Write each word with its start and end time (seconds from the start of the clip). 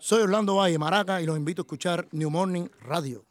Soy 0.00 0.22
Orlando 0.22 0.56
Valle 0.56 0.78
Maraca 0.78 1.20
y 1.20 1.26
los 1.26 1.36
invito 1.36 1.62
a 1.62 1.64
escuchar 1.64 2.08
New 2.10 2.30
Morning 2.30 2.66
Radio. 2.80 3.24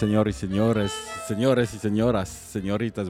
Señores 0.00 0.36
y 0.36 0.40
señores, 0.46 0.92
señores 1.28 1.74
y 1.74 1.78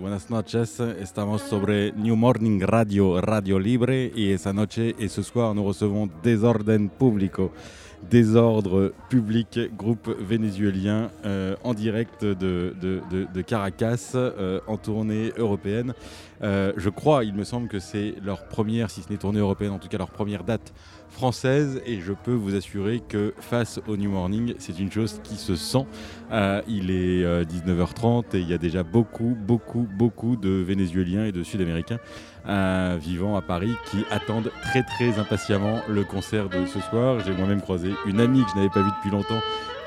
buenas 0.00 0.28
noches. 0.28 0.80
Estamos 0.80 1.41
sobre 1.42 1.92
New 1.92 2.16
Morning 2.16 2.60
Radio, 2.60 3.20
Radio 3.20 3.60
Libre, 3.60 4.10
et 4.98 5.06
ce 5.08 5.22
soir, 5.22 5.55
nous 5.55 5.62
recevons 5.62 6.10
Publico. 6.98 7.52
Désordre 8.10 8.92
Public, 9.08 9.60
groupe 9.77 10.08
vénézuélien 10.19 11.10
euh, 11.24 11.55
en 11.62 11.74
direct 11.74 12.24
de 12.24 13.42
Caracas, 13.42 14.12
euh, 14.16 14.58
en 14.66 14.77
tournée 14.77 15.32
européenne. 15.36 15.94
Euh, 16.42 16.72
je 16.77 16.88
crois, 16.88 17.25
il 17.25 17.34
me 17.34 17.44
semble 17.44 17.69
que 17.69 17.78
c'est 17.78 18.14
leur 18.25 18.48
première, 18.48 18.91
si 18.91 19.02
ce 19.02 19.10
n'est 19.10 19.19
tournée 19.19 19.41
européenne, 19.41 19.72
en 19.72 19.78
tout 19.78 19.88
cas 19.88 19.98
leur 19.98 20.10
première 20.10 20.42
date 20.42 20.72
française 21.11 21.83
et 21.84 22.00
je 22.00 22.12
peux 22.12 22.33
vous 22.33 22.55
assurer 22.55 23.00
que 23.00 23.34
face 23.39 23.80
au 23.86 23.97
New 23.97 24.11
Morning, 24.11 24.55
c'est 24.58 24.78
une 24.78 24.91
chose 24.91 25.20
qui 25.25 25.36
se 25.36 25.56
sent. 25.56 25.86
Euh, 26.33 26.62
il 26.69 26.91
est 26.91 27.25
19h30 27.44 28.34
et 28.34 28.41
il 28.41 28.48
y 28.48 28.55
a 28.55 28.58
déjà 28.58 28.83
beaucoup, 28.83 29.36
beaucoup, 29.38 29.86
beaucoup 29.98 30.36
de 30.36 30.50
Vénézuéliens 30.50 31.25
et 31.25 31.33
de 31.33 31.42
Sud-Américains 31.42 31.98
euh, 32.48 32.97
vivant 33.00 33.36
à 33.36 33.42
Paris 33.42 33.75
qui 33.91 33.98
attendent 34.11 34.50
très, 34.62 34.83
très 34.83 35.19
impatiemment 35.19 35.81
le 35.88 36.05
concert 36.05 36.48
de 36.48 36.64
ce 36.66 36.81
soir. 36.81 37.20
J'ai 37.20 37.33
moi-même 37.33 37.61
croisé 37.61 37.91
une 38.06 38.20
amie 38.20 38.42
que 38.44 38.50
je 38.50 38.56
n'avais 38.56 38.70
pas 38.70 38.83
vue 38.83 38.91
depuis 38.97 39.11
longtemps 39.11 39.41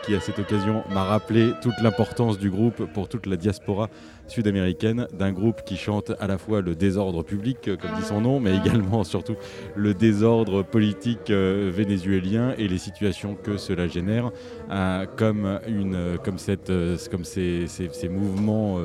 qui 0.06 0.16
à 0.16 0.20
cette 0.20 0.40
occasion 0.40 0.84
m'a 0.90 1.04
rappelé 1.04 1.54
toute 1.62 1.80
l'importance 1.82 2.38
du 2.38 2.50
groupe 2.50 2.86
pour 2.94 3.08
toute 3.08 3.26
la 3.26 3.38
diaspora 3.38 3.90
sud-américaine, 4.28 5.08
d'un 5.18 5.32
groupe 5.32 5.64
qui 5.66 5.78
chante 5.78 6.12
à 6.20 6.28
la 6.28 6.38
fois 6.38 6.62
le 6.62 6.76
désordre 6.76 7.24
public, 7.24 7.68
euh, 7.68 7.78
comme 7.78 7.92
dit 7.96 8.06
son 8.06 8.22
nom, 8.22 8.40
mais 8.40 8.56
également 8.58 9.04
surtout 9.04 9.36
le 9.76 9.94
désordre 9.94 10.64
politique 10.64 11.30
euh, 11.30 11.72
vénézuélien 11.74 12.54
et 12.58 12.68
les 12.68 12.78
situations 12.78 13.36
que 13.36 13.58
cela 13.58 13.88
génère, 13.88 14.32
euh, 14.72 15.06
comme, 15.18 15.60
une, 15.68 16.18
comme, 16.24 16.38
cette, 16.38 16.72
comme 17.10 17.24
ces, 17.24 17.68
ces, 17.68 17.90
ces 17.92 18.10
mouvements 18.10 18.80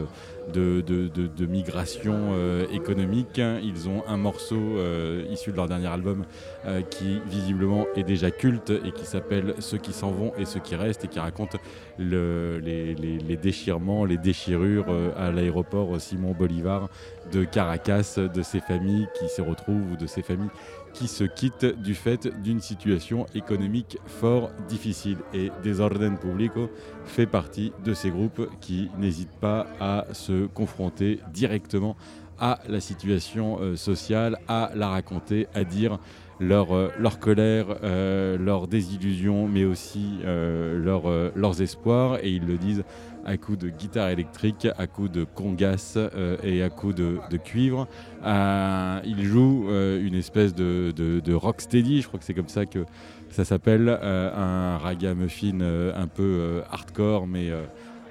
de, 0.52 1.46
migration 1.46 2.32
euh, 2.32 2.66
économique. 2.72 3.40
Ils 3.62 3.88
ont 3.88 4.04
un 4.06 4.16
morceau 4.16 4.56
euh, 4.56 5.24
issu 5.30 5.50
de 5.52 5.56
leur 5.56 5.68
dernier 5.68 5.86
album 5.86 6.24
euh, 6.66 6.82
qui 6.82 7.20
visiblement 7.26 7.86
est 7.96 8.02
déjà 8.02 8.30
culte 8.30 8.70
et 8.70 8.92
qui 8.92 9.04
s'appelle 9.04 9.54
Ceux 9.58 9.78
qui 9.78 9.92
s'en 9.92 10.10
vont 10.10 10.32
et 10.38 10.44
ceux 10.44 10.60
qui 10.60 10.74
restent 10.74 11.04
et 11.04 11.08
qui 11.08 11.18
raconte 11.18 11.56
le, 11.98 12.58
les, 12.58 12.94
les, 12.94 13.18
les, 13.18 13.36
déchirements, 13.36 14.04
les 14.04 14.18
déchirures 14.18 14.86
à 15.16 15.30
l'aéroport 15.30 16.00
Simon 16.00 16.32
Bolivar 16.32 16.88
de 17.32 17.44
Caracas, 17.44 18.18
de 18.18 18.42
ces 18.42 18.60
familles 18.60 19.06
qui 19.18 19.28
se 19.28 19.42
retrouvent 19.42 19.92
ou 19.92 19.96
de 19.96 20.06
ces 20.06 20.22
familles 20.22 20.50
qui 20.92 21.08
se 21.08 21.24
quittent 21.24 21.80
du 21.80 21.94
fait 21.94 22.28
d'une 22.42 22.60
situation 22.60 23.26
économique 23.34 23.98
fort 24.06 24.50
difficile. 24.68 25.18
Et 25.32 25.50
Desorden 25.62 26.18
Publico 26.18 26.70
fait 27.04 27.26
partie 27.26 27.72
de 27.84 27.94
ces 27.94 28.10
groupes 28.10 28.48
qui 28.60 28.90
n'hésitent 28.98 29.38
pas 29.40 29.66
à 29.80 30.06
se 30.12 30.46
confronter 30.46 31.20
directement 31.32 31.96
à 32.40 32.60
la 32.68 32.80
situation 32.80 33.58
euh, 33.60 33.76
sociale, 33.76 34.38
à 34.48 34.70
la 34.74 34.88
raconter, 34.88 35.48
à 35.54 35.64
dire 35.64 35.98
leur, 36.40 36.72
euh, 36.72 36.90
colère, 37.20 37.66
euh, 37.82 38.38
leur 38.38 38.68
désillusion, 38.68 39.48
mais 39.48 39.64
aussi 39.64 40.18
leur, 40.24 41.02
leurs 41.34 41.62
espoirs. 41.62 42.18
Et 42.22 42.30
ils 42.30 42.46
le 42.46 42.58
disent 42.58 42.84
à 43.24 43.36
coups 43.36 43.58
de 43.58 43.68
guitare 43.68 44.08
électrique, 44.08 44.66
à 44.78 44.86
coups 44.86 45.10
de 45.10 45.24
congas 45.24 45.94
euh, 45.96 46.36
et 46.42 46.62
à 46.62 46.70
coups 46.70 46.94
de, 46.94 47.36
cuivre. 47.36 47.86
Euh, 48.24 49.00
il 49.04 49.22
joue 49.24 49.66
euh, 49.68 50.04
une 50.04 50.14
espèce 50.14 50.54
de, 50.54 50.92
de, 50.96 51.20
de 51.20 51.34
rocksteady, 51.34 52.02
je 52.02 52.08
crois 52.08 52.18
que 52.18 52.24
c'est 52.24 52.34
comme 52.34 52.48
ça 52.48 52.66
que 52.66 52.84
ça 53.30 53.44
s'appelle, 53.44 53.88
un 53.90 54.78
ragamuffin 54.78 55.60
un 55.60 56.06
peu 56.06 56.62
hardcore, 56.70 57.26
mais 57.26 57.50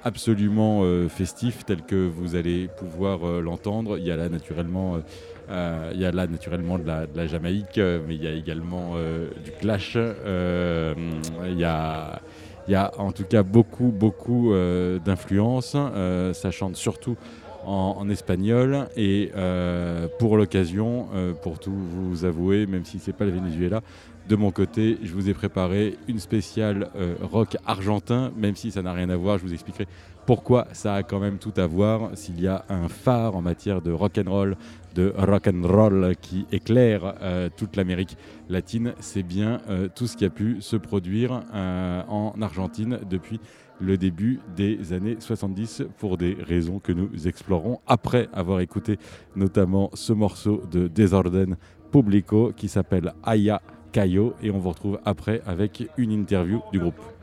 absolument 0.04 0.84
festif, 1.08 1.64
tel 1.66 1.82
que 1.82 2.06
vous 2.06 2.36
allez 2.36 2.68
pouvoir 2.78 3.42
l'entendre. 3.42 3.98
Il 3.98 4.06
y 4.06 4.12
a 4.12 4.16
là 4.16 4.28
naturellement... 4.28 4.98
Il 5.50 5.98
y 5.98 6.04
a 6.04 6.12
là 6.12 6.28
naturellement 6.28 6.78
de 6.78 6.86
la, 6.86 7.26
Jamaïque, 7.26 7.78
mais 7.78 8.14
il 8.14 8.22
y 8.22 8.28
a 8.28 8.32
également 8.32 8.94
du 9.44 9.50
clash. 9.58 9.96
Il 9.96 11.58
y 11.58 11.64
a, 11.64 12.22
il 12.68 12.72
y 12.72 12.74
a 12.74 12.92
en 12.98 13.12
tout 13.12 13.24
cas 13.24 13.42
beaucoup, 13.42 13.86
beaucoup 13.86 14.52
euh, 14.52 14.98
d'influence. 14.98 15.72
Euh, 15.74 16.34
ça 16.34 16.50
chante 16.50 16.76
surtout 16.76 17.16
en, 17.64 18.08
espagnol. 18.10 18.88
Et 18.96 19.32
euh, 19.36 20.06
pour 20.18 20.36
l'occasion, 20.36 21.08
pour 21.42 21.58
tout 21.58 21.74
vous 21.74 22.24
avouer, 22.24 22.66
même 22.66 22.84
si 22.84 22.98
c'est 22.98 23.12
pas 23.12 23.24
le 23.24 23.30
Venezuela, 23.30 23.80
de 24.28 24.36
mon 24.36 24.50
côté, 24.50 24.98
je 25.02 25.12
vous 25.12 25.30
ai 25.30 25.34
préparé 25.34 25.96
une 26.06 26.18
spéciale 26.18 26.90
rock 27.22 27.56
argentin, 27.66 28.30
même 28.36 28.56
si 28.56 28.70
ça 28.70 28.82
n'a 28.82 28.92
rien 28.92 29.08
à 29.08 29.16
voir. 29.16 29.38
Je 29.38 29.44
vous 29.44 29.54
expliquerai 29.54 29.86
pourquoi 30.26 30.68
ça 30.72 30.94
a 30.94 31.02
quand 31.02 31.20
même 31.20 31.38
tout 31.38 31.54
à 31.56 31.66
voir. 31.66 32.10
S'il 32.14 32.40
y 32.40 32.46
a 32.46 32.66
un 32.68 32.88
phare 32.88 33.34
en 33.34 33.40
matière 33.40 33.80
de 33.80 33.90
rock 33.90 34.18
and 34.18 34.30
roll, 34.30 34.56
de 34.94 35.12
rock 35.16 35.48
and 35.48 35.66
roll 35.66 36.14
qui 36.20 36.46
éclaire 36.52 37.14
euh, 37.20 37.48
toute 37.54 37.76
l'Amérique 37.76 38.16
latine, 38.48 38.94
c'est 39.00 39.22
bien 39.22 39.60
euh, 39.68 39.88
tout 39.94 40.06
ce 40.06 40.16
qui 40.16 40.24
a 40.24 40.30
pu 40.30 40.60
se 40.60 40.76
produire 40.76 41.42
euh, 41.54 42.02
en 42.08 42.34
Argentine 42.40 42.98
depuis 43.08 43.40
le 43.80 43.96
début 43.96 44.40
des 44.56 44.92
années 44.92 45.16
70 45.20 45.84
pour 45.98 46.16
des 46.16 46.36
raisons 46.40 46.80
que 46.80 46.92
nous 46.92 47.28
explorons 47.28 47.80
après 47.86 48.28
avoir 48.32 48.60
écouté 48.60 48.98
notamment 49.36 49.90
ce 49.94 50.12
morceau 50.12 50.62
de 50.70 50.88
Desorden 50.88 51.56
Publico 51.92 52.52
qui 52.56 52.68
s'appelle 52.68 53.14
Aya 53.22 53.62
Cayo 53.92 54.34
et 54.42 54.50
on 54.50 54.58
vous 54.58 54.70
retrouve 54.70 54.98
après 55.04 55.42
avec 55.46 55.88
une 55.96 56.10
interview 56.10 56.60
du 56.72 56.80
groupe. 56.80 57.17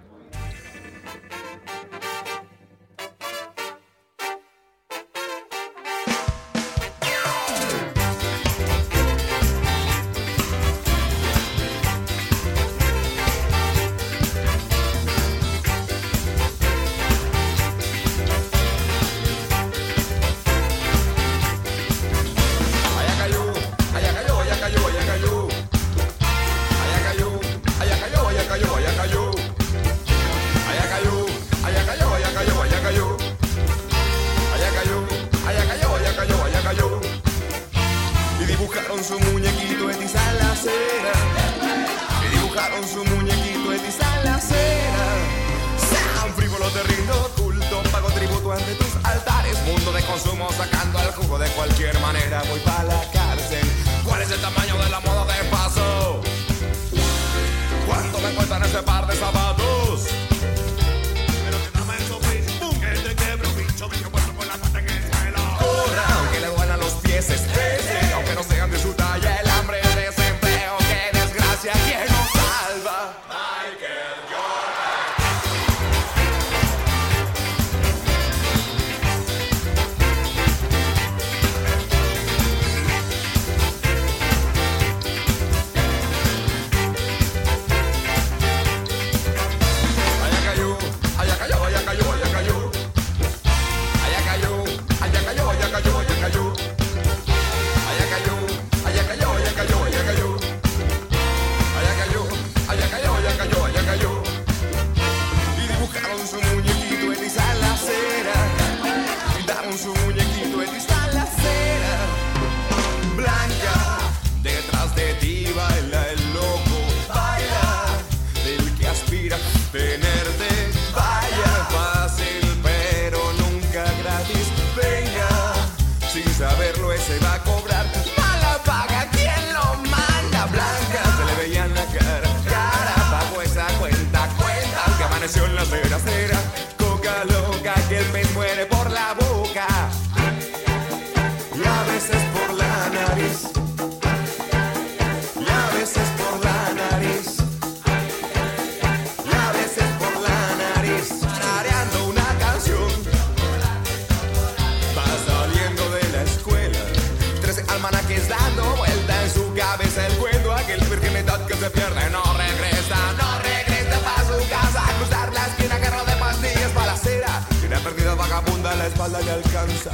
alcanza. 169.31 169.91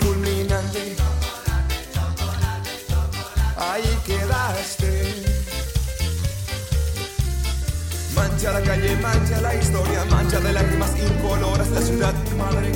Fulminante. 0.00 0.96
Chocolate, 1.92 2.70
chocolate, 2.88 3.54
Ahí 3.56 3.98
quedaste. 4.04 5.24
Mancha 8.14 8.52
la 8.52 8.62
calle, 8.62 8.96
mancha 8.96 9.40
la 9.40 9.54
historia, 9.54 10.04
mancha 10.10 10.38
de 10.40 10.52
lágrimas 10.52 10.90
incoloras 10.98 11.68
la 11.70 11.80
ciudad, 11.80 12.14
madre 12.38 12.70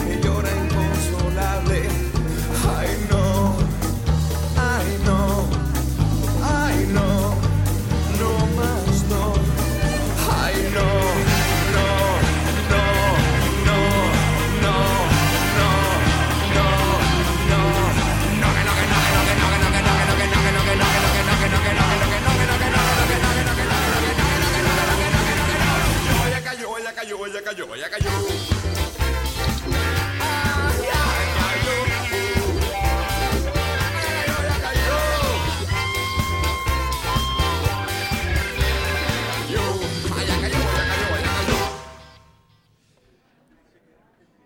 cayó, 27.48 27.74
ella 27.74 27.88
cayó. 27.88 28.10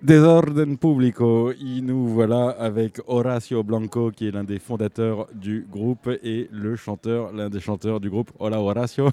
Désordre 0.01 0.65
Publico, 0.77 1.53
et 1.53 1.81
nous 1.81 2.09
voilà 2.09 2.51
avec 2.51 3.01
Horacio 3.07 3.63
Blanco, 3.63 4.11
qui 4.11 4.27
est 4.27 4.31
l'un 4.33 4.43
des 4.43 4.59
fondateurs 4.59 5.29
du 5.33 5.65
groupe 5.71 6.09
et 6.23 6.49
le 6.51 6.75
chanteur, 6.75 7.33
l'un 7.33 7.49
des 7.49 7.61
chanteurs 7.61 8.01
du 8.01 8.11
groupe. 8.11 8.31
Hola 8.39 8.61
Horacio, 8.61 9.11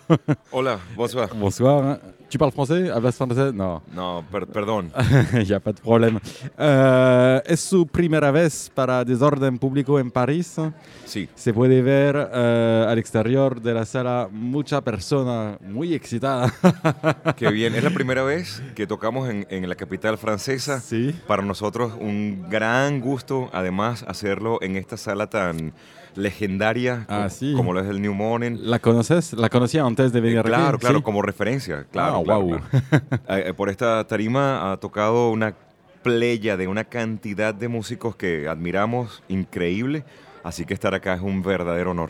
Hola, 0.52 0.80
bonsoir. 0.96 1.30
bonsoir. 1.36 2.00
Tu 2.30 2.38
parles 2.38 2.54
français 2.54 2.92
Hablas 2.92 3.16
francés 3.16 3.54
Non, 3.54 3.82
No, 3.94 4.24
per- 4.32 4.46
perdón. 4.48 4.92
il 5.34 5.48
n'y 5.48 5.54
a 5.54 5.60
pas 5.60 5.74
de 5.74 5.82
problème. 5.82 6.20
Euh, 6.60 7.42
es 7.46 7.60
su 7.60 7.88
primera 7.88 8.32
vez 8.32 8.70
para 8.74 9.04
Desorden 9.04 9.58
Público 9.58 10.00
en 10.00 10.12
París. 10.12 10.56
Sí, 11.06 11.28
Se 11.36 11.54
puede 11.54 11.82
ver 11.82 12.16
eh, 12.32 12.86
al 12.88 13.00
exterior 13.00 13.60
de 13.62 13.74
la 13.74 13.86
sala 13.86 14.28
mucha 14.32 14.82
persona 14.82 15.58
muy 15.62 15.94
excitada. 15.94 16.54
qué 17.36 17.50
bien. 17.52 17.74
Es 17.76 17.84
la 17.84 17.90
primera 17.90 18.24
vez 18.24 18.62
que 18.76 18.86
tocamos 18.86 19.28
en, 19.30 19.48
en 19.50 19.68
la 19.68 19.76
capital 19.76 20.18
francesa. 20.18 20.80
Sí. 20.82 21.16
Para 21.28 21.42
nosotros 21.42 21.94
un 22.00 22.46
gran 22.50 23.00
gusto, 23.02 23.50
además, 23.54 24.06
hacerlo 24.08 24.60
en 24.62 24.76
esta 24.76 24.98
sala 24.98 25.28
tan 25.28 25.74
legendaria 26.20 27.06
Ah, 27.10 27.30
sí. 27.30 27.54
como 27.56 27.74
lo 27.74 27.80
es 27.82 27.88
el 27.88 28.02
New 28.02 28.14
Morning. 28.14 28.58
¿La 28.62 28.80
conoces? 28.80 29.34
¿La 29.34 29.50
conocía 29.50 29.84
antes 29.84 30.12
de 30.12 30.20
Eh, 30.20 30.22
venir 30.22 30.40
aquí? 30.40 30.50
claro, 30.50 30.78
claro, 30.78 30.98
Sí. 30.98 31.04
como 31.04 31.22
referencia. 31.22 31.86
Claro, 31.92 32.18
Ah, 32.20 32.24
claro, 32.24 32.48
claro. 32.48 32.64
Eh, 33.30 33.44
eh, 33.48 33.54
por 33.54 33.70
esta 33.70 34.06
tarima 34.06 34.72
ha 34.72 34.78
tocado 34.78 35.32
una 35.32 35.56
playa 36.04 36.56
de 36.58 36.68
una 36.68 36.84
cantidad 36.86 37.54
de 37.54 37.68
músicos 37.68 38.16
que 38.16 38.48
admiramos 38.48 39.24
increíble. 39.28 40.04
Así 40.44 40.66
que 40.66 40.74
estar 40.74 40.94
acá 40.94 41.14
es 41.16 41.22
un 41.22 41.42
verdadero 41.42 41.92
honor. 41.92 42.10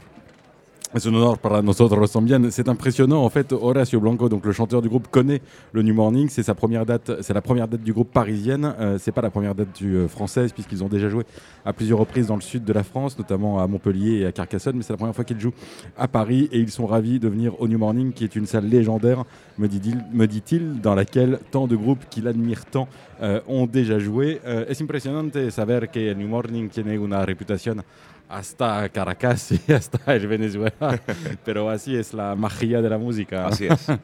C'est 0.95 1.07
un 1.07 1.13
honneur 1.13 1.37
para 1.37 1.61
nosotros 1.61 2.11
también. 2.11 2.49
C'est 2.49 2.67
impressionnant. 2.67 3.23
En 3.23 3.29
fait, 3.29 3.53
Horacio 3.53 3.99
Blanco, 3.99 4.27
donc 4.27 4.43
le 4.43 4.51
chanteur 4.51 4.81
du 4.81 4.89
groupe, 4.89 5.07
connaît 5.07 5.39
le 5.71 5.83
New 5.83 5.93
Morning. 5.93 6.29
C'est 6.29 6.41
sa 6.41 6.55
première 6.55 6.83
date. 6.83 7.21
C'est 7.21 7.35
la 7.35 7.43
première 7.43 7.67
date 7.67 7.83
du 7.83 7.93
groupe 7.93 8.11
parisienne. 8.11 8.73
Euh, 8.79 8.97
c'est 8.97 9.11
pas 9.11 9.21
la 9.21 9.29
première 9.29 9.53
date 9.53 9.67
du 9.77 9.95
euh, 9.95 10.07
française 10.07 10.51
puisqu'ils 10.51 10.83
ont 10.83 10.87
déjà 10.87 11.07
joué 11.07 11.25
à 11.63 11.73
plusieurs 11.73 11.99
reprises 11.99 12.25
dans 12.25 12.35
le 12.35 12.41
sud 12.41 12.65
de 12.65 12.73
la 12.73 12.83
France, 12.83 13.19
notamment 13.19 13.59
à 13.59 13.67
Montpellier 13.67 14.21
et 14.21 14.25
à 14.25 14.31
Carcassonne. 14.31 14.77
Mais 14.77 14.81
c'est 14.81 14.93
la 14.93 14.97
première 14.97 15.13
fois 15.13 15.25
qu'ils 15.25 15.39
jouent 15.39 15.53
à 15.95 16.07
Paris 16.07 16.49
et 16.51 16.57
ils 16.57 16.71
sont 16.71 16.87
ravis 16.87 17.19
de 17.19 17.27
venir 17.27 17.61
au 17.61 17.67
New 17.67 17.77
Morning, 17.77 18.11
qui 18.11 18.23
est 18.23 18.35
une 18.35 18.47
salle 18.47 18.67
légendaire, 18.67 19.25
me 19.59 19.67
dit-il, 19.67 20.81
dans 20.81 20.95
laquelle 20.95 21.37
tant 21.51 21.67
de 21.67 21.75
groupes 21.75 22.05
qu'il 22.09 22.27
admire 22.27 22.65
tant 22.65 22.87
euh, 23.21 23.41
ont 23.47 23.67
déjà 23.67 23.99
joué. 23.99 24.41
Euh, 24.43 24.65
es 24.67 24.81
impresionante 24.81 25.51
saber 25.51 25.81
que 25.93 25.99
el 25.99 26.17
New 26.17 26.27
Morning 26.27 26.67
tiene 26.69 26.97
una 26.97 27.25
reputación 27.25 27.83
hasta 28.29 28.87
Caracas 28.89 29.51
y 29.51 29.71
hasta 29.73 30.15
el 30.15 30.27
Venezuela, 30.27 31.01
pero 31.43 31.69
así 31.69 31.95
es 31.95 32.13
la 32.13 32.35
magia 32.35 32.81
de 32.81 32.89
la 32.89 32.97
música. 32.97 33.47
Así 33.47 33.65
es. 33.67 33.87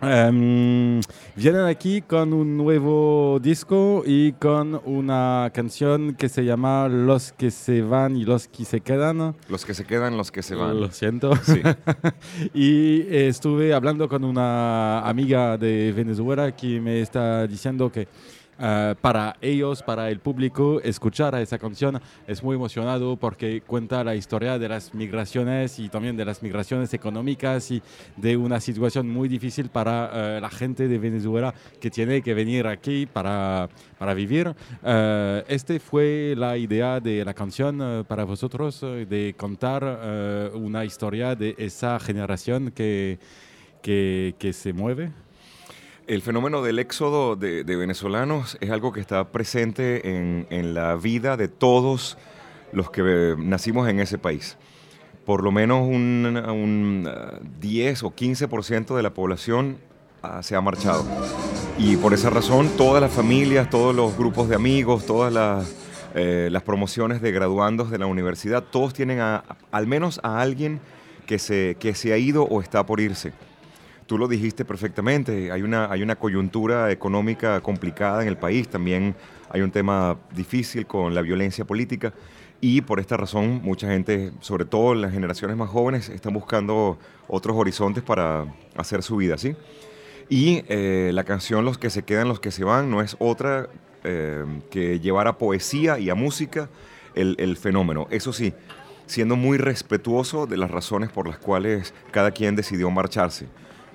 Em, 0.00 1.00
vienen 1.36 1.62
aquí 1.62 2.02
con 2.02 2.32
un 2.32 2.56
nuevo 2.56 3.38
disco 3.40 4.02
y 4.04 4.32
con 4.32 4.80
una 4.84 5.50
canción 5.54 6.14
que 6.14 6.28
se 6.28 6.44
llama 6.44 6.88
Los 6.88 7.32
que 7.32 7.52
se 7.52 7.82
van 7.82 8.16
y 8.16 8.24
los 8.24 8.48
que 8.48 8.64
se 8.64 8.80
quedan. 8.80 9.36
Los 9.48 9.64
que 9.64 9.74
se 9.74 9.84
quedan, 9.84 10.16
los 10.16 10.32
que 10.32 10.42
se 10.42 10.56
van. 10.56 10.80
Lo 10.80 10.90
siento. 10.90 11.34
Sí. 11.36 11.62
y 12.54 13.02
eh, 13.02 13.28
estuve 13.28 13.74
hablando 13.74 14.08
con 14.08 14.24
una 14.24 15.00
amiga 15.00 15.56
de 15.56 15.92
Venezuela 15.92 16.50
que 16.54 16.80
me 16.80 17.00
está 17.00 17.46
diciendo 17.46 17.90
que 17.90 18.08
eh, 18.64 18.94
para 19.00 19.34
ellos, 19.40 19.82
para 19.82 20.08
el 20.08 20.20
público, 20.20 20.80
escuchar 20.82 21.34
a 21.34 21.40
esa 21.40 21.58
canción 21.58 22.00
es 22.28 22.44
muy 22.44 22.54
emocionado 22.54 23.16
porque 23.16 23.60
cuenta 23.60 24.04
la 24.04 24.14
historia 24.14 24.56
de 24.56 24.68
las 24.68 24.94
migraciones 24.94 25.80
y 25.80 25.88
también 25.88 26.16
de 26.16 26.24
las 26.24 26.44
migraciones 26.44 26.94
económicas 26.94 27.72
y 27.72 27.82
de 28.16 28.36
una 28.36 28.60
situación 28.60 29.08
muy 29.08 29.28
difícil 29.28 29.68
para 29.68 30.10
eh, 30.36 30.40
la 30.40 30.48
gente 30.48 30.86
de 30.86 30.96
Venezuela 30.96 31.52
que 31.80 31.90
tiene 31.90 32.22
que 32.22 32.34
venir 32.34 32.68
aquí 32.68 33.06
para, 33.06 33.68
para 33.98 34.14
vivir. 34.14 34.54
Eh, 34.84 35.44
este 35.48 35.80
fue 35.80 36.34
la 36.36 36.56
idea 36.56 37.00
de 37.00 37.24
la 37.24 37.34
canción 37.34 38.04
para 38.06 38.22
vosotros, 38.22 38.80
de 38.80 39.34
contar 39.36 40.52
una 40.54 40.84
historia 40.84 41.34
de 41.34 41.56
esa 41.58 41.98
generación 41.98 42.70
que, 42.70 43.18
que, 43.82 44.36
que 44.38 44.52
se 44.52 44.72
mueve. 44.72 45.10
El 46.12 46.20
fenómeno 46.20 46.60
del 46.60 46.78
éxodo 46.78 47.36
de, 47.36 47.64
venezolanos 47.64 48.58
es 48.60 48.70
algo 48.70 48.92
que 48.92 49.00
está 49.00 49.32
presente 49.32 50.10
en, 50.50 50.74
la 50.74 50.94
vida 50.94 51.38
de 51.38 51.48
todos 51.48 52.18
los 52.70 52.90
que 52.90 53.00
eh, 53.02 53.34
nacimos 53.38 53.88
en 53.88 53.98
ese 53.98 54.18
país. 54.18 54.58
Por 55.24 55.42
lo 55.42 55.52
menos 55.52 55.88
un, 55.88 56.36
un, 56.36 57.08
ah, 57.10 57.38
10 57.60 58.02
o 58.02 58.10
15% 58.14 58.94
de 58.94 59.02
la 59.02 59.14
población 59.14 59.78
ah, 60.20 60.42
se 60.42 60.54
ha 60.54 60.60
marchado. 60.60 61.02
Y 61.78 61.96
por 61.96 62.12
esa 62.12 62.28
razón 62.28 62.68
todas 62.76 63.00
las 63.00 63.12
familias, 63.12 63.70
todos 63.70 63.96
los 63.96 64.14
grupos 64.14 64.50
de 64.50 64.54
amigos, 64.54 65.06
todas 65.06 65.32
las, 65.32 65.74
eh, 66.14 66.54
promociones 66.62 67.22
de 67.22 67.32
graduandos 67.32 67.90
de 67.90 67.96
la 67.96 68.04
universidad, 68.04 68.62
todos 68.64 68.92
tienen 68.92 69.18
al 69.18 69.86
menos 69.86 70.20
a 70.22 70.42
alguien 70.42 70.78
que 71.24 71.38
se, 71.38 71.78
que 71.80 71.94
se 71.94 72.12
ha 72.12 72.18
ido 72.18 72.44
o 72.44 72.60
está 72.60 72.84
por 72.84 73.00
irse. 73.00 73.32
Tú 74.12 74.18
lo 74.18 74.28
dijiste 74.28 74.66
perfectamente, 74.66 75.50
hay 75.50 75.62
una, 75.62 75.90
hay 75.90 76.02
una 76.02 76.16
coyuntura 76.16 76.90
económica 76.90 77.62
complicada 77.62 78.20
en 78.20 78.28
el 78.28 78.36
país, 78.36 78.68
también 78.68 79.16
hay 79.48 79.62
un 79.62 79.70
tema 79.70 80.18
difícil 80.36 80.86
con 80.86 81.14
la 81.14 81.22
violencia 81.22 81.64
política 81.64 82.12
y 82.60 82.82
por 82.82 83.00
esta 83.00 83.16
razón 83.16 83.62
mucha 83.64 83.88
gente, 83.88 84.32
sobre 84.40 84.66
todo 84.66 84.94
las 84.94 85.12
generaciones 85.12 85.56
más 85.56 85.70
jóvenes, 85.70 86.10
están 86.10 86.34
buscando 86.34 86.98
otros 87.26 87.56
horizontes 87.56 88.02
para 88.02 88.54
hacer 88.76 89.02
su 89.02 89.16
vida, 89.16 89.38
¿sí? 89.38 89.56
Y 90.28 90.62
eh, 90.68 91.10
la 91.14 91.24
canción 91.24 91.64
Los 91.64 91.78
que 91.78 91.88
se 91.88 92.02
quedan, 92.02 92.28
los 92.28 92.38
que 92.38 92.50
se 92.50 92.64
van 92.64 92.90
no 92.90 93.00
es 93.00 93.16
otra 93.18 93.70
eh, 94.04 94.44
que 94.70 95.00
llevar 95.00 95.26
a 95.26 95.38
poesía 95.38 95.98
y 95.98 96.10
a 96.10 96.14
música 96.14 96.68
el, 97.14 97.34
el 97.38 97.56
fenómeno. 97.56 98.08
Eso 98.10 98.34
sí, 98.34 98.52
siendo 99.06 99.36
muy 99.36 99.56
respetuoso 99.56 100.46
de 100.46 100.58
las 100.58 100.70
razones 100.70 101.10
por 101.10 101.26
las 101.26 101.38
cuales 101.38 101.94
cada 102.10 102.30
quien 102.30 102.56
decidió 102.56 102.90
marcharse. 102.90 103.48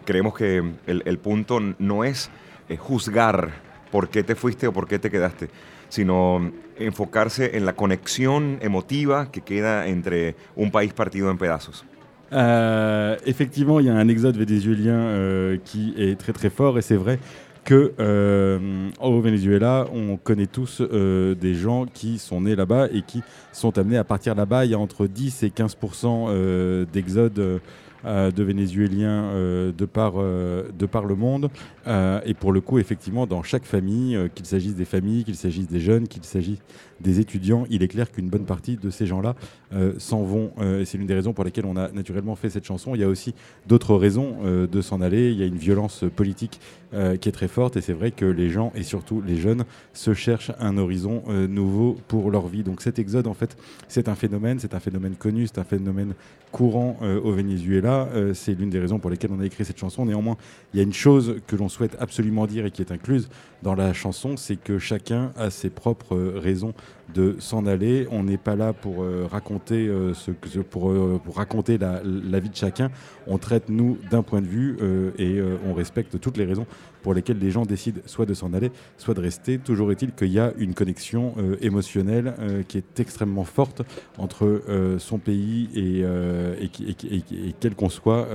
Creemos 0.07 0.33
que 0.35 0.63
el, 0.87 1.03
el 1.05 1.17
punto 1.17 1.59
no 1.79 2.05
es 2.05 2.29
eh, 2.69 2.77
juzgar 2.77 3.51
por 3.91 4.07
qué 4.07 4.23
te 4.23 4.35
fuiste 4.35 4.65
o 4.65 4.71
por 4.71 4.87
qué 4.87 4.99
te 4.99 5.11
quedaste, 5.11 5.49
sino 5.89 6.49
enfocarse 6.79 7.57
en 7.57 7.65
la 7.65 7.73
conexión 7.73 8.57
emotiva 8.61 9.29
que 9.29 9.41
queda 9.41 9.85
entre 9.85 10.35
un 10.55 10.71
país 10.71 10.93
partido 10.93 11.29
en 11.29 11.37
pedazos. 11.37 11.83
Euh, 12.31 13.17
effectivement, 13.25 13.81
il 13.81 13.87
y 13.87 13.89
a 13.89 13.95
un 13.95 14.07
exode 14.07 14.37
vénézuélien 14.37 14.95
euh, 14.95 15.57
qui 15.65 15.93
est 15.97 16.17
très 16.17 16.31
très 16.31 16.49
fort 16.49 16.77
et 16.77 16.81
c'est 16.81 16.95
vrai 16.95 17.19
que 17.67 17.91
euh, 17.99 18.89
au 19.01 19.19
Venezuela, 19.19 19.87
on 19.93 20.15
connaît 20.15 20.47
tous 20.47 20.79
euh, 20.79 21.35
des 21.35 21.53
gens 21.53 21.85
qui 21.85 22.17
sont 22.17 22.39
nés 22.39 22.55
là-bas 22.55 22.87
et 22.93 23.01
qui 23.01 23.21
sont 23.51 23.77
amenés 23.77 23.97
à 23.97 24.05
partir 24.05 24.35
là-bas. 24.35 24.63
Il 24.63 24.71
y 24.71 24.73
a 24.73 24.79
entre 24.79 25.05
10 25.05 25.43
et 25.43 25.49
15% 25.49 26.27
euh, 26.29 26.85
d'exode 26.93 27.37
euh, 27.39 27.59
de 28.05 28.43
Vénézuéliens 28.43 29.25
euh, 29.33 29.71
de, 29.71 29.85
par, 29.85 30.13
euh, 30.17 30.69
de 30.77 30.85
par 30.85 31.05
le 31.05 31.15
monde. 31.15 31.49
Euh, 31.87 32.19
et 32.25 32.33
pour 32.33 32.51
le 32.51 32.61
coup, 32.61 32.79
effectivement, 32.79 33.25
dans 33.25 33.43
chaque 33.43 33.65
famille, 33.65 34.15
euh, 34.15 34.27
qu'il 34.27 34.45
s'agisse 34.45 34.75
des 34.75 34.85
familles, 34.85 35.23
qu'il 35.23 35.35
s'agisse 35.35 35.67
des 35.67 35.79
jeunes, 35.79 36.07
qu'il 36.07 36.23
s'agisse 36.23 36.59
des 36.99 37.19
étudiants, 37.19 37.65
il 37.69 37.83
est 37.83 37.87
clair 37.87 38.11
qu'une 38.11 38.27
bonne 38.27 38.45
partie 38.45 38.75
de 38.75 38.89
ces 38.89 39.05
gens-là 39.05 39.35
euh, 39.73 39.93
s'en 39.97 40.23
vont. 40.23 40.51
Et 40.79 40.85
c'est 40.85 40.97
l'une 40.97 41.07
des 41.07 41.13
raisons 41.13 41.33
pour 41.33 41.43
lesquelles 41.43 41.65
on 41.65 41.77
a 41.77 41.89
naturellement 41.91 42.35
fait 42.35 42.49
cette 42.49 42.65
chanson. 42.65 42.95
Il 42.95 43.01
y 43.01 43.03
a 43.03 43.07
aussi 43.07 43.35
d'autres 43.67 43.95
raisons 43.95 44.37
de 44.43 44.81
s'en 44.81 45.01
aller. 45.01 45.31
Il 45.31 45.37
y 45.37 45.43
a 45.43 45.45
une 45.45 45.57
violence 45.57 46.03
politique 46.15 46.59
qui 46.91 47.29
est 47.29 47.31
très 47.31 47.47
forte. 47.47 47.77
Et 47.77 47.81
c'est 47.81 47.93
vrai 47.93 48.11
que 48.11 48.25
les 48.25 48.49
gens, 48.49 48.71
et 48.73 48.81
surtout 48.81 49.21
les 49.21 49.35
jeunes, 49.35 49.63
se 49.93 50.13
cherchent 50.13 50.51
un 50.59 50.77
horizon 50.77 51.23
nouveau 51.47 51.97
pour 52.07 52.31
leur 52.31 52.47
vie. 52.47 52.63
Donc 52.63 52.81
cet 52.81 52.97
exode, 52.97 53.27
en 53.27 53.33
fait, 53.33 53.57
c'est 53.87 54.09
un 54.09 54.15
phénomène. 54.15 54.59
C'est 54.59 54.73
un 54.73 54.79
phénomène 54.79 55.15
connu. 55.15 55.45
C'est 55.45 55.59
un 55.59 55.63
phénomène 55.63 56.13
courant 56.51 56.97
au 57.01 57.31
Venezuela. 57.31 58.09
C'est 58.33 58.55
l'une 58.55 58.71
des 58.71 58.79
raisons 58.79 58.97
pour 58.97 59.11
lesquelles 59.11 59.31
on 59.37 59.39
a 59.39 59.45
écrit 59.45 59.65
cette 59.65 59.79
chanson. 59.79 60.05
Néanmoins, 60.05 60.37
il 60.73 60.77
y 60.77 60.79
a 60.79 60.83
une 60.83 60.93
chose 60.93 61.35
que 61.45 61.55
l'on 61.55 61.69
souhaite 61.77 61.95
absolument 61.99 62.47
dire 62.47 62.65
et 62.65 62.71
qui 62.71 62.81
est 62.81 62.91
incluse 62.91 63.29
dans 63.63 63.75
la 63.75 63.93
chanson, 63.93 64.37
c'est 64.37 64.55
que 64.55 64.77
chacun 64.77 65.31
a 65.35 65.49
ses 65.49 65.69
propres 65.69 66.15
euh, 66.15 66.39
raisons 66.39 66.73
de 67.13 67.35
s'en 67.39 67.65
aller. 67.65 68.07
On 68.11 68.23
n'est 68.23 68.37
pas 68.37 68.55
là 68.55 68.73
pour 68.73 69.01
euh, 69.01 69.27
raconter 69.29 69.87
euh, 69.87 70.13
ce 70.13 70.31
pour, 70.59 70.91
raconter 71.35 71.77
la, 71.77 72.39
vie 72.39 72.49
de 72.49 72.55
chacun. 72.55 72.91
On 73.25 73.37
traite 73.37 73.69
nous 73.69 73.97
d'un 74.11 74.21
point 74.21 74.41
de 74.41 74.47
vue 74.47 74.77
et 75.17 75.41
on 75.65 75.73
respecte 75.73 76.19
toutes 76.19 76.37
les 76.37 76.45
raisons 76.45 76.65
pour 77.07 77.13
lesquelles 77.13 77.39
les 77.39 77.51
gens 77.51 77.65
décident 77.65 78.01
soit 78.05 78.25
de 78.25 78.33
s'en 78.33 78.51
aller, 78.51 78.69
soit 78.97 79.13
de 79.13 79.21
rester. 79.21 79.59
Toujours 79.59 79.93
est-il 79.93 80.11
qu'il 80.11 80.27
y 80.27 80.39
a 80.39 80.51
une 80.57 80.73
connexion 80.73 81.35
euh, 81.37 81.55
émotionnelle 81.61 82.33
euh, 82.39 82.63
qui 82.67 82.77
est 82.77 82.99
extrêmement 82.99 83.45
forte 83.45 83.81
entre 84.17 84.43
euh, 84.43 84.99
son 84.99 85.17
pays 85.17 85.69
et, 85.73 86.01
et, 86.01 87.53
quel 87.61 87.75
qu'on 87.75 87.87
soit 87.87 88.27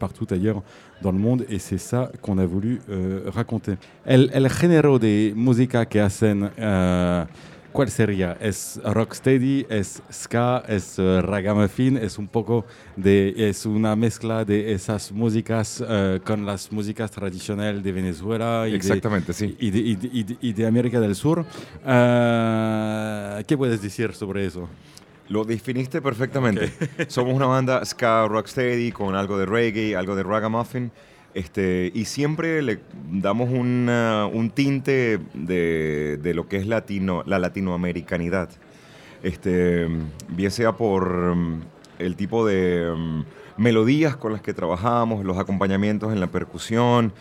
partout 0.00 0.26
ailleurs 0.28 0.64
dans 1.02 1.12
le 1.12 1.18
monde 1.18 1.46
et 1.48 1.60
c'est 1.60 1.78
ça 1.78 2.10
qu'on 2.20 2.38
a 2.38 2.46
voulu 2.46 2.80
raconter. 3.26 3.76
El, 4.04 4.28
el 4.32 4.48
género 4.50 4.98
de 4.98 5.32
música 5.36 5.86
que 5.86 6.00
hacen, 6.00 6.50
¿cuál 7.72 7.90
sería? 7.90 8.36
¿Es 8.40 8.80
rocksteady? 8.84 9.66
¿Es 9.68 10.02
ska? 10.12 10.62
¿Es 10.68 10.96
ragamuffin? 10.98 11.96
¿Es 11.96 12.18
un 12.18 12.28
poco 12.28 12.64
de, 12.96 13.32
es 13.36 13.64
una 13.66 13.94
mezcla 13.96 14.44
de 14.44 14.72
esas 14.72 15.12
músicas 15.12 15.82
eh, 15.86 16.20
con 16.24 16.44
las 16.46 16.70
músicas 16.72 17.10
tradicionales 17.10 17.82
de 17.82 17.92
Venezuela 17.92 18.64
y 18.66 18.72
de- 18.72 18.76
Exactamente, 18.76 19.32
sí. 19.32 19.56
y 19.58 19.70
de, 19.70 19.78
y 19.78 19.94
de- 19.96 20.10
y 20.12 20.22
de- 20.24 20.36
y 20.40 20.52
de 20.52 20.66
América 20.66 21.00
del 21.00 21.14
Sur? 21.14 21.44
Eh, 21.86 23.44
¿Qué 23.46 23.56
puedes 23.56 23.80
decir 23.82 24.12
sobre 24.14 24.46
eso? 24.46 24.68
Lo 25.28 25.44
definiste 25.44 26.02
perfectamente. 26.02 26.72
Somos 27.08 27.34
una 27.34 27.46
banda 27.46 27.84
ska 27.84 28.26
rocksteady 28.26 28.90
con 28.90 29.14
algo 29.14 29.38
de 29.38 29.46
reggae, 29.46 29.94
algo 29.96 30.16
de 30.16 30.22
ragamuffin. 30.24 30.90
Este, 31.34 31.92
y 31.94 32.06
siempre 32.06 32.60
le 32.60 32.80
damos 33.12 33.50
un 33.50 34.52
tinte 34.54 35.20
de, 35.34 36.32
lo 36.34 36.48
que 36.48 36.56
es 36.56 36.66
latino, 36.66 37.22
la 37.26 37.38
latinoamericanidad. 37.38 38.50
Este, 39.22 39.86
bien 40.28 40.50
sea 40.50 40.72
por 40.72 41.36
mm, 41.36 41.60
el 41.98 42.16
tipo 42.16 42.46
de 42.46 42.92
mm, 42.96 43.22
melodías 43.58 44.16
con 44.16 44.32
las 44.32 44.40
que 44.40 44.54
trabajamos, 44.54 45.24
los 45.24 45.38
acompañamientos 45.38 46.12
en 46.12 46.20
la 46.20 46.28
percusión. 46.28 47.12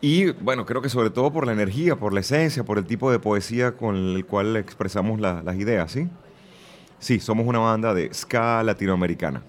Y 0.00 0.30
bueno, 0.30 0.64
creo 0.64 0.80
que 0.80 0.88
sobre 0.88 1.10
todo 1.10 1.30
por 1.32 1.44
la 1.44 1.52
energía, 1.52 1.96
por 1.96 2.14
la 2.14 2.20
esencia, 2.20 2.64
por 2.64 2.78
el 2.78 2.86
tipo 2.86 3.10
de 3.12 3.18
poesía 3.18 3.72
con 3.72 3.96
el 3.96 4.24
cual 4.24 4.56
expresamos 4.56 5.20
la- 5.20 5.42
las 5.42 5.56
ideas, 5.56 5.92
¿sí? 5.92 6.08
Sí, 6.98 7.20
somos 7.20 7.46
una 7.46 7.58
banda 7.58 7.92
de 7.92 8.12
ska 8.14 8.62
latinoamericana. 8.62 9.42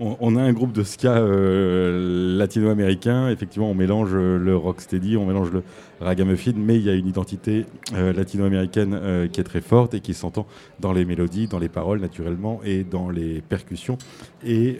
On, 0.00 0.36
a 0.36 0.42
un 0.42 0.52
groupe 0.52 0.72
de 0.72 0.84
ska 0.84 1.16
euh, 1.16 2.36
latino-américain. 2.38 3.30
Effectivement, 3.30 3.68
on 3.68 3.74
mélange 3.74 4.10
euh, 4.12 4.38
le 4.38 4.56
rocksteady, 4.56 5.16
on 5.16 5.26
mélange 5.26 5.50
le 5.50 5.64
ragamuffin, 6.00 6.52
mais 6.56 6.76
il 6.76 6.82
y 6.82 6.90
a 6.90 6.94
une 6.94 7.08
identité 7.08 7.66
euh, 7.94 8.12
latino-américaine 8.12 9.28
qui 9.32 9.40
est 9.40 9.44
très 9.44 9.60
forte 9.60 9.94
et 9.94 10.00
qui 10.00 10.14
s'entend 10.14 10.46
dans 10.78 10.92
les 10.92 11.04
mélodies, 11.04 11.48
dans 11.48 11.58
les 11.58 11.68
paroles 11.68 12.00
naturellement, 12.00 12.60
et 12.64 12.84
dans 12.84 13.10
les 13.10 13.40
percussions 13.40 13.98
et 14.46 14.78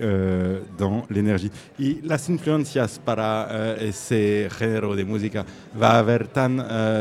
dans 0.79 1.05
l'énergie. 1.11 1.51
Y 1.81 2.01
las 2.05 2.29
influencias 2.29 3.01
para 3.05 3.77
ese 3.81 4.49
género 4.51 4.95
de 4.95 5.05
música 5.05 5.45
va 5.75 5.93
a 5.93 5.99
haber 5.99 6.29
tan 6.29 6.59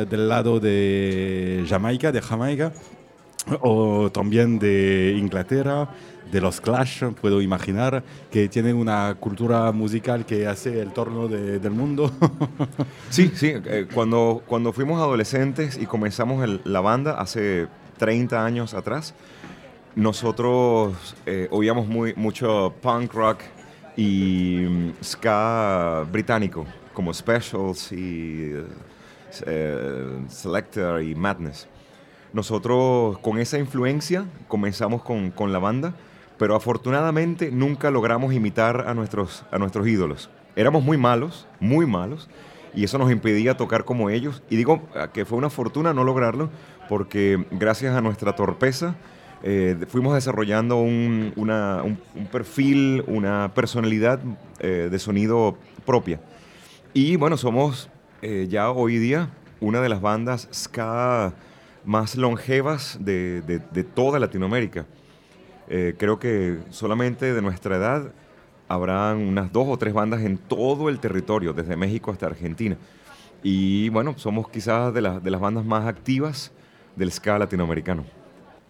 del 0.09 0.27
lado 0.27 0.59
de 0.59 1.63
Jamaica, 1.67 2.11
de 2.11 2.21
Jamaica, 2.21 2.71
o 3.61 4.09
también 4.11 4.59
de 4.59 5.15
Inglaterra, 5.17 5.89
de 6.31 6.41
los 6.41 6.59
Clash, 6.61 7.03
puedo 7.21 7.41
imaginar, 7.41 8.03
que 8.31 8.47
tienen 8.49 8.75
una 8.75 9.15
cultura 9.19 9.71
musical 9.71 10.25
que 10.25 10.47
hace 10.47 10.81
el 10.81 10.91
torno 10.93 11.27
de- 11.27 11.59
del 11.59 11.71
mundo. 11.71 12.11
Sí, 13.09 13.31
sí, 13.35 13.53
eh, 13.55 13.87
cuando, 13.93 14.43
cuando 14.45 14.73
fuimos 14.73 14.99
adolescentes 14.99 15.77
y 15.77 15.85
comenzamos 15.85 16.43
el- 16.43 16.61
la 16.65 16.81
banda 16.81 17.19
hace 17.19 17.67
30 17.97 18.45
años 18.45 18.73
atrás, 18.73 19.13
nosotros 19.95 21.15
eh, 21.25 21.47
oíamos 21.51 21.87
muy, 21.87 22.13
mucho 22.15 22.73
punk 22.81 23.13
rock 23.13 23.39
y 23.95 24.65
mm, 24.69 24.91
ska 25.03 26.05
británico, 26.11 26.65
como 26.93 27.13
Specials 27.13 27.91
y 27.91 28.53
eh, 29.45 30.19
Selector 30.29 31.01
y 31.01 31.15
Madness. 31.15 31.67
Nosotros 32.33 33.17
con 33.19 33.39
esa 33.39 33.57
influencia 33.57 34.25
comenzamos 34.47 35.01
con, 35.01 35.31
con 35.31 35.51
la 35.51 35.59
banda, 35.59 35.95
pero 36.37 36.55
afortunadamente 36.55 37.51
nunca 37.51 37.91
logramos 37.91 38.33
imitar 38.33 38.85
a 38.87 38.93
nuestros, 38.93 39.43
a 39.51 39.57
nuestros 39.57 39.87
ídolos. 39.87 40.29
Éramos 40.55 40.83
muy 40.83 40.97
malos, 40.97 41.47
muy 41.59 41.85
malos, 41.85 42.29
y 42.73 42.83
eso 42.83 42.97
nos 42.97 43.11
impedía 43.11 43.57
tocar 43.57 43.85
como 43.85 44.09
ellos. 44.09 44.43
Y 44.49 44.55
digo 44.55 44.81
eh, 44.95 45.07
que 45.13 45.25
fue 45.25 45.37
una 45.37 45.49
fortuna 45.49 45.93
no 45.93 46.03
lograrlo, 46.03 46.49
porque 46.89 47.45
gracias 47.51 47.95
a 47.95 48.01
nuestra 48.01 48.35
torpeza 48.35 48.95
eh, 49.43 49.75
fuimos 49.87 50.13
desarrollando 50.15 50.77
un, 50.77 51.31
un- 51.35 51.97
perfil, 52.31 53.03
una 53.07 53.51
personalidad 53.53 54.19
eh, 54.59 54.87
de 54.91 54.99
sonido 54.99 55.57
propia. 55.85 56.19
Y 56.93 57.15
bueno, 57.17 57.37
somos 57.37 57.89
eh, 58.21 58.47
ya 58.49 58.71
hoy 58.71 58.97
día 58.97 59.29
una 59.59 59.81
de 59.81 59.89
las 59.89 60.01
bandas 60.01 60.47
ska 60.53 61.33
más 61.85 62.15
longevas 62.15 62.97
de- 62.99 63.41
de 63.41 63.83
toda 63.83 64.19
Latinoamérica. 64.19 64.85
Eh, 65.69 65.95
creo 65.97 66.19
que 66.19 66.59
solamente 66.69 67.33
de 67.33 67.41
nuestra 67.41 67.75
edad 67.75 68.11
habrán 68.67 69.17
unas 69.17 69.51
dos 69.51 69.67
o 69.67 69.77
tres 69.77 69.93
bandas 69.93 70.21
en 70.21 70.37
todo 70.37 70.89
el 70.89 70.99
territorio, 70.99 71.53
desde 71.53 71.75
México 71.75 72.11
hasta 72.11 72.25
Argentina. 72.25 72.77
Y 73.43 73.89
bueno, 73.89 74.13
somos 74.17 74.49
quizás 74.49 74.93
de, 74.93 75.01
las 75.01 75.23
de 75.23 75.31
las 75.31 75.41
bandas 75.41 75.65
más 75.65 75.85
activas 75.87 76.51
del 76.95 77.11
ska 77.11 77.37
latinoamericano. 77.37 78.03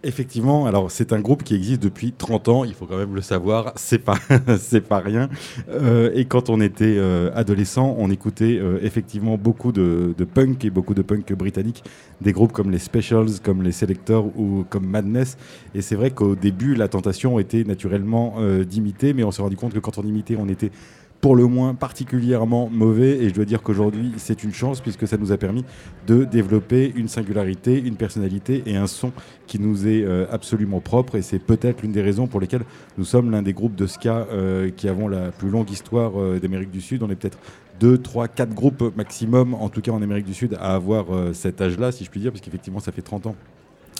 Effectivement, 0.04 0.66
alors 0.66 0.92
c'est 0.92 1.12
un 1.12 1.18
groupe 1.18 1.42
qui 1.42 1.56
existe 1.56 1.82
depuis 1.82 2.12
30 2.12 2.46
ans, 2.46 2.62
il 2.62 2.72
faut 2.72 2.86
quand 2.86 2.98
même 2.98 3.16
le 3.16 3.20
savoir, 3.20 3.72
c'est 3.74 3.98
pas, 3.98 4.16
pas 4.88 4.98
rien. 5.00 5.28
Euh, 5.70 6.12
et 6.14 6.24
quand 6.24 6.50
on 6.50 6.60
était 6.60 6.94
euh, 6.98 7.32
adolescent, 7.34 7.96
on 7.98 8.08
écoutait 8.08 8.60
euh, 8.60 8.78
effectivement 8.82 9.36
beaucoup 9.36 9.72
de, 9.72 10.14
de 10.16 10.24
punk 10.24 10.64
et 10.64 10.70
beaucoup 10.70 10.94
de 10.94 11.02
punk 11.02 11.32
britannique, 11.32 11.82
des 12.20 12.30
groupes 12.30 12.52
comme 12.52 12.70
les 12.70 12.78
Specials, 12.78 13.40
comme 13.42 13.64
les 13.64 13.72
Selectors 13.72 14.26
ou 14.38 14.64
comme 14.70 14.86
Madness. 14.86 15.36
Et 15.74 15.82
c'est 15.82 15.96
vrai 15.96 16.12
qu'au 16.12 16.36
début, 16.36 16.76
la 16.76 16.86
tentation 16.86 17.40
était 17.40 17.64
naturellement 17.64 18.36
d'imiter, 18.64 19.14
mais 19.14 19.24
on 19.24 19.32
s'est 19.32 19.42
rendu 19.42 19.56
compte 19.56 19.74
que 19.74 19.80
quand 19.80 19.98
on 19.98 20.02
imitait, 20.02 20.36
on 20.38 20.48
était 20.48 20.70
pour 21.20 21.36
le 21.36 21.46
moins 21.46 21.74
particulièrement 21.74 22.68
mauvais. 22.70 23.18
Et 23.18 23.28
je 23.28 23.34
dois 23.34 23.44
dire 23.44 23.62
qu'aujourd'hui 23.62 24.12
c'est 24.16 24.44
une 24.44 24.52
chance 24.52 24.80
puisque 24.80 25.06
ça 25.06 25.16
nous 25.16 25.32
a 25.32 25.36
permis 25.36 25.64
de 26.06 26.24
développer 26.24 26.92
une 26.94 27.08
singularité, 27.08 27.80
une 27.80 27.96
personnalité 27.96 28.62
et 28.66 28.76
un 28.76 28.86
son 28.86 29.12
qui 29.46 29.58
nous 29.58 29.86
est 29.86 30.02
euh, 30.02 30.26
absolument 30.30 30.80
propre. 30.80 31.16
Et 31.16 31.22
c'est 31.22 31.38
peut-être 31.38 31.82
l'une 31.82 31.92
des 31.92 32.02
raisons 32.02 32.26
pour 32.26 32.40
lesquelles 32.40 32.64
nous 32.96 33.04
sommes 33.04 33.30
l'un 33.30 33.42
des 33.42 33.52
groupes 33.52 33.74
de 33.74 33.86
ska 33.86 34.26
euh, 34.30 34.70
qui 34.70 34.88
avons 34.88 35.08
la 35.08 35.30
plus 35.30 35.50
longue 35.50 35.70
histoire 35.70 36.12
euh, 36.16 36.38
d'Amérique 36.38 36.70
du 36.70 36.80
Sud. 36.80 37.02
On 37.02 37.10
est 37.10 37.16
peut-être 37.16 37.38
2, 37.80 37.98
3, 37.98 38.28
4 38.28 38.54
groupes 38.54 38.96
maximum, 38.96 39.54
en 39.54 39.68
tout 39.68 39.80
cas 39.80 39.92
en 39.92 40.02
Amérique 40.02 40.26
du 40.26 40.34
Sud, 40.34 40.54
à 40.60 40.74
avoir 40.74 41.06
cet 41.32 41.60
âge-là, 41.60 41.92
si 41.92 42.04
je 42.04 42.10
puis 42.10 42.18
dire, 42.18 42.32
parce 42.32 42.40
qu'effectivement 42.40 42.80
ça 42.80 42.90
fait 42.90 43.02
30 43.02 43.28
ans 43.28 43.36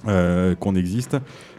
euh, 0.07 0.55
qu'on 0.55 0.75
existe. 0.75 1.17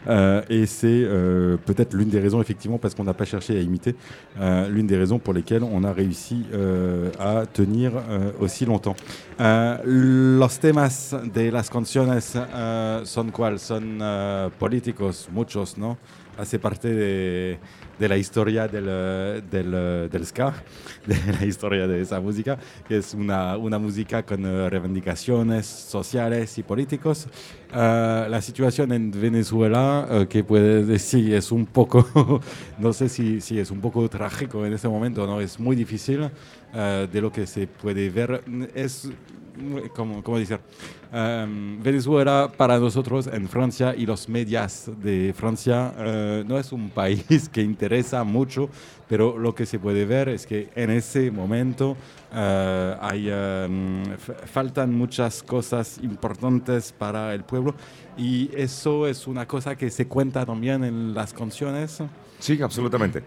Euh, 0.08 0.42
et 0.48 0.64
c'est 0.66 0.86
euh, 0.88 1.56
peut-être 1.66 1.94
l'une 1.94 2.08
des 2.08 2.20
raisons, 2.20 2.40
effectivement, 2.40 2.78
parce 2.78 2.94
qu'on 2.94 3.04
n'a 3.04 3.12
pas 3.14 3.26
cherché 3.26 3.56
à 3.58 3.60
imiter, 3.60 3.94
euh, 4.40 4.68
l'une 4.68 4.86
des 4.86 4.96
raisons 4.96 5.18
pour 5.18 5.34
lesquelles 5.34 5.62
on 5.62 5.84
a 5.84 5.92
réussi 5.92 6.46
euh, 6.54 7.10
à 7.18 7.44
tenir 7.46 7.92
euh, 7.96 8.30
aussi 8.40 8.64
longtemps. 8.64 8.96
Los 9.38 10.58
temas 10.60 11.14
de 11.34 11.50
las 11.50 11.68
canciones 11.70 12.38
son 13.04 13.30
cuál? 13.30 13.58
Son 13.58 13.98
políticos, 14.58 15.28
muchos, 15.32 15.76
¿no? 15.76 15.96
Parte 16.62 16.88
de, 16.88 17.58
de 18.00 18.08
la 18.08 18.16
historia 18.16 18.66
del, 18.66 18.86
eh, 18.88 19.42
del, 19.50 20.10
del 20.10 20.26
ska, 20.26 20.54
de 21.06 21.16
la 21.38 21.44
historia 21.44 21.86
de 21.86 22.00
esa 22.00 22.18
música, 22.18 22.58
que 22.88 22.96
es 22.96 23.12
una, 23.12 23.58
una 23.58 23.78
música 23.78 24.24
con 24.24 24.44
eh, 24.44 24.70
reivindicaciones 24.70 25.66
sociales 25.66 26.56
y 26.56 26.62
políticos. 26.62 27.28
Eh, 27.72 28.26
la 28.28 28.40
situación 28.40 28.90
en 28.92 29.10
Venezuela, 29.10 30.06
eh, 30.10 30.26
que 30.28 30.42
puede 30.42 30.84
decir, 30.84 31.34
es 31.34 31.52
un 31.52 31.66
poco, 31.66 32.40
no 32.78 32.92
sé 32.92 33.08
si, 33.08 33.40
si 33.40 33.58
es 33.60 33.70
un 33.70 33.80
poco 33.80 34.08
trágico 34.08 34.66
en 34.66 34.72
este 34.72 34.88
momento, 34.88 35.26
¿no? 35.26 35.40
Es 35.40 35.60
muy 35.60 35.76
difícil 35.76 36.30
eh, 36.72 37.08
de 37.10 37.20
lo 37.20 37.30
que 37.32 37.46
se 37.46 37.66
puede 37.66 38.10
ver. 38.10 38.42
Es, 38.74 39.08
como, 39.94 40.22
¿cómo 40.22 40.38
decir? 40.38 40.58
Em, 41.12 41.82
Venezuela 41.82 42.50
para 42.56 42.78
nosotros 42.78 43.26
en 43.26 43.48
Francia 43.48 43.94
y 43.96 44.06
los 44.06 44.28
medios 44.28 44.88
de 45.02 45.34
Francia 45.36 45.92
eh, 45.98 46.44
no 46.46 46.56
es 46.58 46.72
un 46.72 46.88
país 46.94 47.48
que 47.52 47.60
interesa 47.62 48.22
mucho, 48.24 48.70
pero 49.08 49.36
lo 49.36 49.52
que 49.54 49.66
se 49.66 49.78
puede 49.80 50.04
ver 50.06 50.28
es 50.28 50.46
que 50.46 50.68
en 50.76 50.90
ese 50.90 51.30
momento 51.32 51.96
eh, 52.32 52.96
hay, 53.00 53.28
f- 54.14 54.34
faltan 54.46 54.94
muchas 54.94 55.42
cosas 55.42 55.98
importantes 56.02 56.92
para 56.92 57.34
el 57.34 57.42
pueblo 57.42 57.74
y 58.16 58.48
eso 58.54 59.08
es 59.08 59.26
una 59.26 59.46
cosa 59.46 59.74
que 59.76 59.90
se 59.90 60.06
cuenta 60.06 60.46
también 60.46 60.84
en 60.84 61.12
las 61.12 61.32
canciones. 61.32 61.98
Sí, 62.38 62.62
absolutamente. 62.62 63.24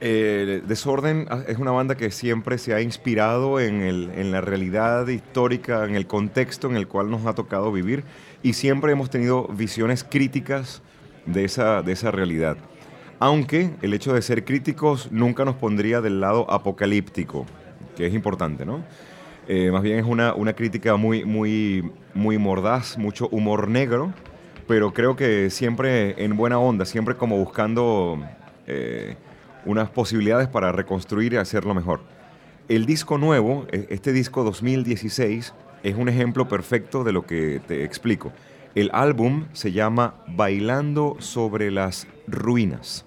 Eh, 0.00 0.62
Desorden 0.66 1.26
es 1.48 1.58
una 1.58 1.72
banda 1.72 1.96
que 1.96 2.12
siempre 2.12 2.58
se 2.58 2.72
ha 2.72 2.80
inspirado 2.80 3.58
en, 3.58 4.30
la 4.30 4.40
realidad 4.40 5.08
histórica, 5.08 5.84
en 5.84 5.96
el 5.96 6.06
contexto 6.06 6.68
en 6.68 6.76
el 6.76 6.86
cual 6.86 7.10
nos 7.10 7.26
ha 7.26 7.34
tocado 7.34 7.72
vivir 7.72 8.04
y 8.42 8.52
siempre 8.52 8.92
hemos 8.92 9.10
tenido 9.10 9.48
visiones 9.48 10.04
críticas 10.04 10.82
de 11.26 11.44
esa, 11.44 12.10
realidad. 12.12 12.56
Aunque 13.18 13.70
el 13.82 13.92
hecho 13.92 14.14
de 14.14 14.22
ser 14.22 14.44
críticos 14.44 15.10
nunca 15.10 15.44
nos 15.44 15.56
pondría 15.56 16.00
del 16.00 16.20
lado 16.20 16.48
apocalíptico, 16.48 17.44
que 17.96 18.06
es 18.06 18.14
importante, 18.14 18.64
¿no? 18.64 18.84
Eh, 19.48 19.70
más 19.72 19.82
bien 19.82 19.98
es 19.98 20.04
una, 20.04 20.34
una 20.34 20.52
crítica 20.52 20.94
muy, 20.96 21.24
muy, 21.24 21.90
muy 22.14 22.38
mordaz, 22.38 22.96
mucho 22.98 23.28
humor 23.30 23.66
negro, 23.66 24.12
pero 24.68 24.92
creo 24.92 25.16
que 25.16 25.50
siempre 25.50 26.22
en 26.22 26.36
buena 26.36 26.58
onda, 26.58 26.84
siempre 26.84 27.16
como 27.16 27.36
buscando 27.38 28.22
eh, 28.66 29.16
unas 29.64 29.90
posibilidades 29.90 30.48
para 30.48 30.72
reconstruir 30.72 31.32
y 31.32 31.36
hacerlo 31.36 31.74
mejor. 31.74 32.00
El 32.68 32.86
disco 32.86 33.18
nuevo, 33.18 33.66
e- 33.72 33.86
este 33.90 34.12
disco 34.12 34.44
2016, 34.44 35.54
es 35.82 35.96
un 35.96 36.08
ejemplo 36.08 36.48
perfecto 36.48 37.04
de 37.04 37.12
lo 37.12 37.26
que 37.26 37.60
te 37.66 37.84
explico. 37.84 38.32
El 38.74 38.90
álbum 38.92 39.46
se 39.52 39.72
llama 39.72 40.14
Bailando 40.26 41.16
sobre 41.18 41.70
las 41.70 42.06
ruinas. 42.26 43.04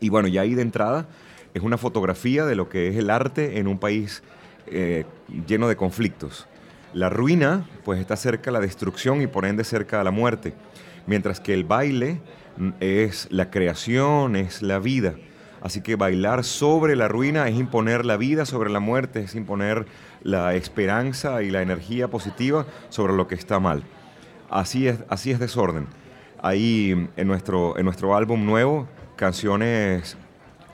Y 0.00 0.08
bueno, 0.08 0.28
ya 0.28 0.42
ahí 0.42 0.54
de 0.54 0.62
entrada 0.62 1.06
es 1.54 1.62
una 1.62 1.78
fotografía 1.78 2.44
de 2.44 2.54
lo 2.54 2.68
que 2.68 2.88
es 2.88 2.96
el 2.96 3.08
arte 3.08 3.58
en 3.58 3.66
un 3.66 3.78
país 3.78 4.22
eh, 4.66 5.04
lleno 5.46 5.68
de 5.68 5.76
conflictos. 5.76 6.46
La 6.92 7.08
ruina, 7.08 7.68
pues 7.84 8.00
está 8.00 8.16
cerca 8.16 8.50
a 8.50 8.52
la 8.52 8.60
destrucción 8.60 9.22
y 9.22 9.26
por 9.26 9.44
ende 9.44 9.64
cerca 9.64 10.00
a 10.00 10.04
la 10.04 10.10
muerte, 10.10 10.54
mientras 11.06 11.40
que 11.40 11.54
el 11.54 11.64
baile 11.64 12.20
mm, 12.56 12.70
es 12.80 13.28
la 13.30 13.50
creación, 13.50 14.36
es 14.36 14.62
la 14.62 14.78
vida. 14.78 15.14
Así 15.66 15.80
que 15.80 15.96
bailar 15.96 16.44
sobre 16.44 16.94
la 16.94 17.08
ruina 17.08 17.48
es 17.48 17.56
imponer 17.56 18.04
la 18.04 18.16
vida 18.16 18.46
sobre 18.46 18.70
la 18.70 18.78
muerte, 18.78 19.22
es 19.22 19.34
imponer 19.34 19.84
la 20.22 20.54
esperanza 20.54 21.42
y 21.42 21.50
la 21.50 21.60
energía 21.60 22.06
positiva 22.06 22.66
sobre 22.88 23.14
lo 23.14 23.26
que 23.26 23.34
está 23.34 23.58
mal. 23.58 23.82
Así 24.48 24.86
es, 24.86 25.00
así 25.08 25.32
es 25.32 25.40
desorden. 25.40 25.88
Ahí 26.40 27.08
en 27.16 27.26
nuestro, 27.26 27.76
en 27.76 27.84
nuestro 27.84 28.14
álbum 28.14 28.46
nuevo, 28.46 28.86
canciones 29.16 30.16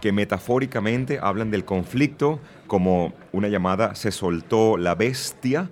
que 0.03 0.13
metafóricamente 0.13 1.19
hablan 1.23 1.51
del 1.51 1.65
conflicto, 1.65 2.39
como 2.67 3.15
una 3.33 3.49
llamada 3.49 3.95
Se 3.95 4.11
soltó 4.11 4.77
la 4.77 4.95
bestia. 4.95 5.71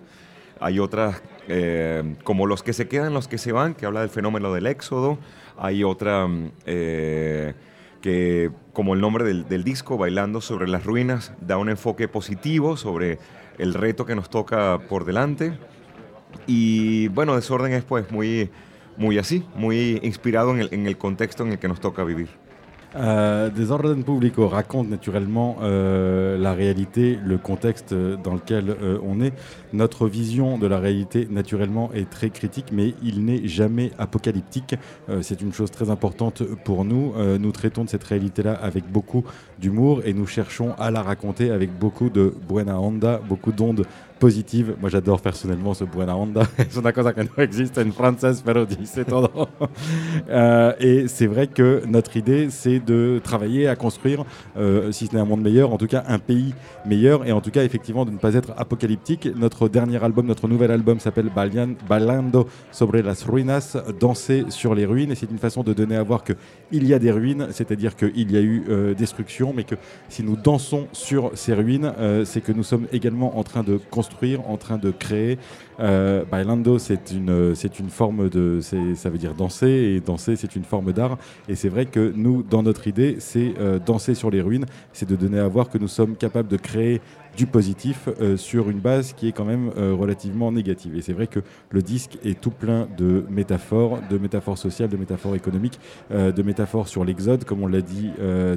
Hay 0.61 0.79
otras 0.79 1.23
eh, 1.47 2.17
como 2.25 2.47
Los 2.47 2.63
que 2.63 2.73
se 2.73 2.89
quedan, 2.89 3.13
los 3.13 3.29
que 3.29 3.37
se 3.37 3.53
van, 3.53 3.75
que 3.75 3.85
habla 3.85 4.01
del 4.01 4.09
fenómeno 4.09 4.55
del 4.55 4.67
éxodo. 4.67 5.19
Hay 5.59 5.85
otra 5.85 6.27
eh, 6.65 7.53
que, 8.01 8.51
como 8.81 8.95
el 8.95 9.03
nombre 9.03 9.25
del, 9.25 9.47
del 9.47 9.63
disco, 9.63 9.99
Bailando 9.99 10.41
sobre 10.41 10.67
las 10.67 10.87
ruinas, 10.87 11.35
da 11.43 11.59
un 11.59 11.69
enfoque 11.69 12.09
positivo 12.09 12.79
sobre 12.79 13.19
el 13.59 13.75
reto 13.75 14.07
que 14.07 14.15
nos 14.15 14.31
toca 14.31 14.79
por 14.89 15.05
delante. 15.05 15.53
Y 16.47 17.09
bueno, 17.09 17.37
Desorden 17.37 17.75
es 17.75 17.85
pues 17.85 18.11
muy, 18.11 18.49
muy 18.97 19.19
así, 19.19 19.45
muy 19.55 20.01
inspirado 20.03 20.53
en 20.53 20.61
el, 20.61 20.69
en 20.73 20.87
el 20.87 20.97
contexto 20.97 21.43
en 21.43 21.53
el 21.53 21.59
que 21.59 21.69
nos 21.69 21.79
toca 21.79 22.05
vivir. 22.05 22.31
Euh, 22.97 23.51
Desordre 23.51 23.95
Publico 23.95 24.49
raconte 24.49 24.89
naturellement 24.89 25.59
euh, 25.63 26.37
la 26.37 26.53
réalité, 26.55 27.19
le 27.25 27.39
contexte 27.39 27.95
dans 27.95 28.35
lequel 28.35 28.71
euh, 28.71 28.99
on 29.05 29.21
est. 29.21 29.33
Notre 29.73 30.09
vision 30.09 30.59
de 30.59 30.67
la 30.67 30.79
réalité, 30.79 31.29
naturellement, 31.31 31.91
est 31.95 32.11
très 32.11 32.31
critique, 32.31 32.67
mais 32.73 32.95
il 33.03 33.25
n'est 33.25 33.47
jamais 33.47 33.93
apocalyptique. 33.99 34.75
C'est 35.23 35.41
une 35.41 35.53
chose 35.53 35.71
très 35.71 35.91
importante 35.91 36.43
pour 36.65 36.85
nous. 36.85 37.15
Nous 37.39 37.53
traitons 37.53 37.85
de 37.85 37.89
cette 37.89 38.03
réalité-là 38.03 38.55
avec 38.55 38.91
beaucoup 38.91 39.25
d'humour 39.61 40.03
et 40.05 40.13
nous 40.13 40.27
cherchons 40.27 40.75
à 40.79 40.91
la 40.91 41.03
raconter 41.03 41.51
avec 41.51 41.77
beaucoup 41.79 42.11
de 42.11 42.35
buena 42.49 42.81
onda, 42.81 43.21
beaucoup 43.29 43.53
d'ondes 43.53 43.87
positives. 44.21 44.77
Moi, 44.81 44.91
j'adore 44.91 45.21
personnellement 45.21 45.75
ce 45.75 45.85
buena 45.85 46.17
onda. 46.17 46.43
Existe. 47.39 49.01
Euh, 50.29 50.73
et 50.79 51.09
c'est 51.09 51.27
vrai 51.27 51.47
que 51.47 51.83
notre 51.87 52.17
idée, 52.17 52.51
c'est 52.51 52.79
de 52.79 53.21
travailler 53.23 53.67
à 53.69 53.75
construire, 53.75 54.25
euh, 54.57 54.93
si 54.93 55.07
ce 55.07 55.15
n'est 55.15 55.21
un 55.21 55.25
monde 55.25 55.43
meilleur, 55.43 55.73
en 55.73 55.79
tout 55.79 55.87
cas 55.87 56.05
un 56.07 56.19
pays 56.19 56.55
meilleur 56.87 57.27
et 57.27 57.33
en 57.33 57.41
tout 57.41 57.51
cas 57.51 57.65
effectivement 57.65 58.05
de 58.05 58.11
ne 58.11 58.19
pas 58.19 58.35
être 58.35 58.53
apocalyptique. 58.57 59.29
Notre 59.37 59.69
dernier 59.69 60.03
album, 60.05 60.27
notre 60.27 60.47
nouvel 60.47 60.71
album 60.71 61.01
s'appelle 61.01 61.31
Balando 61.35 62.47
sobre 62.71 62.99
las 62.99 63.25
ruinas, 63.25 63.77
danser 63.99 64.45
sur 64.51 64.75
les 64.75 64.87
ruines 64.87 65.11
et 65.11 65.15
c'est 65.15 65.31
une 65.31 65.39
façon 65.39 65.63
de 65.63 65.73
donner 65.73 65.97
à 65.97 66.03
voir 66.03 66.23
qu'il 66.23 66.87
y 66.87 66.95
a 66.95 66.99
des 66.99 67.11
ruines, 67.11 67.49
c'est-à-dire 67.51 67.97
qu'il 67.97 68.31
y 68.31 68.37
a 68.37 68.41
eu 68.41 68.65
euh, 68.69 68.95
destruction, 68.95 69.53
mais 69.55 69.65
que 69.65 69.77
si 70.09 70.23
nous 70.23 70.37
dansons 70.37 70.87
sur 70.93 71.33
ces 71.35 71.55
ruines, 71.55 71.93
c'est 72.25 72.41
que 72.41 72.53
nous 72.53 72.65
sommes 72.65 72.87
également 72.93 73.39
en 73.39 73.43
train 73.43 73.63
de 73.63 73.81
construire, 73.91 74.10
en 74.47 74.57
train 74.57 74.79
de 74.79 74.91
créer. 74.91 75.39
Euh, 75.81 76.25
bailando, 76.25 76.79
c'est 76.79 77.11
une, 77.11 77.55
forme 77.89 78.29
de, 78.29 78.61
ça 78.61 79.11
veut 79.11 79.19
dire 79.19 79.35
danser, 79.35 79.69
et 79.69 80.01
danser, 80.01 80.37
c'est 80.37 80.57
une 80.57 80.65
forme 80.65 80.93
d'art. 80.93 81.17
Et 81.49 81.55
c'est 81.55 81.69
vrai 81.69 81.87
que 81.87 82.13
nous, 82.15 82.43
dans 82.43 82.63
notre 82.63 82.87
idée, 82.87 83.17
c'est 83.19 83.55
euh, 83.59 83.79
danser 83.79 84.15
sur 84.15 84.31
les 84.31 84.43
ruines, 84.43 84.67
c'est 84.93 85.09
de 85.09 85.17
donner 85.17 85.39
à 85.39 85.49
voir 85.49 85.71
que 85.71 85.79
nous 85.79 85.89
sommes 85.89 86.17
capables 86.17 86.49
de 86.49 86.57
créer 86.57 87.01
du 87.37 87.47
positif 87.47 88.09
euh, 88.09 88.37
sur 88.37 88.71
une 88.71 88.81
base 88.81 89.13
qui 89.13 89.29
est 89.29 89.33
quand 89.33 89.45
même 89.45 89.71
euh, 89.77 89.95
relativement 89.95 90.53
négative. 90.53 90.97
Et 90.97 91.03
c'est 91.03 91.13
vrai 91.13 91.27
que 91.27 91.41
le 91.71 91.83
disque 91.83 92.19
est 92.25 92.41
tout 92.41 92.51
plein 92.51 92.89
de 92.97 93.25
métaphores, 93.31 94.01
de 94.11 94.19
métaphores 94.19 94.59
sociales, 94.59 94.89
de 94.89 94.97
métaphores 94.97 95.37
économiques, 95.37 95.79
euh, 96.13 96.33
de 96.33 96.43
métaphores 96.43 96.89
sur 96.89 97.05
l'exode, 97.05 97.45
comme 97.45 97.63
on 97.63 97.69
l'a 97.69 97.81
dit 97.83 98.11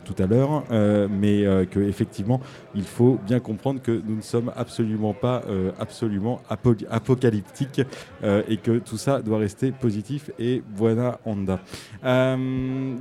tout 0.06 0.16
à 0.22 0.26
l'heure, 0.26 0.64
mais 0.70 1.46
euh, 1.46 1.66
que 1.66 1.80
effectivement, 1.80 2.42
il 2.76 2.84
faut 2.84 3.20
bien 3.26 3.40
comprendre 3.40 3.82
que 3.82 3.92
nous 3.92 4.16
ne 4.16 4.22
sommes 4.22 4.52
absolument 4.56 5.14
pas 5.14 5.44
absolument 5.80 6.42
apo- 6.50 6.86
apocalyptiques 6.90 7.82
et 8.24 8.58
que 8.58 8.80
tout 8.80 8.98
ça 8.98 9.22
doit 9.22 9.38
rester 9.38 9.72
positif 9.72 10.32
et 10.40 10.62
buena 10.78 11.20
onda. 11.26 11.60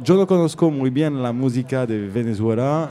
Yo 0.05 0.17
no 0.17 0.27
conozco 0.27 0.71
muy 0.71 0.91
bien 0.91 1.23
la 1.23 1.33
música 1.33 1.87
de 1.87 2.09
Venezuela, 2.09 2.91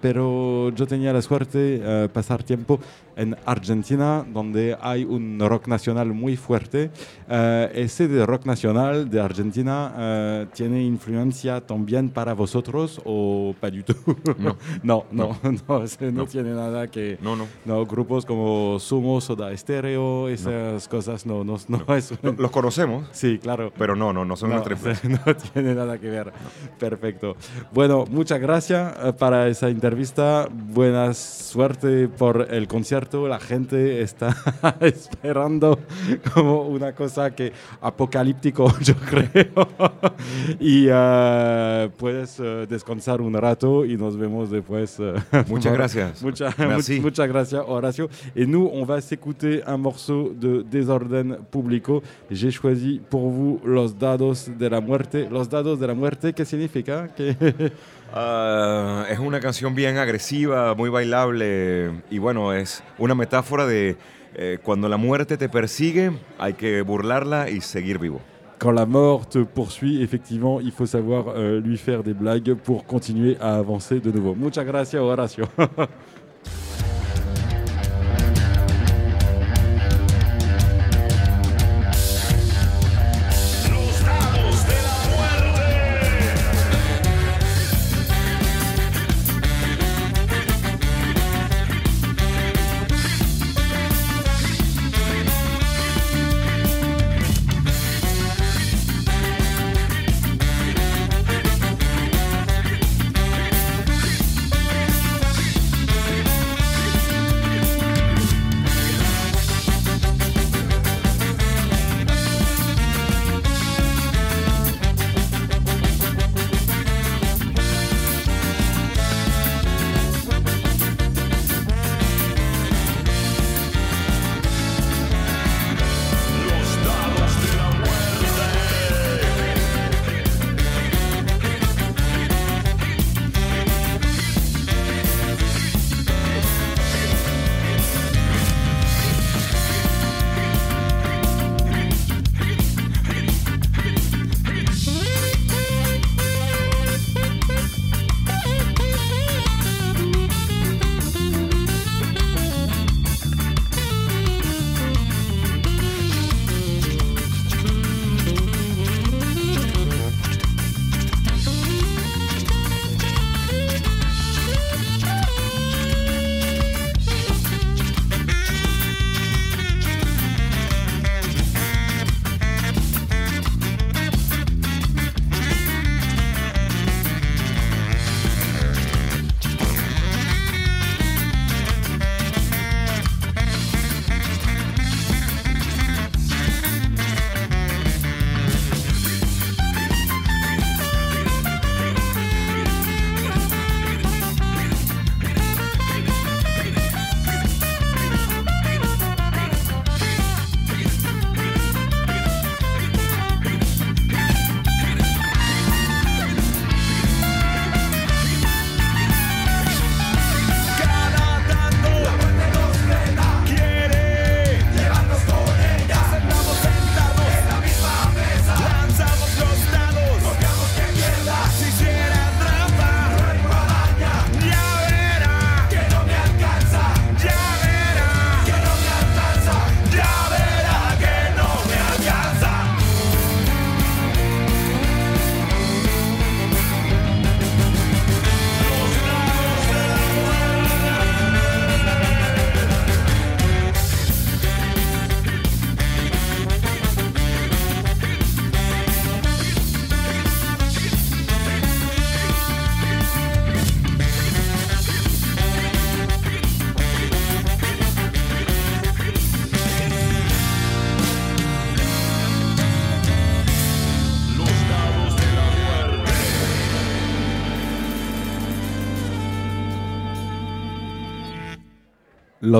pero 0.00 0.70
yo 0.74 0.86
tenía 0.86 1.12
la 1.12 1.22
suerte 1.22 2.01
pasar 2.08 2.42
tiempo 2.42 2.78
en 3.16 3.36
Argentina, 3.44 4.24
donde 4.26 4.76
hay 4.80 5.04
un 5.04 5.38
rock 5.40 5.68
nacional 5.68 6.12
muy 6.14 6.36
fuerte. 6.36 6.90
Eh, 7.28 7.70
ese 7.74 8.08
de 8.08 8.24
rock 8.24 8.46
nacional 8.46 9.10
de 9.10 9.20
Argentina 9.20 9.92
eh, 9.98 10.46
tiene 10.54 10.82
influencia 10.82 11.60
también 11.60 12.08
para 12.08 12.32
vosotros 12.34 13.00
o 13.04 13.54
pas 13.60 13.70
du 13.72 13.82
tout 13.82 13.96
No. 14.38 14.56
no, 14.82 15.04
no, 15.12 15.36
no, 15.68 15.82
ese 15.84 16.10
no 16.10 16.22
No. 16.22 16.26
tiene 16.26 16.52
nada 16.54 16.86
que... 16.88 17.18
No, 17.20 17.36
no. 17.36 17.46
No, 17.64 17.84
grupos 17.86 18.24
como 18.24 18.78
Sumo, 18.78 19.20
Soda 19.20 19.54
Stereo, 19.56 20.28
esas 20.28 20.88
cosas 20.88 21.26
no, 21.26 21.44
no, 21.44 21.56
no 21.68 21.94
es... 21.96 22.12
Los 22.38 22.50
conocemos, 22.50 23.08
Sí, 23.12 23.38
claro. 23.38 23.72
pero 23.76 23.94
no, 23.94 24.12
no, 24.12 24.24
no 24.24 24.36
son 24.36 24.50
No, 24.50 24.56
influencia. 24.58 25.08
no 25.26 25.36
tiene 25.36 25.74
nada 25.74 25.98
que 25.98 26.08
ver. 26.08 26.32
Perfecto. 26.78 27.36
Bueno, 27.72 28.04
muchas 28.10 28.40
gracias 28.40 28.94
eh, 29.04 29.12
para 29.12 29.48
esa 29.48 29.68
entrevista. 29.68 30.48
Buena 30.50 31.12
suerte 31.14 31.91
por 32.16 32.48
el 32.50 32.66
concierto. 32.68 33.28
La 33.28 33.38
gente 33.40 34.02
está 34.02 34.34
esperando 34.80 35.78
como 36.34 36.62
una 36.62 36.92
cosa 36.94 37.34
que 37.34 37.52
apocalíptico, 37.80 38.72
yo 38.80 38.94
creo. 38.96 39.68
y 40.60 40.86
eh, 40.90 41.90
puedes 41.96 42.38
eh, 42.40 42.66
descansar 42.68 43.20
un 43.20 43.34
rato 43.34 43.84
y 43.84 43.96
nos 43.96 44.16
vemos 44.16 44.50
después. 44.50 44.98
eh, 45.00 45.14
Muchas 45.48 45.72
gracias. 45.72 46.22
Muchas, 46.22 46.58
Merci. 46.58 47.00
muchas 47.00 47.28
gracias, 47.28 47.62
Horacio. 47.66 48.08
Et 48.34 48.46
nous, 48.46 48.68
on 48.72 48.84
va 48.84 49.00
s'écouter 49.00 49.62
un 49.66 49.76
morceau 49.78 50.32
de 50.34 50.62
Desorden 50.70 51.38
Público. 51.50 52.02
J'ai 52.30 52.50
choisi 52.50 53.00
pour 53.10 53.30
vous 53.30 53.60
Los 53.64 53.98
Dados 53.98 54.48
de 54.58 54.68
la 54.68 54.80
Muerte. 54.80 55.28
Los 55.30 55.48
Dados 55.48 55.78
de 55.78 55.86
la 55.86 55.94
Muerte, 55.94 56.32
¿qué 56.32 56.44
significa? 56.44 57.08
Que 57.14 57.36
Ah, 58.14 59.06
es 59.08 59.18
una 59.18 59.40
canción 59.40 59.74
bien 59.74 59.96
agresiva, 59.96 60.74
muy 60.74 60.90
bailable 60.90 62.02
y 62.10 62.18
bueno, 62.18 62.52
es 62.52 62.82
una 62.98 63.14
metáfora 63.14 63.66
de 63.66 63.96
eh, 64.34 64.58
cuando 64.62 64.88
la 64.88 64.96
muerte 64.96 65.36
te 65.36 65.48
persigue, 65.48 66.12
hay 66.38 66.54
que 66.54 66.82
burlarla 66.82 67.48
y 67.48 67.60
seguir 67.60 67.98
vivo. 67.98 68.20
Quand 68.58 68.74
la 68.74 68.86
mort 68.86 69.28
te 69.28 69.44
poursuit, 69.44 70.02
effectivement, 70.02 70.60
il 70.60 70.70
faut 70.70 70.86
savoir 70.86 71.34
euh, 71.34 71.60
lui 71.60 71.76
faire 71.76 72.04
des 72.04 72.14
blagues 72.14 72.54
pour 72.54 72.84
continuer 72.86 73.36
à 73.40 73.56
avancer 73.56 73.98
de 73.98 74.12
nouveau. 74.12 74.36
Muchas 74.36 74.64
gracias, 74.64 75.02
Horacio. 75.02 75.48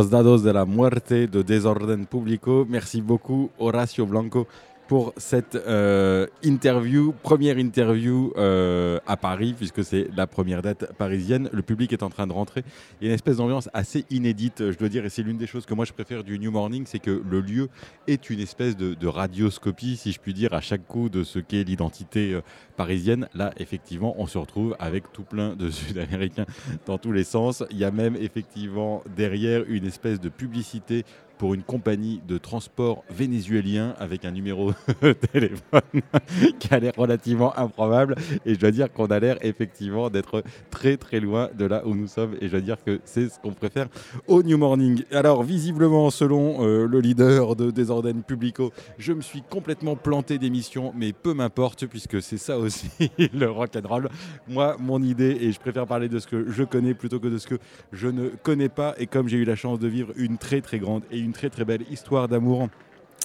Los 0.03 0.11
Dados 0.11 0.43
de 0.43 0.53
la 0.53 0.65
Muerte 0.65 1.29
de 1.29 1.45
Desorden 1.45 2.07
Público. 2.07 2.67
Merci 2.69 3.01
beaucoup, 3.01 3.53
Horacio 3.57 4.05
Blanco, 4.05 4.49
pour 4.93 5.15
cette 5.17 5.55
euh, 5.55 6.27
interview, 6.43 7.15
première 7.23 7.57
interview 7.57 8.31
euh, 8.37 8.99
à 9.07 9.17
Paris, 9.17 9.55
puisque 9.57 9.83
c'est 9.83 10.09
la 10.15 10.27
première 10.27 10.61
date 10.61 10.93
parisienne. 10.99 11.49
Le 11.51 11.63
public 11.63 11.95
est 11.95 12.03
en 12.03 12.11
train 12.11 12.27
de 12.27 12.33
rentrer. 12.35 12.63
Il 13.01 13.05
y 13.05 13.07
a 13.07 13.09
une 13.09 13.15
espèce 13.15 13.39
d'ambiance 13.39 13.71
assez 13.73 14.05
inédite, 14.11 14.71
je 14.71 14.77
dois 14.77 14.91
dire, 14.91 15.07
et 15.07 15.09
c'est 15.09 15.23
l'une 15.23 15.39
des 15.39 15.47
choses 15.47 15.65
que 15.65 15.73
moi 15.73 15.87
je 15.87 15.95
préfère 15.95 16.25
du 16.25 16.39
New 16.39 16.51
Morning, 16.51 16.85
c'est 16.87 16.99
que 16.99 17.23
le 17.27 17.41
lieu 17.41 17.71
est 18.07 18.29
une 18.29 18.41
espèce 18.41 18.77
de, 18.77 19.07
radioscopie, 19.07 19.97
si 19.97 20.13
je 20.13 20.21
puis 20.21 20.35
dire, 20.35 20.53
à 20.53 20.61
chaque 20.61 20.87
coup 20.87 21.09
de 21.09 21.25
ce 21.25 21.39
qu'est 21.39 21.65
l'identité 21.65 22.35
euh, 22.35 22.43
parisienne. 22.77 23.31
Là, 23.33 23.51
effectivement, 23.57 24.15
on 24.19 24.27
se 24.27 24.37
retrouve 24.37 24.77
avec 24.79 25.11
tout 25.11 25.25
plein 25.25 25.57
de 25.57 25.71
Sud-Américains 25.71 26.45
dans 26.85 26.99
tous 26.99 27.13
les 27.13 27.25
sens. 27.25 27.65
Il 27.71 27.79
y 27.79 27.85
a 27.87 27.91
même 27.91 28.15
effectivement 28.17 29.03
derrière 29.17 29.65
une 29.69 29.87
espèce 29.87 30.21
de 30.21 30.29
publicité 30.29 31.07
pour 31.43 31.55
une 31.55 31.65
compagnie 31.65 32.21
de 32.29 32.39
transport 32.39 33.03
vénézuélien 33.11 33.97
avec 33.99 34.25
un 34.25 34.31
numéro 34.31 34.75
de 35.03 35.13
téléphone 35.33 35.81
qui 36.61 36.73
a 36.73 36.79
l'air 36.79 36.93
relativement 36.97 37.59
improbable. 37.59 38.15
Et 38.47 38.55
je 38.55 38.61
dois 38.61 38.71
dire 38.71 38.93
qu'on 38.93 39.07
a 39.07 39.19
l'air 39.19 39.39
effectivement 39.41 40.09
d'être 40.09 40.45
très 40.71 40.97
très 40.97 41.19
loin 41.19 41.51
de 41.59 41.65
là 41.65 41.83
où 41.85 41.97
nous 41.97 42.07
sommes. 42.07 42.37
Et 42.41 42.47
je 42.47 42.53
dois 42.53 42.61
dire 42.61 42.77
que 42.87 43.01
c'est 43.05 43.29
ce 43.29 43.41
qu'on 43.41 43.55
préfère 43.55 43.89
au 44.29 44.45
New 44.45 44.57
Morning. 44.57 45.03
Alors 45.11 45.43
visiblement, 45.43 46.11
selon 46.11 46.65
euh, 46.65 46.87
le 46.87 47.01
leader 47.01 47.57
de 47.57 47.73
Desordine 47.73 48.23
Publico, 48.23 48.71
je 48.99 49.13
me 49.13 49.21
suis 49.21 49.43
complètement 49.43 49.97
planté 49.97 50.39
d'émission, 50.39 50.93
mais 50.95 51.13
peu 51.13 51.35
m'importe 51.35 51.87
puisque 51.87 52.23
c'est 52.23 52.39
ça 52.39 52.57
aussi 52.57 52.89
le 53.35 53.51
rock 53.51 53.71
and 53.75 53.89
roll. 53.89 54.09
Moi, 54.47 54.77
mon 54.79 55.03
idée, 55.03 55.39
et 55.41 55.51
je 55.51 55.59
préfère 55.59 55.89
parler 55.89 56.09
de 56.09 56.21
ce 56.21 56.29
que 56.29 56.49
je 56.53 56.63
connais 56.63 56.95
plutôt 56.95 57.19
que 57.19 57.27
de 57.27 57.39
ce 57.39 57.49
que 57.49 57.59
je 57.91 58.07
ne 58.07 58.29
connais 58.29 58.69
pas. 58.69 58.95
Et 58.99 59.09
comme 59.09 59.27
j'ai 59.27 59.39
eu 59.39 59.45
la 59.45 59.57
chance 59.57 59.81
de 59.81 59.89
vivre 59.89 60.13
une 60.15 60.39
très 60.39 60.61
très 60.61 60.79
grande 60.79 61.03
et 61.11 61.19
une 61.19 61.32
très 61.33 61.51
très 61.51 61.65
belle 61.65 61.83
histoire 61.91 62.29
d'amour 62.29 62.69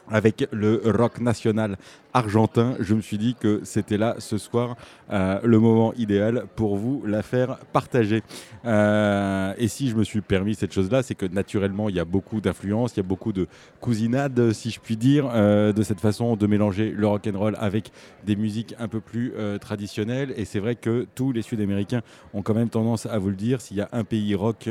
avec 0.10 0.48
le 0.52 0.82
rock 0.86 1.20
national 1.20 1.78
argentin, 2.18 2.76
je 2.80 2.96
me 2.96 3.02
suis 3.02 3.18
dit 3.18 3.36
que 3.40 3.62
c'était 3.64 3.98
là 3.98 4.16
ce 4.18 4.38
soir 4.38 4.76
euh, 5.12 5.40
le 5.44 5.60
moment 5.60 5.94
idéal 5.94 6.46
pour 6.56 6.76
vous 6.76 7.04
la 7.06 7.22
faire 7.22 7.58
partager. 7.74 8.24
Euh, 8.66 9.54
et 9.58 9.68
si 9.68 9.90
je 9.90 9.96
me 9.96 10.04
suis 10.04 10.22
permis 10.22 10.56
cette 10.56 10.74
chose-là, 10.74 11.04
c'est 11.04 11.16
que 11.16 11.26
naturellement 11.26 11.90
il 11.90 11.96
y 11.96 12.00
a 12.00 12.06
beaucoup 12.06 12.42
d'influence, 12.42 12.94
il 12.96 12.98
y 12.98 13.00
a 13.02 13.08
beaucoup 13.08 13.34
de 13.34 13.48
cousinade, 13.82 14.52
si 14.52 14.72
je 14.72 14.80
puis 14.80 14.98
dire, 14.98 15.30
euh, 15.32 15.74
de 15.74 15.84
cette 15.84 16.00
façon 16.00 16.36
de 16.36 16.48
mélanger 16.48 16.92
le 16.92 17.08
rock 17.08 17.30
and 17.32 17.38
roll 17.38 17.56
avec 17.60 17.92
des 18.26 18.36
musiques 18.36 18.74
un 18.80 18.88
peu 18.88 19.00
plus 19.00 19.34
traditionnelles. 19.62 20.34
Et 20.38 20.46
c'est 20.46 20.60
vrai 20.60 20.76
que 20.76 21.06
tous 21.16 21.32
les 21.32 21.42
Sud-Américains 21.42 22.02
ont 22.34 22.42
quand 22.42 22.54
même 22.54 22.70
tendance 22.70 23.06
à 23.06 23.18
vous 23.20 23.30
le 23.30 23.36
dire. 23.36 23.62
S'il 23.62 23.78
y 23.78 23.82
a 23.82 23.90
un 23.92 24.04
pays 24.04 24.36
rock 24.36 24.70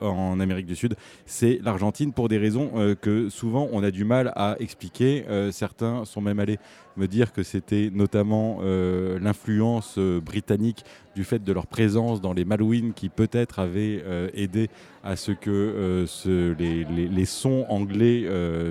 en 0.00 0.40
Amérique 0.40 0.66
du 0.66 0.76
Sud, 0.76 0.94
c'est 1.26 1.58
l'Argentine 1.62 2.12
pour 2.12 2.28
des 2.28 2.38
raisons 2.38 2.70
que 3.00 3.28
souvent 3.28 3.68
on 3.72 3.82
a 3.82 3.90
du 3.90 4.04
mal 4.04 4.32
à 4.36 4.37
expliquer. 4.58 5.24
Euh, 5.28 5.50
certains 5.50 6.04
sont 6.04 6.20
même 6.20 6.38
allés 6.38 6.58
me 6.96 7.06
dire 7.06 7.32
que 7.32 7.42
c'était 7.42 7.90
notamment 7.92 8.58
euh, 8.62 9.18
l'influence 9.20 9.96
euh, 9.98 10.20
britannique 10.20 10.84
du 11.14 11.24
fait 11.24 11.42
de 11.42 11.52
leur 11.52 11.66
présence 11.66 12.20
dans 12.20 12.32
les 12.32 12.44
Malouines 12.44 12.92
qui 12.92 13.08
peut-être 13.08 13.58
avait 13.58 14.04
aidé 14.34 14.70
à 15.02 15.16
ce 15.16 15.32
que 15.32 16.06
les, 16.56 17.24
sons 17.24 17.66
anglais 17.68 18.24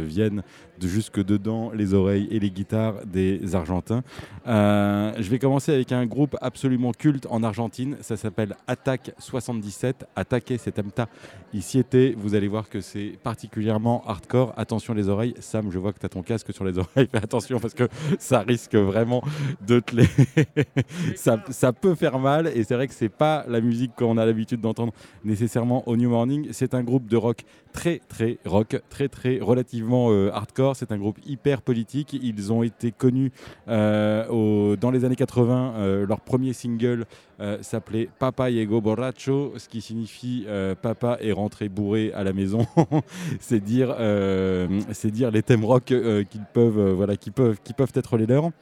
viennent 0.06 0.44
jusque 0.86 1.24
dedans 1.24 1.72
les 1.72 1.94
oreilles 1.94 2.28
et 2.32 2.40
les 2.40 2.50
guitares 2.50 3.06
des 3.06 3.56
Argentins. 3.56 4.04
Euh, 4.48 5.14
je 5.18 5.30
vais 5.30 5.40
commencer 5.40 5.74
avec 5.74 5.92
un 5.92 6.06
groupe 6.06 6.36
absolument 6.42 6.92
culte 6.92 7.28
en 7.30 7.44
Argentine. 7.44 7.98
Ça 8.02 8.18
s'appelle 8.18 8.56
Attaque 8.68 9.12
77. 9.20 10.06
Attaquer, 10.16 10.58
c'est 10.58 10.78
Amta. 10.80 11.08
Ici 11.54 11.80
était, 11.80 12.16
vous 12.18 12.36
allez 12.36 12.48
voir 12.48 12.70
que 12.70 12.82
c'est 12.82 13.18
particulièrement 13.24 14.04
hardcore. 14.06 14.54
Attention 14.58 14.94
les 14.94 15.10
oreilles. 15.10 15.34
Sam, 15.40 15.72
je 15.72 15.80
vois 15.80 15.94
que 15.94 16.00
tu 16.00 16.06
as 16.06 16.10
ton 16.10 16.24
casque 16.24 16.54
sur 16.54 16.66
les 16.66 16.78
oreilles. 16.78 17.08
Fais 17.12 17.18
attention 17.18 17.60
parce 17.60 17.74
que 17.74 17.88
ça 18.20 18.40
risque 18.42 18.76
vraiment 18.76 19.24
de 19.66 19.80
te 19.80 19.96
les. 19.96 20.08
ça, 21.16 21.44
ça 21.50 21.74
peut 21.74 21.96
faire 21.96 22.20
mal 22.20 22.48
et 22.48 22.64
c'est 22.64 22.76
vrai 22.76 22.88
que 22.88 22.94
c'est 22.94 23.10
pas 23.10 23.46
la 23.48 23.62
musique 23.62 23.96
qu'on 23.96 24.18
a 24.18 24.26
l'habitude 24.26 24.62
d'entendre 24.62 24.94
nécessairement 25.24 25.88
au 25.88 25.96
New 25.96 26.10
Morning. 26.10 26.48
C'est 26.52 26.74
un 26.74 26.84
groupe 26.84 27.08
de 27.08 27.18
rock 27.18 27.44
très 27.78 28.00
très 28.00 28.40
rock, 28.44 28.82
très 28.90 29.08
très 29.08 29.38
relativement 29.40 30.10
euh, 30.10 30.32
hardcore. 30.34 30.76
C'est 30.76 30.92
un 30.92 30.98
groupe 30.98 31.20
hyper 31.28 31.62
politique. 31.62 32.14
Ils 32.14 32.52
ont 32.52 32.64
été 32.64 32.92
connus 32.92 33.32
euh, 33.68 34.76
dans 34.78 34.90
les 34.90 35.06
années 35.06 35.16
80. 35.16 35.74
euh, 35.78 36.08
leur 36.08 36.22
premier 36.22 36.54
single 36.54 37.06
s'appelait 37.62 38.10
Papa 38.18 38.50
Llegó 38.50 38.82
Borracho, 38.82 39.54
ce 39.58 39.70
qui 39.70 39.82
signifie 39.82 40.48
Papa 40.82 41.20
est 41.22 41.32
rentré 41.32 41.70
bourré 41.70 42.12
à 42.14 42.24
la 42.24 42.34
maison. 42.34 42.66
c'est 43.40 43.60
dire, 43.60 43.96
c'est 44.92 45.12
dire 45.12 45.30
les 45.30 45.44
thèmes 45.44 45.64
rock 45.64 45.86
qu'ils 45.86 46.46
peuvent, 46.52 46.94
voilà, 46.94 47.14
peuvent, 47.16 47.60
qui 47.64 47.74
peuvent 47.74 47.92
être 47.94 48.18
les 48.18 48.26
leurs. 48.26 48.54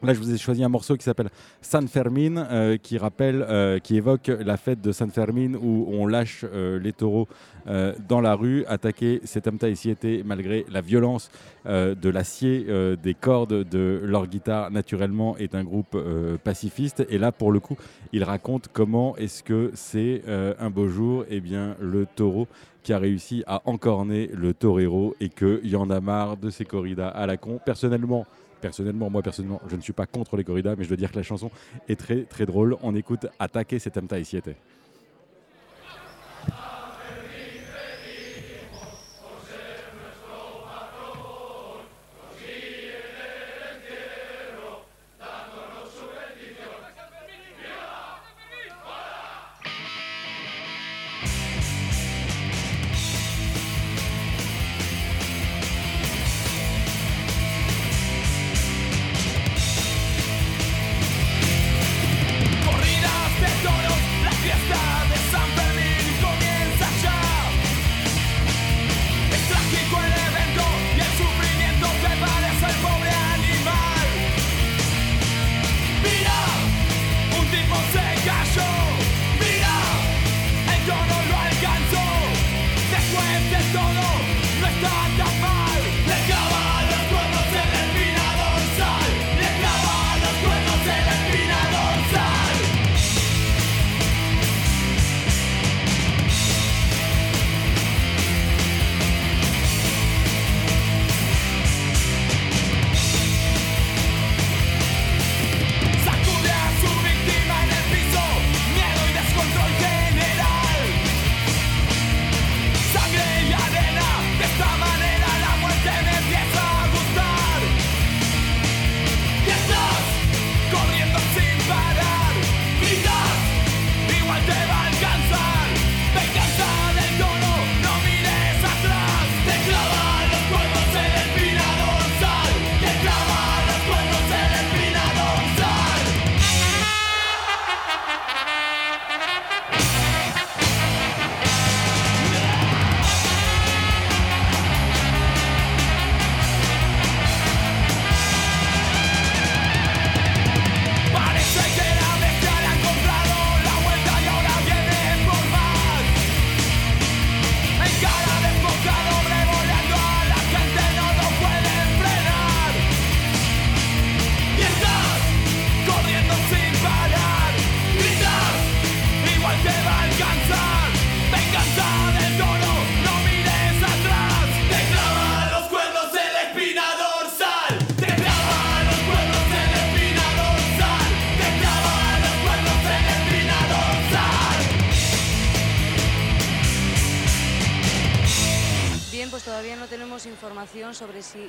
Là, 0.00 0.14
je 0.14 0.20
vous 0.20 0.32
ai 0.32 0.38
choisi 0.38 0.62
un 0.62 0.68
morceau 0.68 0.96
qui 0.96 1.02
s'appelle 1.02 1.28
San 1.60 1.88
Fermin, 1.88 2.36
euh, 2.36 2.76
qui 2.76 2.98
rappelle, 2.98 3.44
euh, 3.48 3.80
qui 3.80 3.96
évoque 3.96 4.28
la 4.28 4.56
fête 4.56 4.80
de 4.80 4.92
San 4.92 5.10
Fermin 5.10 5.54
où 5.54 5.88
on 5.88 6.06
lâche 6.06 6.44
euh, 6.44 6.78
les 6.78 6.92
taureaux 6.92 7.26
dans 8.08 8.22
la 8.22 8.34
rue. 8.34 8.64
Attaquer 8.66 9.20
cet 9.24 9.46
Amta 9.46 9.68
ici 9.68 9.90
était, 9.90 10.22
malgré 10.24 10.64
la 10.70 10.80
violence 10.80 11.30
de 11.66 12.08
l'acier, 12.08 12.66
des 12.96 13.12
cordes 13.12 13.68
de 13.68 14.00
leur 14.02 14.26
guitare, 14.26 14.70
naturellement, 14.70 15.36
est 15.36 15.54
un 15.54 15.64
groupe 15.64 15.94
pacifiste. 16.42 17.04
Et 17.10 17.18
là, 17.18 17.30
pour 17.30 17.52
le 17.52 17.60
coup, 17.60 17.76
il 18.14 18.24
raconte 18.24 18.68
comment 18.72 19.18
est-ce 19.18 19.42
que 19.42 19.70
c'est 19.74 20.22
un 20.26 20.70
beau 20.70 20.88
jour, 20.88 21.26
et 21.28 21.40
bien, 21.40 21.76
le 21.78 22.06
taureau 22.06 22.48
qui 22.82 22.94
a 22.94 22.98
réussi 22.98 23.44
à 23.46 23.60
encorner 23.66 24.30
le 24.32 24.54
torero 24.54 25.14
et 25.20 25.28
qu'il 25.28 25.68
y 25.68 25.76
en 25.76 25.90
a 25.90 26.00
marre 26.00 26.38
de 26.38 26.48
ces 26.48 26.64
corridas 26.64 27.08
à 27.08 27.26
la 27.26 27.36
con. 27.36 27.60
Personnellement, 27.62 28.24
Personnellement, 28.60 29.10
moi 29.10 29.22
personnellement, 29.22 29.60
je 29.68 29.76
ne 29.76 29.80
suis 29.80 29.92
pas 29.92 30.06
contre 30.06 30.36
les 30.36 30.44
corridas, 30.44 30.74
mais 30.76 30.84
je 30.84 30.88
dois 30.88 30.96
dire 30.96 31.12
que 31.12 31.16
la 31.16 31.22
chanson 31.22 31.50
est 31.88 31.98
très 31.98 32.24
très 32.24 32.46
drôle. 32.46 32.76
On 32.82 32.94
écoute 32.94 33.26
Attaquer 33.38 33.78
cet 33.78 33.96
Amta 33.96 34.18
ici. 34.18 34.38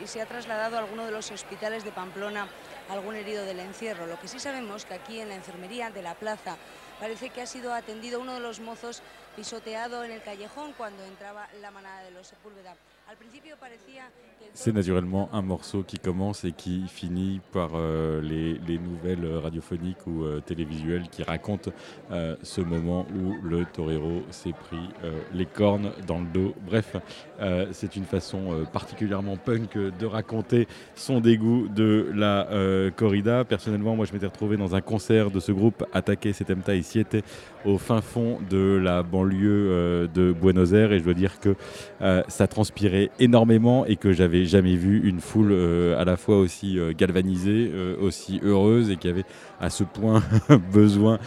Se 0.09 0.21
ha 0.21 0.25
trasladado 0.25 0.75
a 0.75 0.79
alguno 0.79 1.05
de 1.05 1.11
los 1.11 1.29
hospitales 1.29 1.83
de 1.83 1.91
Pamplona 1.91 2.47
algún 2.89 3.15
herido 3.15 3.45
del 3.45 3.59
encierro. 3.59 4.07
Lo 4.07 4.19
que 4.19 4.27
sí 4.27 4.39
sabemos 4.39 4.83
que 4.83 4.95
aquí 4.95 5.19
en 5.19 5.29
la 5.29 5.35
enfermería 5.35 5.91
de 5.91 6.01
la 6.01 6.15
plaza 6.15 6.57
parece 6.99 7.29
que 7.29 7.43
ha 7.43 7.45
sido 7.45 7.75
atendido 7.75 8.19
uno 8.19 8.33
de 8.33 8.39
los 8.39 8.59
mozos 8.59 9.03
pisoteado 9.35 10.03
en 10.03 10.09
el 10.09 10.23
callejón 10.23 10.73
cuando 10.73 11.05
entraba 11.05 11.47
la 11.61 11.69
manada 11.69 12.01
de 12.01 12.09
los 12.09 12.25
Sepúlveda. 12.25 12.75
Al 13.07 13.17
principio 13.17 13.55
parecía 13.57 14.09
C'est 14.53 14.73
naturellement 14.73 15.29
un 15.31 15.41
morceau 15.41 15.83
qui 15.83 15.99
commence 15.99 16.43
et 16.43 16.51
qui 16.51 16.83
finit 16.87 17.39
par 17.53 17.71
euh, 17.75 18.19
les, 18.21 18.59
les 18.67 18.77
nouvelles 18.77 19.25
radiophoniques 19.37 20.05
ou 20.05 20.23
euh, 20.23 20.41
télévisuelles 20.41 21.07
qui 21.09 21.23
racontent 21.23 21.71
euh, 22.11 22.35
ce 22.43 22.59
moment 22.59 23.05
où 23.15 23.35
le 23.41 23.63
torero 23.63 24.21
s'est 24.31 24.51
pris 24.51 24.89
euh, 25.05 25.17
les 25.33 25.45
cornes 25.45 25.91
dans 26.07 26.19
le 26.19 26.25
dos. 26.25 26.53
Bref, 26.65 26.97
euh, 27.39 27.67
c'est 27.71 27.95
une 27.95 28.03
façon 28.03 28.51
euh, 28.51 28.65
particulièrement 28.65 29.37
punk 29.37 29.77
de 29.77 30.05
raconter 30.05 30.67
son 30.95 31.21
dégoût 31.21 31.67
de 31.73 32.11
la 32.13 32.49
euh, 32.49 32.91
corrida. 32.91 33.45
Personnellement, 33.45 33.95
moi 33.95 34.05
je 34.05 34.13
m'étais 34.13 34.25
retrouvé 34.27 34.57
dans 34.57 34.75
un 34.75 34.81
concert 34.81 35.31
de 35.31 35.39
ce 35.39 35.53
groupe 35.53 35.85
Attaqué 35.93 36.33
Setemta 36.33 36.75
et 36.75 36.81
Siete 36.81 37.23
au 37.65 37.77
fin 37.77 38.01
fond 38.01 38.39
de 38.49 38.79
la 38.81 39.03
banlieue 39.03 39.69
euh, 39.71 40.07
de 40.07 40.33
Buenos 40.33 40.73
Aires 40.73 40.91
et 40.91 40.99
je 40.99 41.03
dois 41.03 41.13
dire 41.13 41.39
que 41.39 41.55
euh, 42.01 42.23
ça 42.27 42.47
transpirait 42.47 43.09
énormément 43.19 43.85
et 43.85 43.95
que 43.95 44.11
j'avais 44.11 44.28
jamais 44.45 44.75
vu 44.75 45.01
une 45.03 45.19
foule 45.19 45.51
euh, 45.51 45.99
à 45.99 46.05
la 46.05 46.17
fois 46.17 46.37
aussi 46.37 46.77
euh, 46.79 46.93
galvanisée, 46.97 47.69
euh, 47.73 47.95
aussi 48.01 48.39
heureuse 48.43 48.89
et 48.89 48.97
qui 48.97 49.07
avait 49.07 49.25
à 49.61 49.69
ce 49.69 49.83
point 49.83 50.23
besoin 50.73 51.19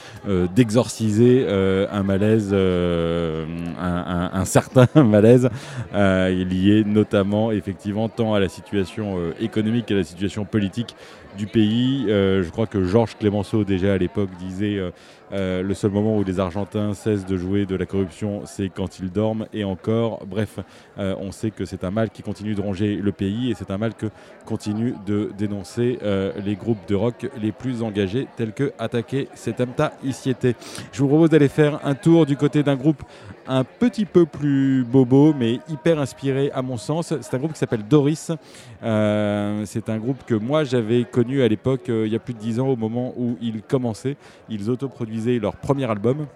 d'exorciser 0.57 1.47
un 1.47 2.03
malaise, 2.03 2.55
un, 2.55 4.31
un- 4.33 4.45
certain 4.47 4.87
malaise 5.03 5.51
lié 5.93 6.83
notamment 6.87 7.53
effectivement 7.53 8.09
tant 8.09 8.33
à 8.35 8.41
la 8.41 8.49
situation 8.49 9.19
économique 9.39 9.87
qu'à 9.87 9.95
la 9.97 10.05
situation 10.05 10.45
politique 10.47 10.97
du 11.37 11.47
pays. 11.47 12.05
Je 12.09 12.49
crois 12.51 12.67
que 12.67 12.85
Georges 12.85 13.17
Clémenceau 13.19 13.65
déjà 13.65 13.93
à 13.93 13.99
l'époque 13.99 14.31
disait 14.39 14.81
euh, 15.33 15.63
le 15.63 15.75
seul 15.75 15.91
moment 15.91 16.17
où 16.17 16.25
les 16.25 16.41
Argentins 16.41 16.95
cessent 16.95 17.27
de 17.27 17.37
jouer 17.37 17.65
de 17.67 17.75
la 17.75 17.87
corruption, 17.87 18.43
c'est 18.45 18.69
quand 18.69 18.99
ils 18.99 19.11
dorment. 19.11 19.47
Et 19.53 19.65
encore, 19.65 20.27
bref, 20.27 20.59
euh, 20.99 21.15
on 21.19 21.33
sait 21.33 21.51
que 21.51 21.65
c'est 21.65 21.85
un 21.85 21.91
mal 21.91 22.11
qui 22.11 22.23
continue 22.23 22.55
de 22.55 22.61
ronger 22.61 22.97
le 22.97 23.13
pays 23.13 23.51
et 23.51 23.55
c'est 23.55 23.71
un 23.71 23.79
mal 23.79 23.95
que 23.95 24.07
continuent 24.45 24.95
de 25.07 25.31
dénoncer 25.37 25.99
euh, 26.03 26.33
les 26.45 26.57
groupes 26.57 26.87
de 26.89 26.95
rock 26.95 27.31
les 27.41 27.53
plus 27.53 27.83
engagés, 27.83 28.29
tels 28.37 28.53
que 28.53 28.73
Attaqué 28.79 29.29
Setamta 29.35 29.93
Isiete. 30.05 30.57
Je 30.93 31.03
vous 31.03 31.09
propose 31.09 31.31
d'aller 31.31 31.49
faire 31.49 31.81
un 31.85 31.95
tour 31.95 32.27
du 32.27 32.37
côté 32.37 32.63
d'un 32.63 32.77
groupe 32.77 33.03
un 33.47 33.65
petit 33.65 34.05
peu 34.05 34.27
plus 34.27 34.85
bobo, 34.85 35.35
mais 35.39 35.61
hyper 35.69 35.99
inspiré 35.99 36.51
à 36.53 36.63
mon 36.63 36.77
sens. 36.77 37.15
C'est 37.21 37.35
un 37.35 37.39
groupe 37.39 37.53
qui 37.53 37.59
s'appelle 37.59 37.87
Doris. 37.87 38.31
Euh, 38.83 39.63
c'est 39.67 39.89
un 39.89 39.99
groupe 39.99 40.25
que 40.25 40.35
moi 40.35 40.65
j'avais 40.65 41.05
connu 41.05 41.43
à 41.43 41.49
l'époque, 41.49 41.89
euh, 41.89 42.07
il 42.07 42.13
y 42.13 42.17
a 42.17 42.19
plus 42.19 42.35
de 42.35 42.39
10 42.39 42.61
ans, 42.61 42.69
au 42.69 42.77
moment 42.77 43.13
où 43.17 43.37
ils 43.41 43.63
commençaient. 43.63 44.17
Ils 44.49 44.71
autoproduisaient 44.71 45.39
leur 45.39 45.57
premier 45.57 45.91
album. 45.91 46.27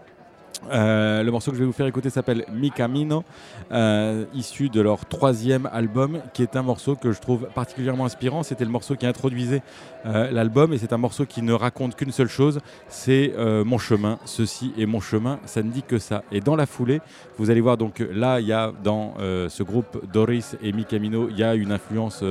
Euh, 0.70 1.22
le 1.22 1.30
morceau 1.30 1.50
que 1.50 1.56
je 1.56 1.62
vais 1.62 1.66
vous 1.66 1.72
faire 1.72 1.86
écouter 1.86 2.10
s'appelle 2.10 2.44
Mi 2.52 2.70
Camino, 2.70 3.24
euh, 3.72 4.24
issu 4.34 4.68
de 4.68 4.80
leur 4.80 5.06
troisième 5.06 5.68
album, 5.72 6.20
qui 6.32 6.42
est 6.42 6.56
un 6.56 6.62
morceau 6.62 6.96
que 6.96 7.12
je 7.12 7.20
trouve 7.20 7.48
particulièrement 7.54 8.04
inspirant. 8.04 8.42
C'était 8.42 8.64
le 8.64 8.70
morceau 8.70 8.96
qui 8.96 9.06
introduisait 9.06 9.62
euh, 10.06 10.30
l'album 10.30 10.72
et 10.72 10.78
c'est 10.78 10.92
un 10.92 10.98
morceau 10.98 11.26
qui 11.26 11.42
ne 11.42 11.52
raconte 11.52 11.96
qu'une 11.96 12.12
seule 12.12 12.28
chose, 12.28 12.60
c'est 12.88 13.34
mon 13.36 13.78
chemin. 13.78 14.18
Ceci 14.24 14.72
est 14.78 14.86
mon 14.86 15.00
chemin, 15.00 15.38
ça 15.44 15.62
ne 15.62 15.70
dit 15.70 15.82
que 15.82 15.98
ça. 15.98 16.22
Et 16.32 16.40
dans 16.40 16.56
la 16.56 16.66
foulée, 16.66 17.00
vous 17.38 17.50
allez 17.50 17.60
voir 17.60 17.76
donc 17.76 18.04
là, 18.12 18.40
il 18.40 18.46
y 18.46 18.52
a 18.52 18.72
dans 18.82 19.14
ce 19.18 19.62
groupe 19.62 20.04
Doris 20.12 20.56
et 20.62 20.72
Mi 20.72 20.84
Camino, 20.84 21.28
il 21.30 21.38
y 21.38 21.42
a 21.42 21.54
une 21.54 21.72
influence 21.72 22.24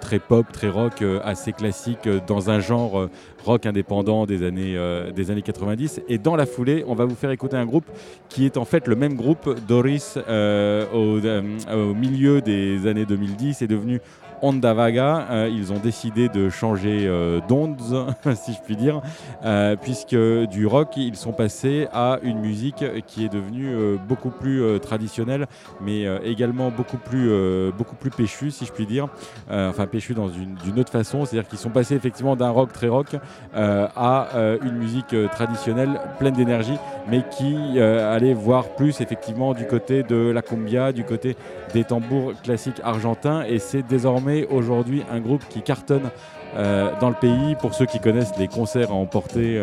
très 0.00 0.18
pop, 0.18 0.50
très 0.52 0.68
rock, 0.68 1.04
assez 1.24 1.52
classique, 1.52 2.08
dans 2.26 2.50
un 2.50 2.60
genre 2.60 3.08
rock 3.44 3.66
indépendant 3.66 4.26
des 4.26 4.42
années, 4.44 4.74
euh, 4.76 5.12
des 5.12 5.30
années 5.30 5.42
90. 5.42 6.02
Et 6.08 6.18
dans 6.18 6.36
la 6.36 6.46
foulée, 6.46 6.84
on 6.86 6.94
va 6.94 7.04
vous 7.04 7.14
faire 7.14 7.30
écouter 7.30 7.56
un 7.56 7.66
groupe 7.66 7.84
qui 8.28 8.46
est 8.46 8.56
en 8.56 8.64
fait 8.64 8.86
le 8.88 8.96
même 8.96 9.14
groupe. 9.14 9.54
Doris, 9.68 10.18
euh, 10.28 10.86
au, 10.92 11.24
euh, 11.24 11.42
au 11.72 11.94
milieu 11.94 12.40
des 12.40 12.86
années 12.86 13.04
2010, 13.04 13.62
est 13.62 13.66
devenu 13.66 14.00
Onda 14.44 14.74
Vaga. 14.74 15.26
Euh, 15.30 15.48
ils 15.50 15.72
ont 15.72 15.78
décidé 15.78 16.28
de 16.28 16.50
changer 16.50 17.06
euh, 17.06 17.40
d'ondes, 17.48 17.80
si 18.34 18.52
je 18.52 18.58
puis 18.60 18.76
dire, 18.76 19.00
euh, 19.42 19.74
puisque 19.74 20.14
du 20.14 20.66
rock, 20.66 20.98
ils 20.98 21.16
sont 21.16 21.32
passés 21.32 21.88
à 21.94 22.18
une 22.22 22.40
musique 22.40 22.84
qui 23.06 23.24
est 23.24 23.30
devenue 23.30 23.96
beaucoup 24.06 24.28
plus 24.28 24.78
traditionnelle, 24.80 25.46
mais 25.80 26.04
également 26.24 26.70
beaucoup 26.70 26.98
plus, 26.98 27.30
beaucoup 27.76 27.96
plus 27.96 28.10
péchue, 28.10 28.50
si 28.50 28.66
je 28.66 28.72
puis 28.72 28.86
dire. 28.86 29.08
Enfin, 29.50 29.86
péchue 29.86 30.14
dans 30.14 30.28
une, 30.28 30.54
d'une 30.56 30.78
autre 30.78 30.92
façon, 30.92 31.24
c'est-à-dire 31.24 31.48
qu'ils 31.48 31.58
sont 31.58 31.70
passés 31.70 31.94
effectivement 31.94 32.36
d'un 32.36 32.50
rock 32.50 32.72
très 32.72 32.88
rock 32.88 33.16
à 33.54 34.28
une 34.62 34.76
musique 34.76 35.14
traditionnelle 35.32 36.00
pleine 36.18 36.34
d'énergie, 36.34 36.76
mais 37.08 37.24
qui 37.36 37.80
allait 37.80 38.34
voir 38.34 38.68
plus 38.76 39.00
effectivement 39.00 39.54
du 39.54 39.66
côté 39.66 40.02
de 40.02 40.30
la 40.30 40.42
cumbia, 40.42 40.92
du 40.92 41.04
côté 41.04 41.36
des 41.74 41.84
tambours 41.84 42.32
classiques 42.42 42.80
argentins. 42.82 43.44
Et 43.46 43.58
c'est 43.58 43.82
désormais 43.82 44.46
aujourd'hui 44.46 45.02
un 45.10 45.20
groupe 45.20 45.44
qui 45.50 45.60
cartonne. 45.60 46.10
euh, 46.56 46.92
dans 47.00 47.08
le 47.08 47.14
pays, 47.14 47.56
pour 47.56 47.74
ceux 47.74 47.86
qui 47.86 47.98
connaissent 47.98 48.36
les 48.38 48.48
concerts 48.48 48.90
à 48.90 48.94
emporter 48.94 49.58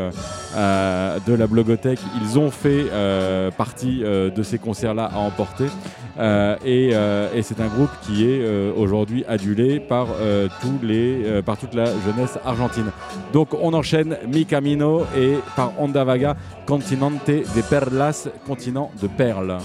euh, 0.56 1.20
de 1.26 1.34
la 1.34 1.48
blogothèque, 1.48 2.00
ils 2.22 2.38
ont 2.38 2.52
fait 2.52 2.86
euh, 2.92 3.50
partie 3.52 4.02
de 4.02 4.44
ces 4.44 4.58
concerts-là 4.58 5.10
à 5.14 5.20
emporter. 5.20 5.66
Et 6.66 6.92
c'est 7.42 7.62
un 7.62 7.68
groupe 7.68 7.90
qui 8.02 8.30
est 8.30 8.72
aujourd'hui 8.76 9.24
adulé 9.28 9.80
par, 9.80 10.08
tous 10.62 10.86
les, 10.86 11.42
par 11.46 11.58
toute 11.58 11.74
la 11.74 11.86
jeunesse 11.86 12.38
argentine. 12.46 12.92
Donc 13.34 13.50
on 13.60 13.74
enchaîne 13.74 14.18
Mi 14.28 14.46
Camino 14.46 15.06
et 15.18 15.38
par 15.56 15.74
Onda 15.80 16.04
Vaga, 16.04 16.36
Continente 16.66 17.28
de 17.28 17.62
Perlas, 17.70 18.28
continent 18.46 18.92
de 19.02 19.08
perles. 19.08 19.58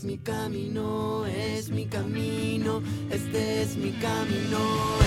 Es 0.00 0.06
mi 0.06 0.16
camino, 0.16 1.26
es 1.26 1.68
mi 1.68 1.84
camino, 1.84 2.80
este 3.10 3.60
es 3.60 3.76
mi 3.76 3.90
camino, 3.90 4.99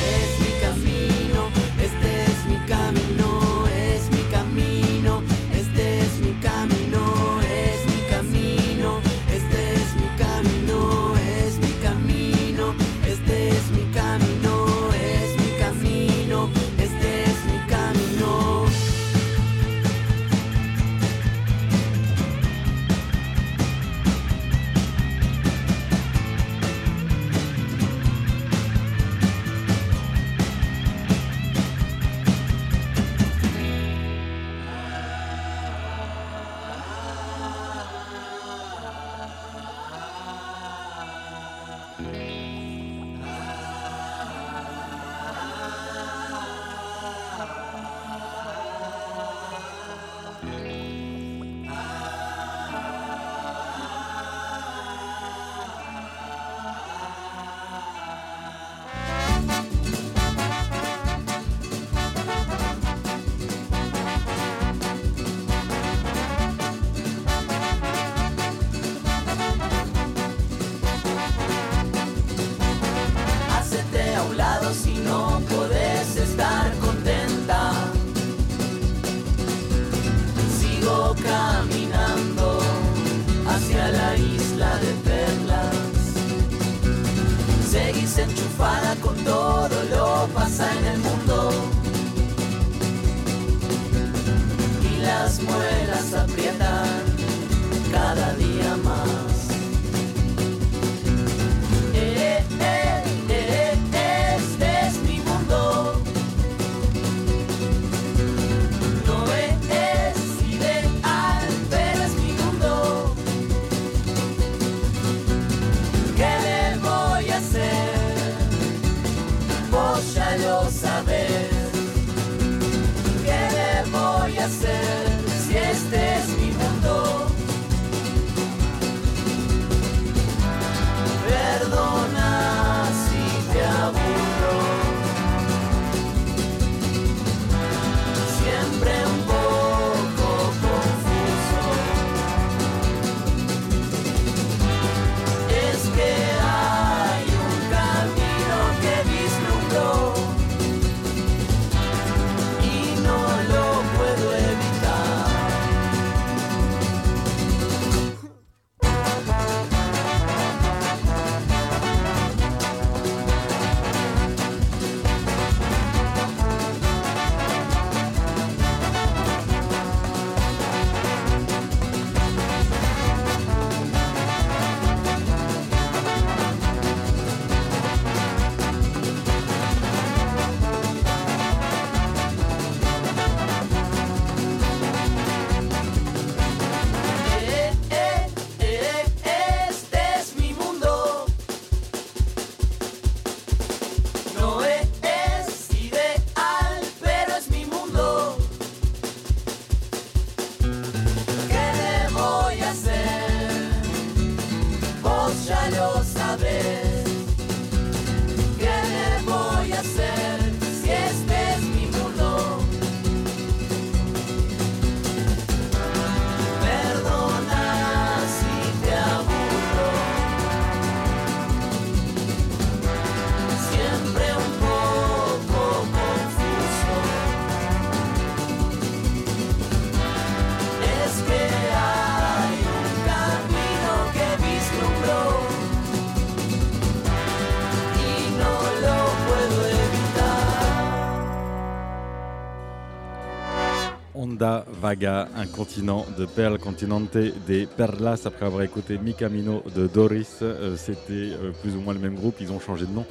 Un 245.02 245.48
continent 245.48 246.06
de 246.20 246.26
perles, 246.26 246.60
continente 246.60 247.18
des 247.48 247.66
perlas. 247.66 248.28
Après 248.28 248.46
avoir 248.46 248.62
écouté 248.62 249.00
Mi 249.00 249.16
Camino 249.16 249.64
de 249.76 249.88
Doris, 249.88 250.38
euh, 250.44 250.76
c'était 250.78 251.34
euh, 251.34 251.52
plus 251.64 251.76
ou 251.76 251.82
moins 251.82 251.96
le 251.96 252.00
même 252.00 252.14
groupe. 252.14 252.36
Ils 252.42 252.52
ont 252.52 252.60
changé 252.60 252.86
de 252.86 252.92
nom 252.92 253.06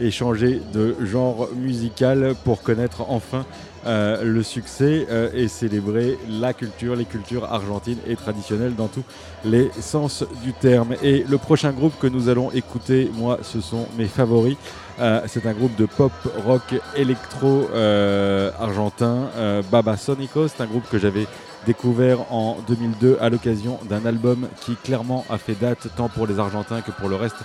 et 0.00 0.10
changé 0.10 0.60
de 0.72 0.96
genre 1.04 1.48
musical 1.56 2.34
pour 2.44 2.62
connaître 2.62 3.02
enfin 3.08 3.44
euh, 3.86 4.24
le 4.24 4.42
succès 4.42 5.06
euh, 5.10 5.30
et 5.32 5.46
célébrer 5.46 6.18
la 6.28 6.52
culture, 6.52 6.96
les 6.96 7.04
cultures 7.04 7.44
argentines 7.44 7.98
et 8.08 8.16
traditionnelles 8.16 8.74
dans 8.74 8.88
tous 8.88 9.04
les 9.44 9.70
sens 9.80 10.24
du 10.42 10.52
terme. 10.52 10.96
Et 11.04 11.24
le 11.28 11.38
prochain 11.38 11.70
groupe 11.70 11.96
que 12.00 12.08
nous 12.08 12.28
allons 12.28 12.50
écouter, 12.50 13.08
moi, 13.14 13.38
ce 13.42 13.60
sont 13.60 13.86
mes 13.96 14.06
favoris. 14.06 14.56
Euh, 14.98 15.20
c'est 15.28 15.46
un 15.46 15.52
groupe 15.52 15.76
de 15.76 15.86
pop 15.86 16.10
rock 16.44 16.74
électro 16.96 17.68
argentin, 18.58 19.30
Baba 19.70 19.96
Sonico. 19.96 20.48
C'est 20.48 20.62
un 20.62 20.66
groupe 20.66 20.88
que 20.90 20.98
j'avais 20.98 21.26
découvert 21.64 22.32
en 22.32 22.56
2002 22.66 23.18
à 23.20 23.28
l'occasion 23.28 23.78
d'un 23.88 24.04
album 24.04 24.48
qui 24.60 24.74
clairement 24.76 25.24
a 25.28 25.38
fait 25.38 25.54
date 25.54 25.88
tant 25.96 26.08
pour 26.08 26.26
les 26.26 26.38
Argentins 26.38 26.80
que 26.80 26.92
pour 26.92 27.08
le 27.08 27.16
reste 27.16 27.36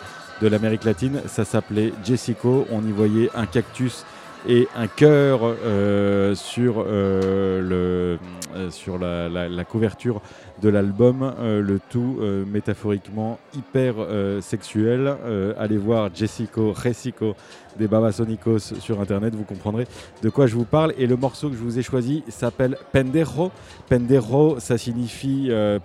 de 0.41 0.47
l'Amérique 0.47 0.83
latine. 0.83 1.21
Ça 1.27 1.45
s'appelait 1.45 1.93
Jessico. 2.03 2.65
On 2.71 2.83
y 2.83 2.91
voyait 2.91 3.29
un 3.35 3.45
cactus 3.45 4.05
et 4.47 4.67
un 4.75 4.87
cœur 4.87 5.41
euh, 5.43 6.33
sur, 6.35 6.83
euh, 6.85 7.61
le, 7.61 8.19
euh, 8.57 8.69
sur 8.71 8.97
la, 8.97 9.65
couverture 9.65 10.21
de 10.61 10.69
l'album, 10.69 11.33
le 11.41 11.79
tout 11.89 12.19
métaphoriquement 12.45 13.39
hyper 13.55 13.95
sexuel. 14.41 15.15
Allez 15.57 15.77
voir 15.77 16.11
Jessico, 16.13 16.71
Recico 16.71 17.35
des 17.77 17.87
Babasonicos 17.87 18.59
sur 18.59 18.99
internet, 19.01 19.35
vous 19.35 19.43
comprendrez 19.43 19.87
de 20.21 20.29
quoi 20.29 20.47
je 20.47 20.55
vous 20.55 20.65
parle. 20.65 20.93
Et 20.97 21.07
le 21.07 21.15
morceau 21.15 21.49
que 21.49 21.55
je 21.55 21.61
vous 21.61 21.79
ai 21.79 21.83
choisi 21.83 22.23
s'appelle 22.29 22.77
Pendejo. 22.91 23.51
Pendejo, 23.89 24.59
ça 24.59 24.77
signifie, 24.77 25.47
euh, 25.49 25.79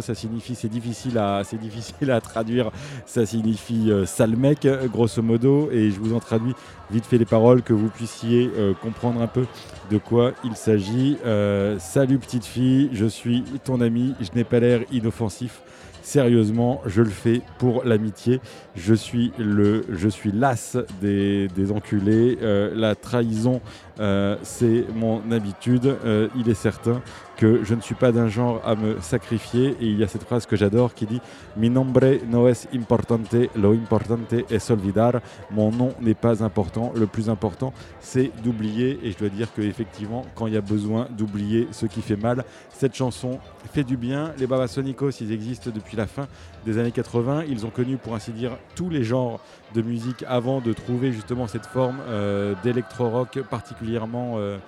ça 0.00 0.14
signifie, 0.14 0.54
c'est 0.54 0.68
difficile 0.68 1.18
à, 1.18 1.42
c'est 1.44 1.58
difficile 1.58 2.10
à 2.10 2.20
traduire. 2.20 2.70
Ça 3.06 3.26
signifie 3.26 3.90
euh, 3.90 4.06
sale 4.06 4.36
mec, 4.36 4.66
grosso 4.92 5.22
modo. 5.22 5.70
Et 5.70 5.90
je 5.90 5.98
vous 5.98 6.14
en 6.14 6.20
traduis 6.20 6.54
vite 6.90 7.06
fait 7.06 7.18
les 7.18 7.24
paroles 7.24 7.62
que 7.62 7.72
vous 7.72 7.88
puissiez 7.88 8.50
euh, 8.56 8.74
comprendre 8.74 9.22
un 9.22 9.26
peu 9.26 9.46
de 9.90 9.98
quoi 9.98 10.32
il 10.44 10.56
s'agit. 10.56 11.18
Euh, 11.24 11.78
salut 11.78 12.18
petite 12.18 12.44
fille, 12.44 12.90
je 12.92 13.06
suis 13.06 13.44
ton 13.64 13.80
ami, 13.80 14.14
je 14.20 14.30
n'ai 14.34 14.44
pas 14.44 14.60
l'air 14.60 14.80
inoffensif. 14.90 15.62
Sérieusement, 16.02 16.80
je 16.86 17.02
le 17.02 17.10
fais 17.10 17.42
pour 17.58 17.84
l'amitié. 17.84 18.40
Je 18.74 18.94
suis 18.94 19.32
le, 19.38 19.84
je 19.90 20.08
suis 20.08 20.32
las 20.32 20.76
des, 21.00 21.48
des 21.48 21.72
enculés. 21.72 22.38
Euh, 22.42 22.72
la 22.74 22.94
trahison, 22.94 23.60
euh, 24.00 24.36
c'est 24.42 24.84
mon 24.94 25.30
habitude. 25.30 25.96
Euh, 26.04 26.28
il 26.36 26.48
est 26.48 26.54
certain 26.54 27.02
que 27.40 27.64
je 27.64 27.74
ne 27.74 27.80
suis 27.80 27.94
pas 27.94 28.12
d'un 28.12 28.28
genre 28.28 28.60
à 28.66 28.74
me 28.74 29.00
sacrifier. 29.00 29.74
Et 29.80 29.86
il 29.86 29.98
y 29.98 30.04
a 30.04 30.08
cette 30.08 30.24
phrase 30.24 30.44
que 30.44 30.56
j'adore 30.56 30.92
qui 30.92 31.06
dit 31.06 31.22
Mi 31.56 31.70
nombre 31.70 32.18
no 32.28 32.46
es 32.48 32.68
importante, 32.74 33.34
lo 33.56 33.72
importante 33.72 34.44
es 34.50 34.70
olvidar. 34.70 35.22
Mon 35.50 35.70
nom 35.72 35.94
n'est 36.02 36.14
pas 36.14 36.44
important. 36.44 36.92
Le 36.94 37.06
plus 37.06 37.30
important, 37.30 37.72
c'est 37.98 38.30
d'oublier. 38.44 39.00
Et 39.02 39.12
je 39.12 39.18
dois 39.18 39.30
dire 39.30 39.48
que 39.54 39.62
effectivement, 39.62 40.26
quand 40.34 40.48
il 40.48 40.52
y 40.52 40.58
a 40.58 40.60
besoin 40.60 41.08
d'oublier 41.16 41.66
ce 41.72 41.86
qui 41.86 42.02
fait 42.02 42.16
mal, 42.16 42.44
cette 42.68 42.94
chanson 42.94 43.38
fait 43.72 43.84
du 43.84 43.96
bien. 43.96 44.32
Les 44.38 44.46
Babasonicos, 44.46 45.22
ils 45.22 45.32
existent 45.32 45.70
depuis 45.74 45.96
la 45.96 46.06
fin 46.06 46.28
des 46.66 46.76
années 46.76 46.92
80. 46.92 47.44
Ils 47.48 47.64
ont 47.64 47.70
connu, 47.70 47.96
pour 47.96 48.14
ainsi 48.14 48.32
dire, 48.32 48.58
tous 48.74 48.90
les 48.90 49.02
genres 49.02 49.40
de 49.74 49.80
musique 49.80 50.26
avant 50.28 50.60
de 50.60 50.74
trouver 50.74 51.10
justement 51.10 51.46
cette 51.46 51.64
forme 51.66 52.00
euh, 52.06 52.54
d'électro-rock 52.62 53.40
particulièrement. 53.48 54.34
euh, 54.36 54.58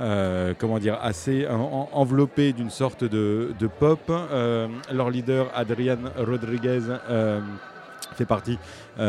euh, 0.00 0.54
comment 0.58 0.78
dire, 0.78 0.98
assez 1.02 1.46
en- 1.46 1.60
en- 1.60 1.88
enveloppée 1.92 2.52
d'une 2.52 2.70
sorte 2.70 3.04
de, 3.04 3.52
pop. 3.78 4.00
Euh, 4.10 4.68
leur 4.92 5.10
leader, 5.10 5.46
Adrian 5.54 5.98
Rodriguez, 6.18 6.80
euh, 7.10 7.40
fait 8.14 8.26
partie 8.26 8.58
est 8.98 9.06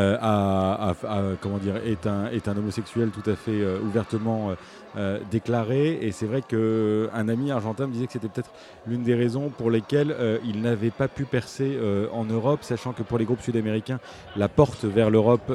un 2.48 2.58
homosexuel 2.58 3.10
tout 3.10 3.30
à 3.30 3.36
fait 3.36 3.62
ouvertement 3.84 4.52
déclaré 5.30 5.98
et 6.02 6.12
c'est 6.14 6.26
vrai 6.28 6.42
que 6.48 7.10
un 7.14 7.28
ami 7.28 7.52
argentin 7.52 7.88
me 7.88 7.92
disait 7.94 8.06
que 8.06 8.14
c'était 8.14 8.30
peut-être 8.30 8.52
l'une 8.88 9.04
des 9.04 9.16
raisons 9.16 9.50
pour 9.50 9.70
lesquelles 9.72 10.16
il 10.46 10.62
n'avait 10.62 10.92
pas 10.92 11.08
pu 11.10 11.26
percer 11.26 11.78
en 12.14 12.24
Europe 12.24 12.60
sachant 12.64 12.94
que 12.94 13.04
pour 13.04 13.18
les 13.18 13.26
groupes 13.26 13.42
sud-américains 13.42 14.00
la 14.38 14.48
porte 14.48 14.86
vers 14.86 15.10
l'Europe 15.10 15.52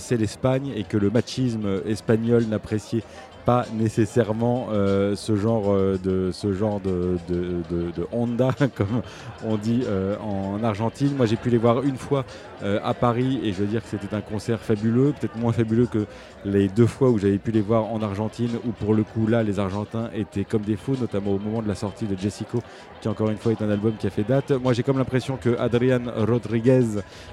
c'est 0.00 0.16
l'Espagne 0.16 0.72
et 0.74 0.82
que 0.84 0.96
le 0.96 1.10
machisme 1.10 1.82
espagnol 1.86 2.44
n'appréciait 2.48 3.02
pas 3.48 3.64
nécessairement 3.72 4.66
euh, 4.72 5.16
ce 5.16 5.34
genre 5.34 5.72
euh, 5.72 5.98
de 6.04 6.28
ce 6.32 6.52
genre 6.52 6.80
de, 6.80 7.16
de, 7.30 8.06
Honda 8.12 8.50
comme 8.74 9.00
on 9.42 9.56
dit 9.56 9.84
euh, 9.86 10.18
en 10.18 10.62
Argentine. 10.62 11.14
Moi 11.16 11.24
j'ai 11.24 11.36
pu 11.36 11.48
les 11.48 11.56
voir 11.56 11.82
une 11.82 11.96
fois 11.96 12.26
à 12.60 12.92
Paris 12.92 13.38
et 13.44 13.52
je 13.52 13.58
veux 13.60 13.66
dire 13.66 13.82
que 13.82 13.88
c'était 13.88 14.12
un 14.14 14.20
concert 14.20 14.58
fabuleux, 14.58 15.14
peut-être 15.18 15.36
moins 15.36 15.52
fabuleux 15.52 15.86
que 15.86 16.06
les 16.44 16.66
deux 16.68 16.88
fois 16.88 17.08
où 17.08 17.16
j'avais 17.16 17.38
pu 17.38 17.52
les 17.52 17.60
voir 17.60 17.84
en 17.84 18.02
Argentine 18.02 18.50
où 18.66 18.72
pour 18.72 18.94
le 18.94 19.04
coup 19.04 19.28
là 19.28 19.44
les 19.44 19.60
Argentins 19.60 20.10
étaient 20.12 20.44
comme 20.44 20.62
des 20.62 20.76
fous, 20.76 20.96
notamment 21.00 21.30
au 21.30 21.38
moment 21.38 21.62
de 21.62 21.68
la 21.68 21.76
sortie 21.76 22.06
de 22.06 22.18
Jessico 22.18 22.60
qui 23.00 23.06
encore 23.06 23.30
une 23.30 23.36
fois 23.36 23.52
est 23.52 23.62
un 23.62 23.70
album 23.70 23.94
qui 23.96 24.08
a 24.08 24.10
fait 24.10 24.24
date. 24.24 24.50
Moi 24.50 24.72
j'ai 24.72 24.82
comme 24.82 24.98
l'impression 24.98 25.36
que 25.36 25.56
Adrian 25.56 26.02
Rodriguez, 26.16 26.84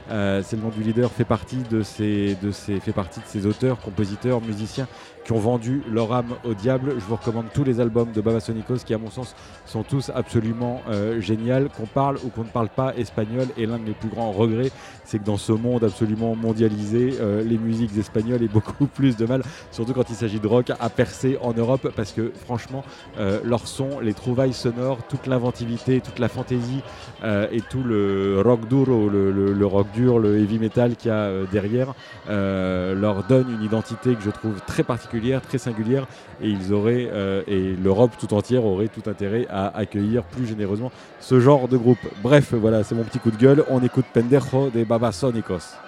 c'est 0.07 0.53
le 0.53 0.61
nom 0.61 0.69
du 0.69 0.83
leader, 0.83 1.11
fait 1.11 1.25
partie 1.25 1.63
de 1.71 1.81
ces, 1.81 2.37
de 2.43 2.51
ces, 2.51 2.79
fait 2.79 2.93
partie 2.93 3.19
de 3.19 3.25
ces 3.25 3.47
auteurs, 3.47 3.79
compositeurs, 3.79 4.41
musiciens 4.41 4.87
qui 5.25 5.31
ont 5.33 5.39
vendu 5.39 5.81
leur 5.91 6.13
âme 6.13 6.35
au 6.45 6.53
diable. 6.53 6.93
Je 6.99 7.03
vous 7.05 7.15
recommande 7.15 7.47
tous 7.53 7.63
les 7.63 7.79
albums 7.79 8.11
de 8.13 8.21
Babasónicos 8.21 8.77
qui, 8.85 8.93
à 8.93 8.97
mon 8.99 9.09
sens, 9.09 9.35
sont 9.65 9.83
tous 9.83 10.11
absolument 10.13 10.81
euh, 10.89 11.19
géniaux. 11.19 11.67
Qu'on 11.75 11.85
parle 11.87 12.17
ou 12.23 12.29
qu'on 12.29 12.43
ne 12.43 12.49
parle 12.49 12.69
pas 12.69 12.93
espagnol. 12.95 13.47
Et 13.57 13.65
l'un 13.65 13.77
de 13.79 13.83
mes 13.83 13.91
plus 13.93 14.09
grands 14.09 14.31
regrets, 14.31 14.71
c'est 15.03 15.19
que 15.19 15.23
dans 15.25 15.37
ce 15.37 15.51
monde 15.51 15.83
absolument 15.83 16.35
mondialisé, 16.35 17.15
euh, 17.19 17.43
les 17.43 17.57
musiques 17.57 17.97
espagnoles 17.97 18.43
aient 18.43 18.47
beaucoup 18.47 18.85
plus 18.93 19.17
de 19.17 19.25
mal, 19.25 19.41
surtout 19.71 19.93
quand 19.93 20.09
il 20.09 20.15
s'agit 20.15 20.39
de 20.39 20.47
rock, 20.47 20.71
à 20.79 20.89
percer 20.89 21.37
en 21.41 21.53
Europe. 21.53 21.89
Parce 21.95 22.11
que 22.11 22.31
franchement, 22.45 22.83
euh, 23.19 23.39
leur 23.43 23.67
son, 23.67 23.99
les 23.99 24.13
trouvailles 24.13 24.53
sonores, 24.53 24.99
toute 25.09 25.25
l'inventivité, 25.27 26.01
toute 26.01 26.19
la 26.19 26.29
fantaisie 26.29 26.81
euh, 27.23 27.47
et 27.51 27.61
tout 27.61 27.83
le 27.83 28.41
rock 28.45 28.67
duro, 28.67 29.09
le, 29.09 29.31
le- 29.31 29.65
rock 29.65 29.87
dur, 29.93 30.19
le 30.19 30.37
heavy 30.39 30.59
metal 30.59 30.95
qu'il 30.95 31.09
y 31.09 31.13
a 31.13 31.31
derrière, 31.51 31.93
leur 32.27 33.23
donne 33.23 33.49
une 33.51 33.63
identité 33.63 34.13
que 34.15 34.21
je 34.21 34.29
trouve 34.29 34.61
très 34.67 34.83
particulière, 34.83 35.14
très 35.41 35.57
singulière, 35.57 36.07
et 36.41 36.49
ils 36.49 36.73
auraient 36.73 37.09
euh, 37.11 37.41
et 37.47 37.75
l'Europe 37.75 38.11
tout 38.19 38.33
entière 38.33 38.65
aurait 38.65 38.87
tout 38.87 39.09
intérêt 39.09 39.47
à 39.49 39.75
accueillir 39.75 40.23
plus 40.23 40.45
généreusement 40.45 40.91
ce 41.19 41.39
genre 41.39 41.67
de 41.67 41.77
groupe. 41.77 41.99
Bref, 42.21 42.53
voilà, 42.53 42.83
c'est 42.83 42.95
mon 42.95 43.03
petit 43.03 43.19
coup 43.19 43.31
de 43.31 43.37
gueule. 43.37 43.63
On 43.69 43.81
écoute 43.83 44.05
Pendejo 44.13 44.69
des 44.69 44.85
Babasónicos. 44.85 45.84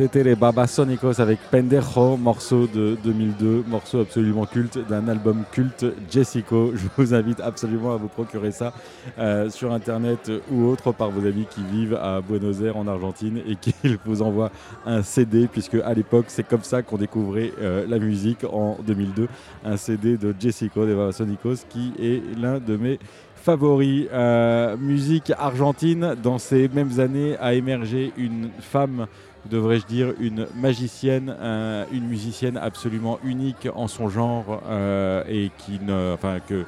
C'était 0.00 0.24
les 0.24 0.34
Babasónicos 0.34 1.20
avec 1.20 1.38
Pendejo, 1.50 2.16
morceau 2.16 2.66
de 2.66 2.96
2002, 3.04 3.64
morceau 3.68 4.00
absolument 4.00 4.46
culte 4.46 4.78
d'un 4.88 5.06
album 5.08 5.44
culte 5.52 5.84
Jessico. 6.10 6.72
Je 6.74 6.86
vous 6.96 7.12
invite 7.12 7.38
absolument 7.40 7.92
à 7.92 7.96
vous 7.98 8.08
procurer 8.08 8.50
ça 8.50 8.72
euh, 9.18 9.50
sur 9.50 9.74
internet 9.74 10.32
ou 10.50 10.64
autre 10.64 10.92
par 10.92 11.10
vos 11.10 11.26
amis 11.26 11.46
qui 11.50 11.62
vivent 11.62 11.98
à 12.00 12.22
Buenos 12.22 12.62
Aires 12.62 12.78
en 12.78 12.86
Argentine 12.86 13.42
et 13.46 13.56
qu'ils 13.56 13.98
vous 14.06 14.22
envoient 14.22 14.50
un 14.86 15.02
CD, 15.02 15.46
puisque 15.46 15.74
à 15.74 15.92
l'époque 15.92 16.26
c'est 16.28 16.48
comme 16.48 16.62
ça 16.62 16.80
qu'on 16.80 16.96
découvrait 16.96 17.52
euh, 17.60 17.84
la 17.86 17.98
musique 17.98 18.44
en 18.50 18.78
2002. 18.82 19.28
Un 19.66 19.76
CD 19.76 20.16
de 20.16 20.34
Jessico 20.40 20.86
des 20.86 20.94
Babasónicos 20.94 21.66
qui 21.68 21.92
est 22.00 22.22
l'un 22.40 22.58
de 22.58 22.74
mes 22.78 22.98
favoris. 23.40 24.06
Euh, 24.12 24.76
musique 24.76 25.32
argentine, 25.38 26.14
dans 26.22 26.38
ces 26.38 26.68
mêmes 26.68 27.00
années 27.00 27.36
a 27.38 27.54
émergé 27.54 28.12
une 28.16 28.50
femme 28.60 29.06
devrais-je 29.48 29.86
dire, 29.86 30.12
une 30.20 30.46
magicienne, 30.54 31.34
euh, 31.40 31.84
une 31.92 32.06
musicienne 32.06 32.56
absolument 32.56 33.18
unique 33.24 33.68
en 33.74 33.88
son 33.88 34.08
genre 34.08 34.62
euh, 34.68 35.24
et 35.28 35.50
qui, 35.58 35.80
ne, 35.82 36.12
enfin, 36.14 36.38
que, 36.40 36.64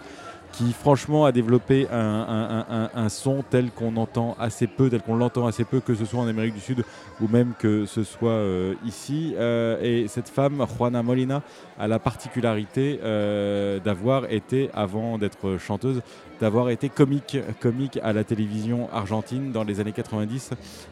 qui 0.52 0.72
franchement 0.72 1.24
a 1.24 1.32
développé 1.32 1.86
un, 1.90 2.88
un- 2.94 3.08
son 3.08 3.42
tel 3.48 3.70
qu'on 3.70 3.96
entend 3.96 4.36
assez 4.38 4.66
peu, 4.66 4.90
tel 4.90 5.00
qu'on 5.02 5.16
l'entend 5.16 5.46
assez 5.46 5.64
peu, 5.64 5.80
que 5.80 5.94
ce 5.94 6.04
soit 6.04 6.20
en 6.20 6.26
Amérique 6.28 6.54
du 6.54 6.60
Sud 6.60 6.84
ou 7.20 7.28
même 7.28 7.52
que 7.58 7.86
ce 7.86 8.04
soit 8.04 8.30
euh, 8.30 8.74
ici. 8.86 9.34
Euh, 9.38 9.78
et 9.82 10.08
cette 10.08 10.28
femme, 10.28 10.64
Juana 10.76 11.02
Molina, 11.02 11.42
a 11.78 11.88
la 11.88 11.98
particularité 11.98 13.00
euh, 13.02 13.80
d'avoir 13.80 14.30
été, 14.30 14.70
avant 14.74 15.18
d'être 15.18 15.56
chanteuse, 15.58 16.00
d'avoir 16.40 16.70
été 16.70 16.88
comique, 16.88 17.38
comique 17.60 17.98
à 18.02 18.12
la 18.12 18.24
télévision 18.24 18.88
argentine 18.92 19.52
dans 19.52 19.62
les 19.64 19.78
années 19.80 19.92
90. 19.92 20.50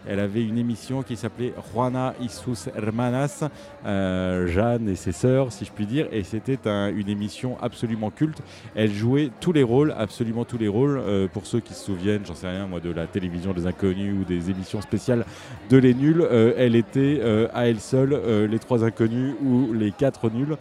Elle 0.08 0.20
avait 0.20 0.42
une 0.44 0.58
émission 0.58 1.02
qui 1.02 1.16
s'appelait 1.16 1.52
Juana 1.74 2.14
y 2.20 2.28
sus 2.28 2.68
hermanas, 2.76 3.44
Jeanne 3.84 4.88
et 4.88 4.94
ses 4.96 5.12
sœurs, 5.12 5.52
si 5.52 5.64
je 5.64 5.72
puis 5.72 5.86
dire, 5.86 6.06
et 6.12 6.22
c'était 6.22 6.68
un- 6.68 6.88
une 6.94 7.08
émission 7.08 7.56
absolument 7.60 8.10
culte. 8.10 8.40
Elle 8.74 8.92
jouait 8.92 9.30
tous 9.50 9.54
les 9.54 9.62
rôles, 9.64 9.92
absolument 9.98 10.44
tous 10.44 10.58
les 10.58 10.68
rôles. 10.68 11.02
Euh, 11.04 11.26
pour 11.26 11.44
ceux 11.44 11.58
qui 11.58 11.74
se 11.74 11.84
souviennent, 11.84 12.24
j'en 12.24 12.36
sais 12.36 12.48
rien, 12.48 12.68
moi, 12.68 12.78
de 12.78 12.92
la 12.92 13.08
télévision 13.08 13.52
des 13.52 13.66
inconnus 13.66 14.14
ou 14.20 14.24
des 14.24 14.48
émissions 14.48 14.80
spéciales 14.80 15.24
de 15.68 15.76
Les 15.76 15.92
Nuls, 15.92 16.22
euh, 16.22 16.52
elle 16.56 16.76
était 16.76 17.18
euh, 17.20 17.48
à 17.52 17.66
elle 17.66 17.80
seule 17.80 18.16
les 18.48 18.58
trois 18.60 18.84
inconnus 18.84 19.34
ou 19.44 19.72
les 19.72 19.90
quatre 19.90 20.30
nuls. 20.30 20.56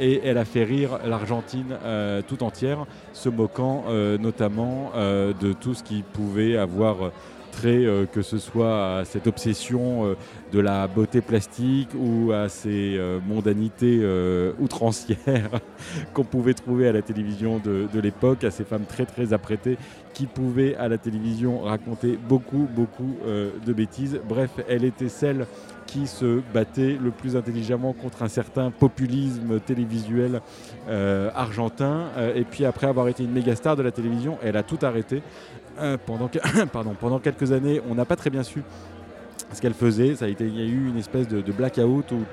Et 0.00 0.20
elle 0.24 0.38
a 0.38 0.44
fait 0.44 0.62
rire 0.62 1.00
l'Argentine 1.04 1.76
tout 2.28 2.44
entière, 2.44 2.86
se 3.12 3.28
moquant 3.28 3.86
notamment 4.20 4.92
de 4.94 5.52
tout 5.52 5.74
ce 5.74 5.82
qui 5.82 6.04
pouvait 6.12 6.56
avoir 6.56 7.10
euh, 7.64 8.06
que 8.06 8.22
ce 8.22 8.38
soit 8.38 8.98
à 8.98 9.04
cette 9.04 9.26
obsession 9.26 10.04
euh, 10.04 10.14
de 10.52 10.60
la 10.60 10.86
beauté 10.86 11.20
plastique 11.20 11.88
ou 11.98 12.32
à 12.32 12.48
ces 12.48 12.96
euh, 12.96 13.20
mondanités 13.26 14.04
outrancières 14.60 15.60
qu'on 16.14 16.24
pouvait 16.24 16.54
trouver 16.54 16.88
à 16.88 16.92
la 16.92 17.02
télévision 17.02 17.58
de, 17.58 18.00
l'époque, 18.00 18.44
à 18.44 18.50
ces 18.50 18.64
femmes 18.64 18.84
très 18.84 19.06
très 19.06 19.32
apprêtées 19.32 19.78
qui 20.12 20.26
pouvaient 20.26 20.76
à 20.76 20.88
la 20.88 20.98
télévision 20.98 21.60
raconter 21.60 22.18
beaucoup 22.28 22.68
beaucoup 22.74 23.16
de 23.24 23.72
bêtises. 23.72 24.20
Bref, 24.28 24.50
elle 24.68 24.84
était 24.84 25.08
celle 25.08 25.46
qui 25.86 26.06
se 26.06 26.40
battait 26.52 26.96
le 27.02 27.10
plus 27.10 27.36
intelligemment 27.36 27.92
contre 27.92 28.22
un 28.22 28.28
certain 28.28 28.70
populisme 28.70 29.60
télévisuel 29.60 30.40
argentin. 30.88 32.10
Et 32.34 32.44
puis 32.44 32.64
après 32.64 32.86
avoir 32.86 33.08
été 33.08 33.24
une 33.24 33.32
méga 33.32 33.56
star 33.56 33.76
de 33.76 33.82
la 33.82 33.90
télévision, 33.90 34.38
elle 34.42 34.56
a 34.56 34.62
tout 34.62 34.78
arrêté. 34.82 35.22
Euh, 35.80 35.96
pendant, 37.00 37.18
quelques 37.18 37.52
années, 37.52 37.80
on 37.88 37.94
n'a 37.94 38.04
pas 38.04 38.16
très 38.16 38.30
bien 38.30 38.42
su 38.42 38.62
ce 39.52 39.60
qu'elle 39.60 39.74
faisait. 39.74 40.14
Il 40.20 40.56
y 40.56 40.62
a 40.62 40.64
eu 40.64 40.88
une 40.88 40.98
espèce 40.98 41.28
de, 41.28 41.40
de 41.40 41.52
blackout 41.52 42.10
où 42.12 42.24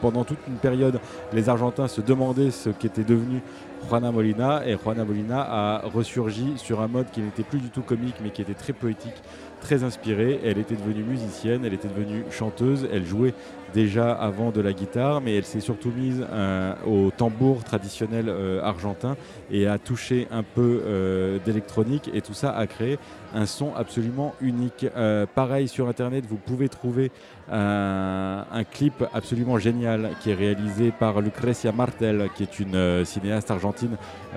pendant 0.00 0.24
toute 0.24 0.38
une 0.48 0.56
période, 0.56 1.00
les 1.32 1.48
Argentins 1.48 1.88
se 1.88 2.00
demandaient 2.00 2.50
ce 2.50 2.68
qu'était 2.70 3.04
devenu 3.04 3.40
Juana 3.88 4.12
Molina. 4.12 4.66
Et 4.66 4.76
Juana 4.76 5.04
Molina 5.04 5.40
a 5.40 5.82
ressurgi 5.86 6.54
sur 6.56 6.80
un 6.80 6.88
mode 6.88 7.10
qui 7.10 7.20
n'était 7.20 7.42
plus 7.42 7.58
du 7.58 7.70
tout 7.70 7.82
comique, 7.82 8.16
mais 8.22 8.30
qui 8.30 8.42
était 8.42 8.54
très 8.54 8.72
poétique, 8.72 9.22
très 9.60 9.82
inspiré. 9.82 10.40
Elle 10.44 10.58
était 10.58 10.76
devenue 10.76 11.04
musicienne, 11.04 11.64
elle 11.64 11.74
était 11.74 11.88
devenue 11.88 12.24
chanteuse, 12.30 12.86
elle 12.92 13.06
jouait 13.06 13.34
déjà 13.74 14.12
avant 14.12 14.50
de 14.50 14.60
la 14.60 14.72
guitare, 14.72 15.20
mais 15.20 15.36
elle 15.36 15.44
s'est 15.44 15.60
surtout 15.60 15.90
mise 15.90 16.24
euh, 16.32 16.72
au 16.86 17.10
tambour 17.10 17.64
traditionnel 17.64 18.26
euh, 18.28 18.62
argentin 18.62 19.16
et 19.50 19.66
a 19.66 19.78
touché 19.78 20.28
un 20.30 20.44
peu 20.44 20.82
euh, 20.86 21.38
d'électronique 21.44 22.08
et 22.14 22.22
tout 22.22 22.34
ça 22.34 22.56
a 22.56 22.66
créé 22.66 22.98
un 23.34 23.46
son 23.46 23.74
absolument 23.74 24.32
unique. 24.40 24.86
Pareil 25.34 25.66
sur 25.66 25.88
internet, 25.88 26.24
vous 26.24 26.36
pouvez 26.36 26.68
trouver 26.68 27.10
un, 27.50 28.44
clip 28.72 29.04
absolument 29.12 29.58
génial 29.58 30.10
qui 30.20 30.30
est 30.30 30.34
réalisé 30.34 30.92
par 30.92 31.20
Lucrecia 31.20 31.72
Martel, 31.72 32.28
qui 32.36 32.44
est 32.44 32.60
une 32.60 33.04
cinéaste 33.04 33.50
argentine 33.50 33.96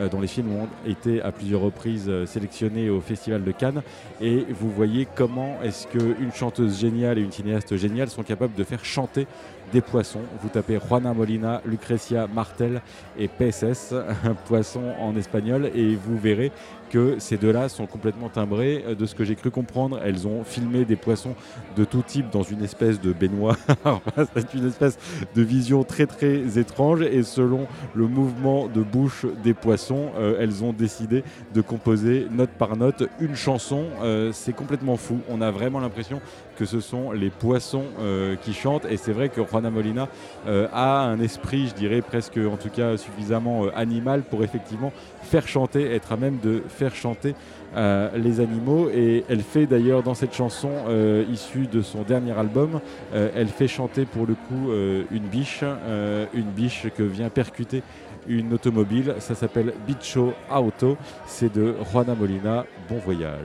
dont 0.09 0.19
les 0.19 0.25
films 0.25 0.51
ont 0.51 0.67
été 0.83 1.21
à 1.21 1.31
plusieurs 1.31 1.61
reprises 1.61 2.11
sélectionnés 2.25 2.89
au 2.89 2.99
Festival 2.99 3.43
de 3.43 3.51
Cannes. 3.51 3.83
Et 4.19 4.43
vous 4.49 4.71
voyez 4.71 5.07
comment 5.15 5.59
est-ce 5.63 5.85
qu'une 5.85 6.33
chanteuse 6.33 6.79
géniale 6.79 7.19
et 7.19 7.21
une 7.21 7.31
cinéaste 7.31 7.77
géniale 7.77 8.09
sont 8.09 8.23
capables 8.23 8.55
de 8.55 8.63
faire 8.63 8.83
chanter 8.83 9.26
des 9.71 9.81
poissons. 9.81 10.21
Vous 10.41 10.49
tapez 10.49 10.79
Juana 10.79 11.13
Molina, 11.13 11.61
Lucrecia 11.65 12.27
Martel 12.27 12.81
et 13.17 13.27
PSS, 13.27 13.93
poisson 14.47 14.93
en 14.99 15.15
espagnol, 15.15 15.69
et 15.73 15.95
vous 15.95 16.17
verrez 16.17 16.51
que 16.89 17.19
ces 17.19 17.37
deux-là 17.37 17.69
sont 17.69 17.85
complètement 17.85 18.29
timbrés. 18.29 18.83
Euh, 18.87 18.95
De 18.95 19.05
ce 19.05 19.15
que 19.15 19.23
j'ai 19.23 19.35
cru 19.35 19.51
comprendre, 19.51 19.99
elles 20.03 20.27
ont 20.27 20.43
filmé 20.43 20.85
des 20.85 20.95
poissons 20.95 21.35
de 21.75 21.85
tout 21.85 22.01
type 22.01 22.29
dans 22.31 22.43
une 22.43 22.63
espèce 22.63 22.99
de 22.99 23.13
baignoire. 23.13 23.57
C'est 24.35 24.53
une 24.53 24.67
espèce 24.67 24.97
de 25.35 25.41
vision 25.41 25.83
très 25.83 26.05
très 26.05 26.57
étrange 26.57 27.01
et 27.01 27.23
selon 27.23 27.67
le 27.93 28.07
mouvement 28.07 28.67
de 28.67 28.81
bouche 28.81 29.25
des 29.43 29.53
poissons, 29.53 30.11
euh, 30.17 30.37
elles 30.39 30.63
ont 30.63 30.73
décidé 30.73 31.23
de 31.53 31.61
composer 31.61 32.27
note 32.31 32.49
par 32.49 32.77
note 32.77 33.07
une 33.19 33.35
chanson. 33.35 33.85
Euh, 34.01 34.31
c'est 34.33 34.53
complètement 34.53 34.97
fou. 34.97 35.19
On 35.29 35.41
a 35.41 35.51
vraiment 35.51 35.79
l'impression 35.79 36.21
que 36.57 36.65
ce 36.65 36.79
sont 36.79 37.11
les 37.11 37.29
poissons 37.29 37.83
qui 38.41 38.53
chantent 38.53 38.85
et 38.85 38.97
c'est 38.97 39.11
vrai 39.11 39.29
que 39.29 39.41
Juana 39.43 39.69
Molina 39.69 40.07
a 40.47 41.03
un 41.03 41.19
esprit, 41.19 41.67
je 41.67 41.75
dirais 41.75 42.01
presque 42.01 42.37
en 42.37 42.57
tout 42.57 42.71
cas 42.71 42.97
suffisamment 42.97 43.65
animal 43.75 44.23
pour 44.23 44.43
effectivement 44.43 44.91
faire 45.27 45.47
chanter, 45.47 45.93
être 45.93 46.13
à 46.13 46.17
même 46.17 46.39
de 46.41 46.63
faire 46.67 46.95
chanter 46.95 47.35
euh, 47.75 48.09
les 48.15 48.39
animaux. 48.39 48.89
Et 48.89 49.23
elle 49.29 49.41
fait 49.41 49.65
d'ailleurs 49.67 50.01
dans 50.01 50.13
cette 50.13 50.33
chanson 50.33 50.71
euh, 50.87 51.25
issue 51.31 51.67
de 51.67 51.81
son 51.81 52.01
dernier 52.01 52.31
album, 52.31 52.79
euh, 53.13 53.29
elle 53.35 53.49
fait 53.49 53.67
chanter 53.67 54.05
pour 54.05 54.25
le 54.25 54.33
coup 54.33 54.71
une 55.11 55.27
biche, 55.27 55.63
une 56.33 56.51
biche 56.55 56.87
que 56.95 57.03
vient 57.03 57.29
percuter 57.29 57.83
une 58.27 58.53
automobile. 58.53 59.15
Ça 59.19 59.35
s'appelle 59.35 59.73
Bicho 59.85 60.33
Auto. 60.49 60.97
C'est 61.25 61.53
de 61.53 61.75
Juana 61.91 62.15
Molina. 62.15 62.65
Bon 62.89 62.97
voyage. 62.97 63.39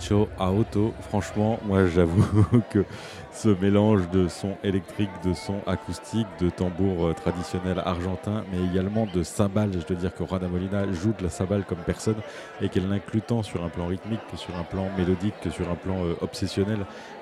Molina, 0.00 0.26
Bicho 0.28 0.28
Auto. 0.38 0.94
Franchement, 1.08 1.58
moi 1.64 1.86
j'avoue 1.86 2.44
que 2.70 2.84
ce 3.32 3.48
mélange 3.48 4.08
de 4.10 4.28
sons 4.28 4.56
électriques, 4.64 5.10
de 5.24 5.34
sons 5.34 5.60
acoustiques, 5.66 6.26
de 6.40 6.50
tambours 6.50 7.06
euh, 7.06 7.12
traditionnels 7.14 7.80
argentins, 7.84 8.44
mais 8.52 8.58
également 8.70 9.06
de 9.06 9.22
cymbales. 9.22 9.70
Je 9.72 9.86
dois 9.86 9.96
dire 9.96 10.14
que 10.14 10.26
Juana 10.26 10.48
Molina 10.48 10.90
joue 10.92 11.12
de 11.16 11.22
la 11.22 11.30
cymbale 11.30 11.64
comme 11.64 11.78
personne 11.78 12.16
et 12.60 12.68
qu'elle 12.68 12.88
l'inclut 12.88 13.22
tant 13.22 13.42
sur 13.42 13.64
un 13.64 13.68
plan 13.68 13.86
rythmique 13.86 14.20
que 14.30 14.36
sur 14.36 14.56
un 14.56 14.64
plan 14.64 14.86
mélodique 14.96 15.34
que 15.42 15.50
sur 15.50 15.70
un 15.70 15.76
plan 15.76 16.04
euh, 16.04 16.16
obsessionnel 16.20 16.78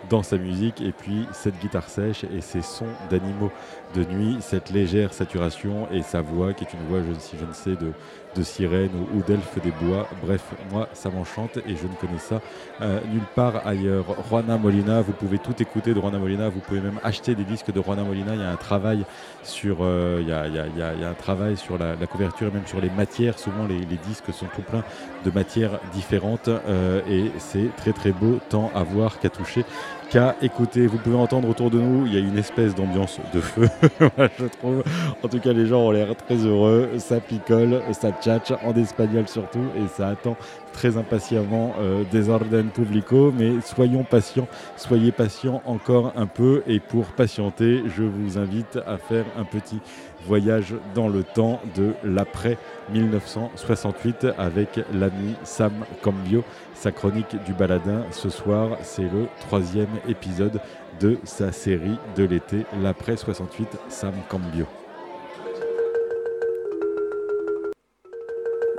dans 0.09 0.23
sa 0.23 0.39
musique. 0.39 0.81
Et 0.81 0.93
puis 0.93 1.27
cette 1.33 1.59
guitare 1.61 1.89
sèche 1.89 2.25
et 2.25 2.41
ces 2.41 2.63
sons 2.63 2.87
d'animaux 3.11 3.53
de 3.95 4.05
nuit, 4.05 4.37
cette 4.41 4.71
légère 4.71 5.13
saturation 5.13 5.89
et 5.93 6.03
sa 6.03 6.21
voix 6.21 6.53
qui 6.53 6.65
est 6.65 6.73
une 6.73 6.87
voix, 6.89 7.01
je, 7.01 7.19
si 7.19 7.37
je 7.39 7.45
ne 7.45 7.53
sais, 7.53 7.77
de, 7.83 7.93
sirène 8.41 8.91
ou, 9.17 9.23
d'elfe 9.23 9.61
des 9.65 9.73
bois. 9.83 10.07
Bref, 10.23 10.45
moi 10.71 10.89
ça 10.93 11.11
m'enchante 11.11 11.57
et 11.57 11.75
je 11.75 11.89
ne 11.89 11.95
connais 12.01 12.21
ça 12.21 12.41
euh, 12.81 13.01
nulle 13.13 13.27
part 13.35 13.67
ailleurs. 13.67 14.05
Juana 14.29 14.57
Molina, 14.57 15.01
vous 15.01 15.11
pouvez 15.11 15.39
tout 15.39 15.61
écouter 15.61 15.93
de 15.93 16.01
Juana 16.01 16.19
Molina, 16.19 16.49
vous 16.49 16.61
pouvez 16.61 16.81
même 16.81 17.01
acheter 17.03 17.35
des 17.35 17.43
disques 17.43 17.73
de 17.73 17.83
Juana 17.83 18.05
Molina. 18.05 18.37
Il 18.37 18.41
y 18.41 18.45
a 18.45 18.51
un 18.53 18.57
travail 18.57 19.05
sur, 19.43 19.79
il, 19.81 20.29
y 20.29 20.33
a, 20.33 21.09
un 21.09 21.15
travail 21.15 21.57
sur 21.57 21.79
la, 21.79 21.97
couverture 22.07 22.47
et 22.47 22.53
même 22.53 22.67
sur 22.67 22.81
les 22.81 22.91
matières. 22.91 23.41
Souvent 23.41 23.67
les, 23.67 23.81
les 23.81 23.99
disques 24.07 24.33
sont 24.33 24.47
tout 24.55 24.63
pleins 24.63 24.85
de 25.25 25.31
matières 25.33 25.81
différentes 25.93 26.49
euh, 26.49 27.01
et 27.09 27.31
c'est 27.39 27.75
très 27.77 27.93
très 27.93 28.13
beau 28.13 28.39
tant 28.49 28.71
à 28.75 28.83
voir 28.83 29.19
qu'à 29.19 29.31
toucher 29.31 29.65
qu'à 30.11 30.37
écouter. 30.43 30.87
Vous 30.87 30.99
pouvez 30.99 31.17
entendre 31.17 31.49
autour 31.49 31.71
de 31.71 31.79
nous, 31.79 32.07
il 32.07 32.15
y 32.15 32.17
a 32.17 32.21
une 32.21 32.39
espèce 32.39 32.75
d'ambiance 32.75 33.19
de 33.33 33.41
feu, 33.41 33.69
je 34.39 34.47
trouve. 34.47 34.83
En 35.23 35.29
tout 35.29 35.41
cas, 35.41 35.53
les 35.53 35.67
gens 35.67 35.81
ont 35.81 35.91
l'air 35.91 36.15
très 36.17 36.37
heureux, 36.37 36.91
ça 36.99 37.21
picole, 37.21 37.81
ça 37.93 38.11
tchatche, 38.13 38.53
en 38.65 38.75
espagnol 38.75 39.29
surtout, 39.29 39.65
et 39.77 39.87
ça 39.89 40.09
attend 40.09 40.37
très 40.73 40.97
impatiemment 40.97 41.75
euh, 41.81 42.05
Desorden 42.11 42.69
Publico. 42.69 43.33
Mais 43.37 43.61
soyons 43.65 44.05
patients, 44.05 44.49
soyez 44.77 45.13
patients 45.13 45.63
encore 45.67 46.13
un 46.17 46.27
peu, 46.27 46.63
et 46.67 46.81
pour 46.81 47.07
patienter, 47.07 47.83
je 47.97 48.03
vous 48.03 48.39
invite 48.39 48.79
à 48.87 48.97
faire 48.97 49.25
un 49.37 49.45
petit 49.45 49.81
voyage 50.27 50.75
dans 50.95 51.09
le 51.09 51.23
temps 51.23 51.61
de 51.77 51.93
l'après 52.05 52.59
1968 52.91 54.27
avec 54.37 54.81
l'ami 54.93 55.35
Sam 55.45 55.73
Cambio 56.03 56.45
sa 56.75 56.93
chronique 56.93 57.37
du 57.45 57.53
baladin. 57.53 58.05
Ce 58.13 58.29
soir, 58.29 58.79
c'est 58.83 59.03
le 59.03 59.27
troisième 59.41 59.89
épisode 60.09 60.61
de 61.01 61.19
sa 61.25 61.53
série 61.53 61.99
de 62.17 62.25
l'été, 62.25 62.65
l'après 62.83 63.17
68, 63.17 63.69
Sam 63.89 64.15
Cambio. 64.29 64.67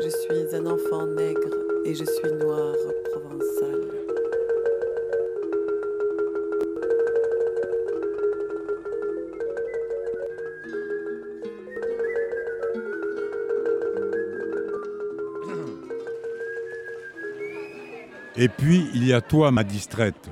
Je 0.01 0.09
suis 0.09 0.55
un 0.55 0.65
enfant 0.65 1.05
nègre 1.07 1.55
et 1.85 1.93
je 1.93 2.05
suis 2.05 2.33
noir 2.41 2.73
provençal. 3.11 3.78
Et 18.41 18.47
puis, 18.47 18.89
il 18.93 19.05
y 19.05 19.11
a 19.11 19.19
toi, 19.19 19.51
ma 19.51 19.65
distraite. 19.65 20.29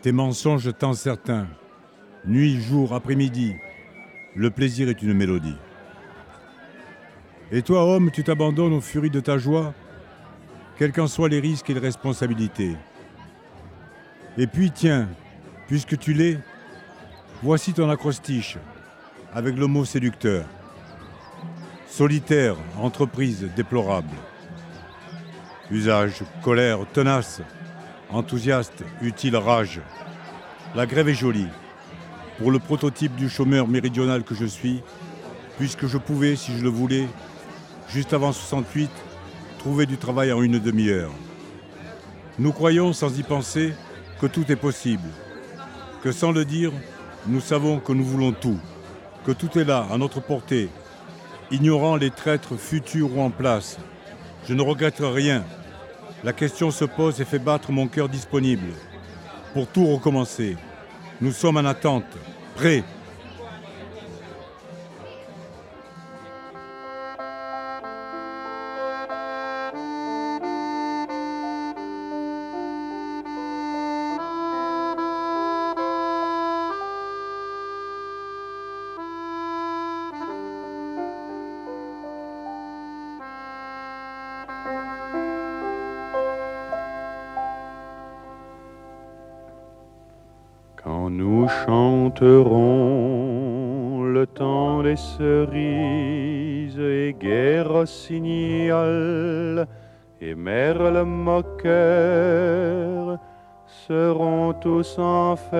Tes 0.00 0.12
mensonges 0.12 0.70
tant 0.78 0.92
certains. 0.92 1.48
Nuit, 2.24 2.60
jour, 2.60 2.94
après-midi. 2.94 3.56
Le 4.36 4.50
plaisir 4.50 4.88
est 4.88 5.02
une 5.02 5.12
mélodie. 5.12 5.56
Et 7.50 7.62
toi, 7.62 7.84
homme, 7.84 8.12
tu 8.12 8.22
t'abandonnes 8.22 8.74
aux 8.74 8.80
furies 8.80 9.10
de 9.10 9.18
ta 9.18 9.38
joie, 9.38 9.74
quels 10.78 10.92
qu'en 10.92 11.08
soient 11.08 11.28
les 11.28 11.40
risques 11.40 11.68
et 11.68 11.74
les 11.74 11.80
responsabilités. 11.80 12.76
Et 14.38 14.46
puis, 14.46 14.70
tiens, 14.70 15.08
puisque 15.66 15.98
tu 15.98 16.12
l'es, 16.12 16.38
voici 17.42 17.72
ton 17.72 17.90
acrostiche, 17.90 18.56
avec 19.34 19.56
le 19.56 19.66
mot 19.66 19.84
séducteur. 19.84 20.44
Solitaire, 21.88 22.54
entreprise 22.78 23.48
déplorable. 23.56 24.14
Usage, 25.70 26.22
colère, 26.42 26.80
tenace, 26.92 27.40
enthousiaste, 28.10 28.84
utile, 29.02 29.36
rage. 29.36 29.80
La 30.76 30.86
grève 30.86 31.08
est 31.08 31.14
jolie. 31.14 31.48
Pour 32.38 32.52
le 32.52 32.58
prototype 32.58 33.16
du 33.16 33.28
chômeur 33.28 33.66
méridional 33.66 34.22
que 34.22 34.34
je 34.34 34.44
suis, 34.44 34.82
puisque 35.58 35.86
je 35.86 35.98
pouvais, 35.98 36.36
si 36.36 36.56
je 36.56 36.62
le 36.62 36.68
voulais, 36.68 37.08
juste 37.88 38.12
avant 38.12 38.32
68, 38.32 38.90
trouver 39.58 39.86
du 39.86 39.96
travail 39.96 40.32
en 40.32 40.42
une 40.42 40.60
demi-heure. 40.60 41.10
Nous 42.38 42.52
croyons, 42.52 42.92
sans 42.92 43.18
y 43.18 43.22
penser, 43.24 43.72
que 44.20 44.26
tout 44.26 44.44
est 44.52 44.56
possible. 44.56 45.08
Que 46.02 46.12
sans 46.12 46.30
le 46.30 46.44
dire, 46.44 46.70
nous 47.26 47.40
savons 47.40 47.80
que 47.80 47.92
nous 47.92 48.04
voulons 48.04 48.32
tout. 48.32 48.60
Que 49.24 49.32
tout 49.32 49.58
est 49.58 49.64
là, 49.64 49.86
à 49.90 49.98
notre 49.98 50.20
portée, 50.20 50.68
ignorant 51.50 51.96
les 51.96 52.10
traîtres 52.10 52.56
futurs 52.56 53.16
ou 53.16 53.20
en 53.20 53.30
place. 53.30 53.78
Je 54.48 54.54
ne 54.54 54.62
regrette 54.62 55.00
rien. 55.00 55.44
La 56.22 56.32
question 56.32 56.70
se 56.70 56.84
pose 56.84 57.20
et 57.20 57.24
fait 57.24 57.38
battre 57.38 57.72
mon 57.72 57.88
cœur 57.88 58.08
disponible. 58.08 58.72
Pour 59.52 59.66
tout 59.66 59.86
recommencer. 59.86 60.56
Nous 61.20 61.32
sommes 61.32 61.56
en 61.56 61.64
attente, 61.64 62.04
prêts. 62.54 62.84
Quand 90.86 91.10
nous 91.10 91.48
chanterons 91.66 92.54
le 94.04 94.24
temps 94.24 94.84
des 94.84 94.94
cerises 94.94 96.78
et 96.78 97.12
guerre 97.18 97.68
rossignol 97.72 99.66
et 100.20 100.36
merle 100.36 101.02
moqueur 101.02 101.98
seront 103.88 104.52
tous 104.52 104.96
en 105.00 105.34
fête. 105.34 105.56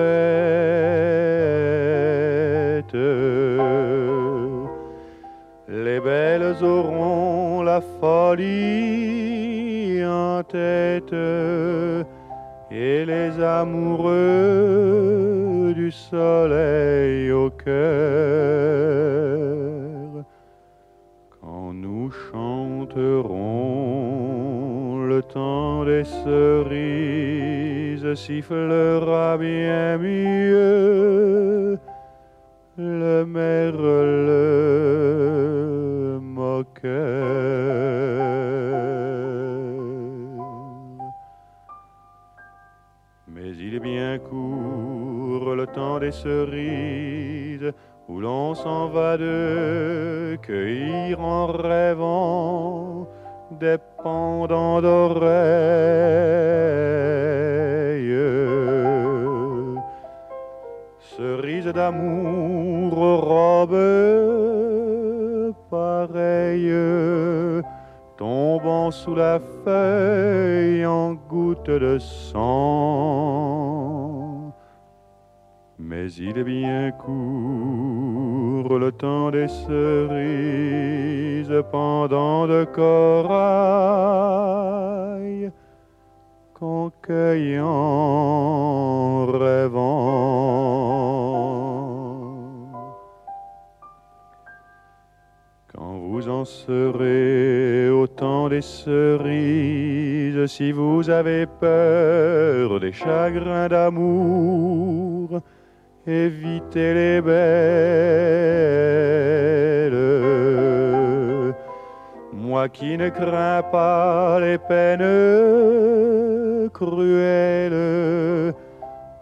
Les 5.67 5.99
belles 5.99 6.63
auront 6.63 7.63
la 7.63 7.81
folie 7.99 8.45
en 10.05 10.41
tête 10.43 11.13
et 12.71 13.05
les 13.05 13.39
amoureux 13.41 14.13
du 15.75 15.91
soleil 15.91 17.31
au 17.31 17.49
cœur. 17.49 17.75
Quand 21.41 21.73
nous 21.73 22.11
chanterons 22.11 23.35
le 25.05 25.21
temps 25.21 25.83
des 25.85 26.03
cerises 26.03 28.13
sifflera 28.15 29.37
bien 29.37 29.97
mieux 29.97 31.77
le 32.77 33.25
merle 33.25 34.31
moqueur. 36.21 38.46
Bien 43.79 44.19
court 44.19 45.55
le 45.55 45.65
temps 45.67 45.99
des 45.99 46.11
cerises 46.11 47.71
où 48.07 48.19
l'on 48.19 48.53
s'en 48.55 48.87
va 48.87 49.17
de 49.17 50.37
cueillir 50.41 51.19
en 51.19 51.47
rêvant 51.47 53.07
des 53.51 53.77
pendants 54.03 54.81
d'oreilles. 54.81 55.27
Cerises 61.17 61.73
d'amour, 61.73 62.93
robes 63.21 63.77
pareilles 65.69 67.26
sous 68.91 69.15
la 69.15 69.39
feuille 69.63 70.85
en 70.85 71.13
gouttes 71.13 71.69
de 71.69 71.97
sang. 71.99 72.47
Mais 75.79 76.11
il 76.13 76.37
est 76.37 76.43
bien 76.43 76.91
court 76.91 78.77
le 78.79 78.91
temps 78.91 79.31
des 79.31 79.47
cerises 79.47 80.07
pendant 81.71 82.47
de 82.47 82.65
corail 82.65 83.37
qu'en 86.53 86.91
cueillant, 87.01 87.67
rêvant. 89.27 90.57
Vous 96.17 96.29
en 96.29 96.45
serez 96.45 97.91
au 97.91 98.07
temps 98.07 98.49
des 98.49 98.63
cerises, 98.63 100.47
si 100.47 100.71
vous 100.71 101.11
avez 101.11 101.45
peur 101.45 102.79
des 102.79 102.91
chagrins 102.91 103.67
d'amour, 103.67 105.41
évitez 106.07 106.95
les 106.95 107.21
belles. 107.21 107.35
Moi 112.33 112.67
qui 112.69 112.97
ne 112.97 113.09
crains 113.09 113.61
pas 113.71 114.39
les 114.39 114.57
peines 114.57 115.05
cruelles, 116.73 118.55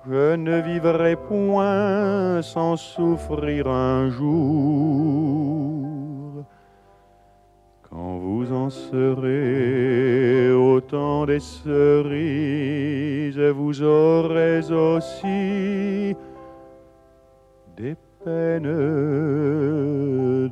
je 0.09 0.35
ne 0.37 0.61
vivrai 0.61 1.17
point 1.17 2.41
sans 2.41 2.77
souffrir 2.77 3.67
un 3.67 4.09
jour. 4.09 5.54
Au 10.55 10.81
temps 10.81 11.27
des 11.27 11.39
cerises, 11.39 13.39
vous 13.39 13.83
aurez 13.83 14.61
aussi 14.71 16.15
des 17.77 17.95
peines 18.23 18.65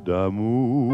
d'amour. 0.04 0.92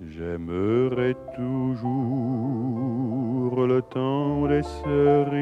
J'aimerai 0.00 1.14
toujours 1.36 3.64
le 3.64 3.80
temps 3.80 4.48
des 4.48 4.64
cerises, 4.82 5.38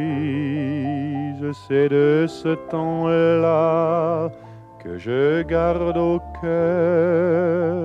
c'est 1.66 1.88
de 1.88 2.26
ce 2.28 2.50
temps-là 2.70 4.30
que 4.82 4.98
je 4.98 5.42
garde 5.42 5.96
au 5.96 6.18
cœur 6.40 7.76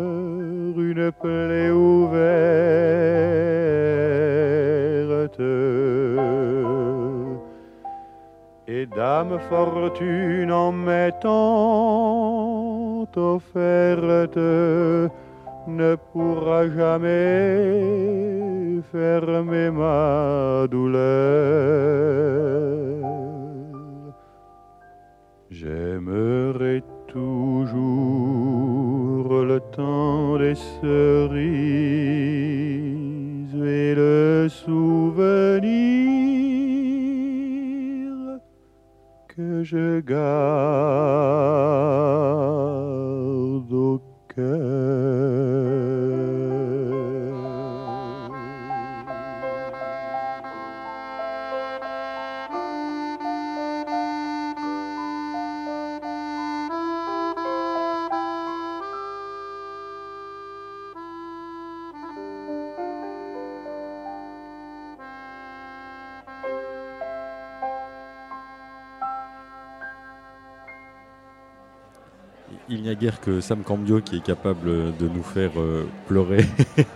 une 0.78 1.12
plaie 1.12 1.70
ouverte. 1.70 2.18
Et 8.68 8.86
dame 8.86 9.39
fortune 9.50 10.52
en 10.52 10.72
m'étant 10.72 11.28
offerte 13.16 14.38
ne 15.68 15.95
pourra 16.12 16.68
jamais 16.70 17.82
fermer 18.91 19.70
ma 19.72 20.68
douleur. 20.70 21.78
J'aimerai 25.68 26.82
toujours 27.07 29.43
le 29.43 29.59
temps 29.76 30.38
des 30.38 30.55
cerises 30.55 31.43
et 33.53 33.93
le 33.93 34.47
souvenir 34.47 35.68
que 39.28 39.61
je 39.63 39.99
garde 39.99 40.13
au 43.74 44.01
Il 44.39 45.37
que 73.22 73.41
Sam 73.41 73.62
Cambio 73.64 74.02
qui 74.02 74.18
est 74.18 74.24
capable 74.24 74.95
de 74.98 75.08
nous 75.08 75.22
faire 75.22 75.52
euh, 75.58 75.86
pleurer 76.08 76.43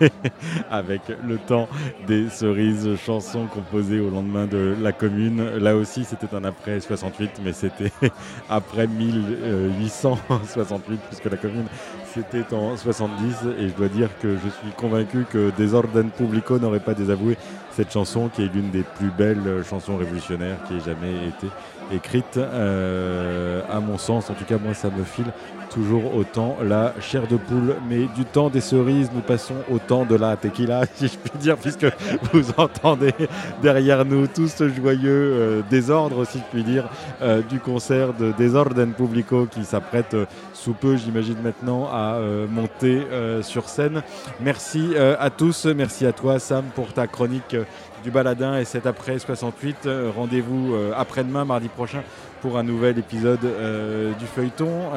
avec 0.71 1.01
le 1.23 1.37
temps 1.37 1.69
des 2.07 2.27
cerises, 2.29 2.89
chansons 3.05 3.45
composées 3.45 3.99
au 3.99 4.09
lendemain 4.09 4.47
de 4.47 4.75
la 4.81 4.93
commune. 4.93 5.57
Là 5.57 5.75
aussi, 5.75 6.03
c'était 6.03 6.35
un 6.35 6.43
après 6.43 6.79
68, 6.79 7.33
mais 7.43 7.53
c'était 7.53 7.91
après 8.49 8.87
1868, 8.87 10.99
puisque 11.07 11.25
la 11.25 11.37
commune, 11.37 11.67
c'était 12.13 12.51
en 12.53 12.75
70. 12.75 13.35
Et 13.59 13.69
je 13.69 13.75
dois 13.75 13.89
dire 13.89 14.09
que 14.21 14.35
je 14.35 14.49
suis 14.49 14.71
convaincu 14.75 15.27
que 15.29 15.51
Desorden 15.55 16.09
Publico 16.09 16.57
n'aurait 16.57 16.79
pas 16.79 16.95
désavoué 16.95 17.37
cette 17.71 17.93
chanson, 17.93 18.29
qui 18.29 18.41
est 18.43 18.53
l'une 18.53 18.71
des 18.71 18.83
plus 18.83 19.11
belles 19.11 19.63
chansons 19.69 19.97
révolutionnaires 19.97 20.57
qui 20.67 20.73
ait 20.75 20.81
jamais 20.81 21.27
été 21.27 21.47
écrite. 21.93 22.37
Euh, 22.37 23.61
à 23.71 23.79
mon 23.79 23.97
sens, 23.97 24.29
en 24.29 24.33
tout 24.33 24.45
cas, 24.45 24.57
moi, 24.57 24.73
ça 24.73 24.89
me 24.89 25.03
file 25.03 25.31
toujours 25.69 26.15
autant 26.15 26.57
la 26.61 26.93
chair 26.99 27.27
de 27.27 27.37
poule. 27.37 27.75
Mais 27.89 28.07
du 28.15 28.25
temps 28.25 28.49
des 28.49 28.59
cerises, 28.59 29.09
nous 29.13 29.21
passons 29.21 29.55
au 29.71 29.79
temps 29.79 30.05
de 30.05 30.15
la 30.15 30.35
tequila, 30.35 30.81
si 30.95 31.07
je 31.07 31.17
puis 31.17 31.39
dire, 31.39 31.57
puisque 31.57 31.87
vous 32.33 32.43
entendez 32.57 33.13
derrière 33.61 34.03
nous 34.03 34.27
tout 34.27 34.47
ce 34.47 34.67
joyeux 34.67 35.33
euh, 35.33 35.61
désordre, 35.69 36.25
si 36.25 36.39
je 36.39 36.43
puis 36.51 36.63
dire, 36.63 36.89
euh, 37.21 37.41
du 37.41 37.59
concert 37.59 38.13
de 38.13 38.33
Desorden 38.37 38.91
Publico 38.91 39.45
qui 39.45 39.63
s'apprête 39.63 40.15
sous 40.53 40.73
peu, 40.73 40.97
j'imagine 40.97 41.41
maintenant, 41.41 41.87
à 41.91 42.19
monter 42.49 43.01
sur 43.41 43.67
scène. 43.67 44.03
Merci 44.39 44.93
à 44.97 45.29
tous, 45.31 45.65
merci 45.65 46.05
à 46.05 46.11
toi 46.11 46.37
Sam 46.37 46.65
pour 46.75 46.93
ta 46.93 47.07
chronique 47.07 47.55
du 48.03 48.11
baladin 48.11 48.57
et 48.57 48.65
cet 48.65 48.85
après 48.85 49.19
68. 49.19 49.85
Euh, 49.85 50.11
Rendez-vous 50.15 50.73
euh, 50.73 50.91
après-demain, 50.95 51.45
mardi 51.45 51.67
prochain, 51.67 52.03
pour 52.41 52.57
un 52.57 52.63
nouvel 52.63 52.97
épisode 52.97 53.43
euh, 53.45 54.13
du 54.13 54.25
feuilleton. 54.25 54.91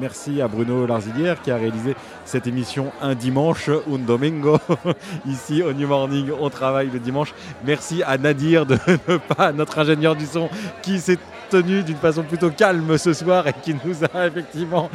Merci 0.00 0.40
à 0.40 0.48
Bruno 0.48 0.86
Larzilière 0.86 1.40
qui 1.42 1.50
a 1.50 1.56
réalisé 1.56 1.94
cette 2.24 2.46
émission 2.46 2.92
un 3.00 3.14
dimanche, 3.14 3.68
un 3.68 3.98
domingo. 3.98 4.58
Ici 5.26 5.62
au 5.62 5.72
New 5.72 5.88
Morning, 5.88 6.30
on 6.38 6.50
travaille 6.50 6.90
le 6.90 6.98
dimanche. 6.98 7.34
Merci 7.64 8.02
à 8.02 8.18
Nadir 8.18 8.66
de 8.66 8.78
ne 9.08 9.16
pas, 9.16 9.52
notre 9.52 9.78
ingénieur 9.78 10.14
du 10.14 10.26
son, 10.26 10.48
qui 10.82 11.00
s'est 11.00 11.18
tenu 11.50 11.82
d'une 11.82 11.96
façon 11.96 12.22
plutôt 12.22 12.50
calme 12.50 12.96
ce 12.96 13.12
soir 13.12 13.46
et 13.46 13.52
qui 13.52 13.74
nous 13.84 14.04
a 14.04 14.26
effectivement, 14.26 14.88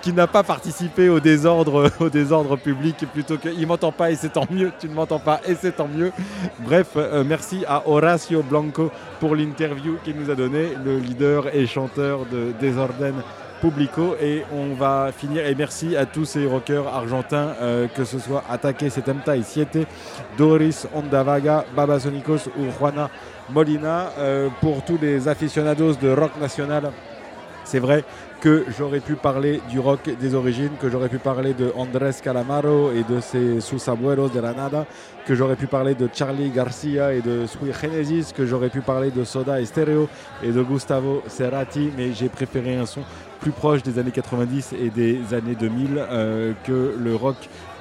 qui, 0.00 0.12
n'a 0.12 0.26
pas 0.26 0.42
participé 0.42 1.08
au 1.08 1.20
désordre, 1.20 1.90
au 2.00 2.08
désordre 2.08 2.56
public, 2.56 2.96
plutôt 3.12 3.36
que 3.36 3.48
il 3.48 3.66
m'entend 3.66 3.92
pas 3.92 4.10
et 4.10 4.16
c'est 4.16 4.32
tant 4.32 4.46
mieux, 4.50 4.72
tu 4.78 4.88
ne 4.88 4.94
m'entends 4.94 5.18
pas 5.18 5.40
et 5.46 5.54
c'est 5.54 5.72
tant 5.72 5.88
mieux. 5.88 6.12
Bref, 6.60 6.88
euh, 6.96 7.24
merci 7.26 7.64
à 7.66 7.82
Horacio 7.88 8.42
Blanco 8.42 8.90
pour 9.20 9.34
l'interview 9.34 9.96
qu'il 10.04 10.16
nous 10.16 10.30
a 10.30 10.34
donné, 10.34 10.70
le 10.84 10.98
leader 10.98 11.54
et 11.54 11.66
chanteur 11.66 12.20
de 12.30 12.52
Desorden 12.60 13.14
Publico. 13.60 14.14
Et 14.20 14.44
on 14.52 14.74
va 14.74 15.10
finir, 15.16 15.46
et 15.46 15.54
merci 15.54 15.96
à 15.96 16.06
tous 16.06 16.24
ces 16.24 16.46
rockers 16.46 16.86
argentins, 16.86 17.54
euh, 17.60 17.88
que 17.88 18.04
ce 18.04 18.18
soit 18.18 18.44
Ataque 18.50 18.84
Setenta 18.90 19.36
et 19.36 19.42
Siete, 19.42 19.86
Doris 20.38 20.86
Ondavaga, 20.94 21.64
Babasonicos 21.74 22.48
ou 22.58 22.70
Juana 22.78 23.10
Molina, 23.50 24.12
euh, 24.18 24.48
pour 24.60 24.84
tous 24.84 24.98
les 25.00 25.28
aficionados 25.28 25.94
de 25.94 26.08
rock 26.08 26.32
national. 26.40 26.90
C'est 27.64 27.78
vrai 27.80 28.04
que 28.40 28.64
j'aurais 28.78 29.00
pu 29.00 29.14
parler 29.14 29.60
du 29.68 29.80
rock 29.80 30.08
des 30.20 30.34
origines, 30.34 30.70
que 30.80 30.88
j'aurais 30.88 31.08
pu 31.08 31.18
parler 31.18 31.52
de 31.52 31.72
Andrés 31.76 32.10
Calamaro 32.22 32.92
et 32.92 33.02
de 33.02 33.20
ses 33.20 33.60
Sus 33.60 33.88
Abuelos 33.88 34.28
de 34.28 34.40
la 34.40 34.52
Nada, 34.52 34.86
que 35.26 35.34
j'aurais 35.34 35.56
pu 35.56 35.66
parler 35.66 35.94
de 35.94 36.08
Charlie 36.12 36.50
Garcia 36.50 37.12
et 37.12 37.22
de 37.22 37.46
Sui 37.46 37.72
Genesis, 37.72 38.32
que 38.32 38.46
j'aurais 38.46 38.68
pu 38.68 38.82
parler 38.82 39.10
de 39.10 39.24
Soda 39.24 39.64
Stereo 39.64 40.08
et 40.42 40.52
de 40.52 40.62
Gustavo 40.62 41.22
Cerati, 41.26 41.90
mais 41.96 42.12
j'ai 42.12 42.28
préféré 42.28 42.76
un 42.76 42.86
son 42.86 43.00
plus 43.40 43.50
proche 43.50 43.82
des 43.82 43.98
années 43.98 44.12
90 44.12 44.74
et 44.80 44.90
des 44.90 45.34
années 45.34 45.54
2000 45.54 45.88
euh, 45.98 46.52
que 46.64 46.94
le 46.98 47.16
rock 47.16 47.36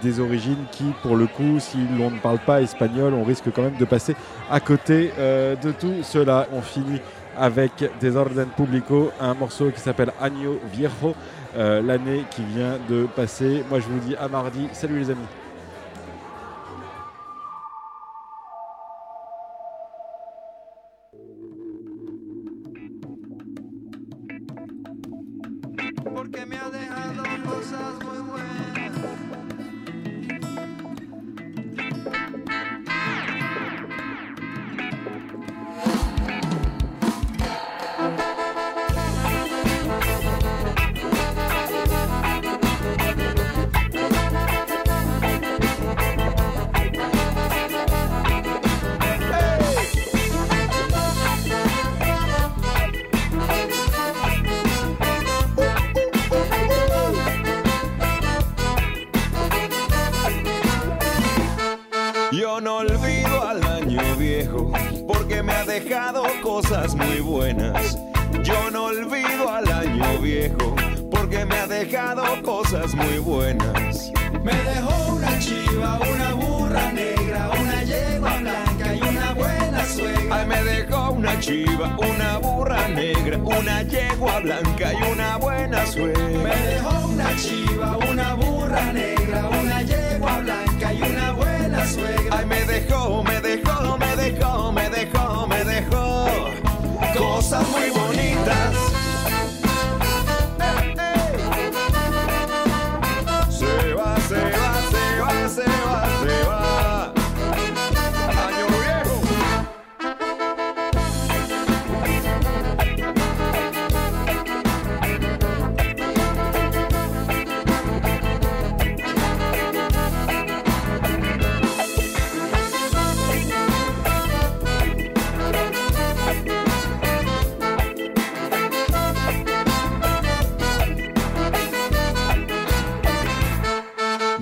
des 0.05 0.19
origines 0.19 0.65
qui, 0.71 0.85
pour 1.01 1.15
le 1.15 1.25
coup, 1.25 1.59
si 1.59 1.77
l'on 1.97 2.11
ne 2.11 2.19
parle 2.19 2.37
pas 2.37 2.61
espagnol, 2.61 3.13
on 3.13 3.23
risque 3.23 3.51
quand 3.53 3.63
même 3.63 3.77
de 3.77 3.85
passer 3.85 4.15
à 4.51 4.59
côté 4.59 5.11
euh, 5.17 5.55
de 5.55 5.71
tout 5.71 6.03
cela. 6.03 6.47
On 6.53 6.61
finit 6.61 7.01
avec 7.35 7.71
Desorden 7.99 8.47
Publico, 8.55 9.11
un 9.19 9.33
morceau 9.33 9.71
qui 9.71 9.79
s'appelle 9.79 10.13
Año 10.21 10.59
Viejo, 10.71 11.15
euh, 11.57 11.81
l'année 11.81 12.23
qui 12.29 12.43
vient 12.43 12.77
de 12.87 13.07
passer. 13.15 13.63
Moi, 13.69 13.79
je 13.79 13.87
vous 13.87 13.99
dis 13.99 14.15
à 14.15 14.27
mardi. 14.27 14.67
Salut 14.73 14.99
les 14.99 15.09
amis. 15.09 15.44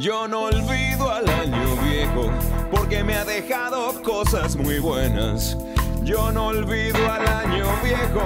Yo 0.03 0.27
no 0.27 0.41
olvido 0.41 1.09
al 1.09 1.29
año 1.29 1.77
viejo 1.81 2.29
porque 2.69 3.05
me 3.05 3.15
ha 3.15 3.23
dejado 3.23 4.01
cosas 4.03 4.57
muy 4.57 4.79
buenas. 4.79 5.55
Yo 6.03 6.29
no 6.33 6.47
olvido 6.47 7.09
al 7.09 7.25
año 7.25 7.65
viejo 7.81 8.21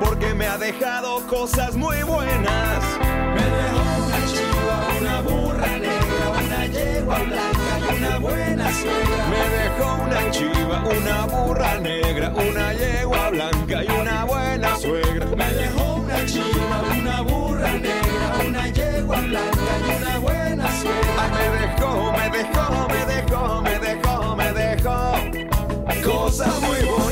porque 0.00 0.34
me 0.34 0.48
ha 0.48 0.58
dejado 0.58 1.24
cosas 1.28 1.76
muy 1.76 2.02
buenas. 2.02 2.82
Me 3.00 3.44
dejó 3.46 4.06
una 4.06 4.26
chiva, 4.26 4.88
una 5.00 5.20
burra 5.20 5.78
negra, 5.78 6.30
una 6.44 6.66
yegua 6.66 7.18
blanca 7.20 7.78
y 7.78 7.94
una 7.94 8.18
buena 8.18 8.72
suegra. 8.72 9.26
Me 9.30 9.48
dejó 9.54 10.02
una 10.02 10.30
chiva, 10.32 10.84
una 10.98 11.26
burra 11.26 11.78
negra, 11.78 12.32
una 12.34 12.72
yegua 12.72 13.30
blanca 13.30 13.84
y 13.84 14.00
una 14.00 14.24
buena 14.24 14.76
suegra. 14.76 15.26
Me 15.36 15.52
dejó 15.52 15.94
una 15.94 16.26
chiva, 16.26 16.82
una 16.98 17.20
burra 17.20 17.72
negra, 17.74 18.09
y 19.00 19.96
una 19.96 20.18
buena. 20.18 20.64
Ay, 21.18 21.30
me 21.30 21.44
dejó, 21.58 22.12
me 22.12 22.30
dejó, 22.30 22.88
me 22.88 23.06
dejó, 23.06 23.62
me 23.62 23.78
dejó, 23.78 24.36
me 24.36 24.52
dejó 24.52 25.50
cosas 26.02 26.60
muy 26.62 26.78
bonitas. 26.84 27.09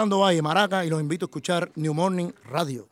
Orlando 0.00 0.20
Valle 0.20 0.40
Maraca 0.40 0.82
y 0.86 0.88
los 0.88 0.98
invito 0.98 1.26
a 1.26 1.28
escuchar 1.28 1.72
New 1.74 1.92
Morning 1.92 2.30
Radio. 2.44 2.88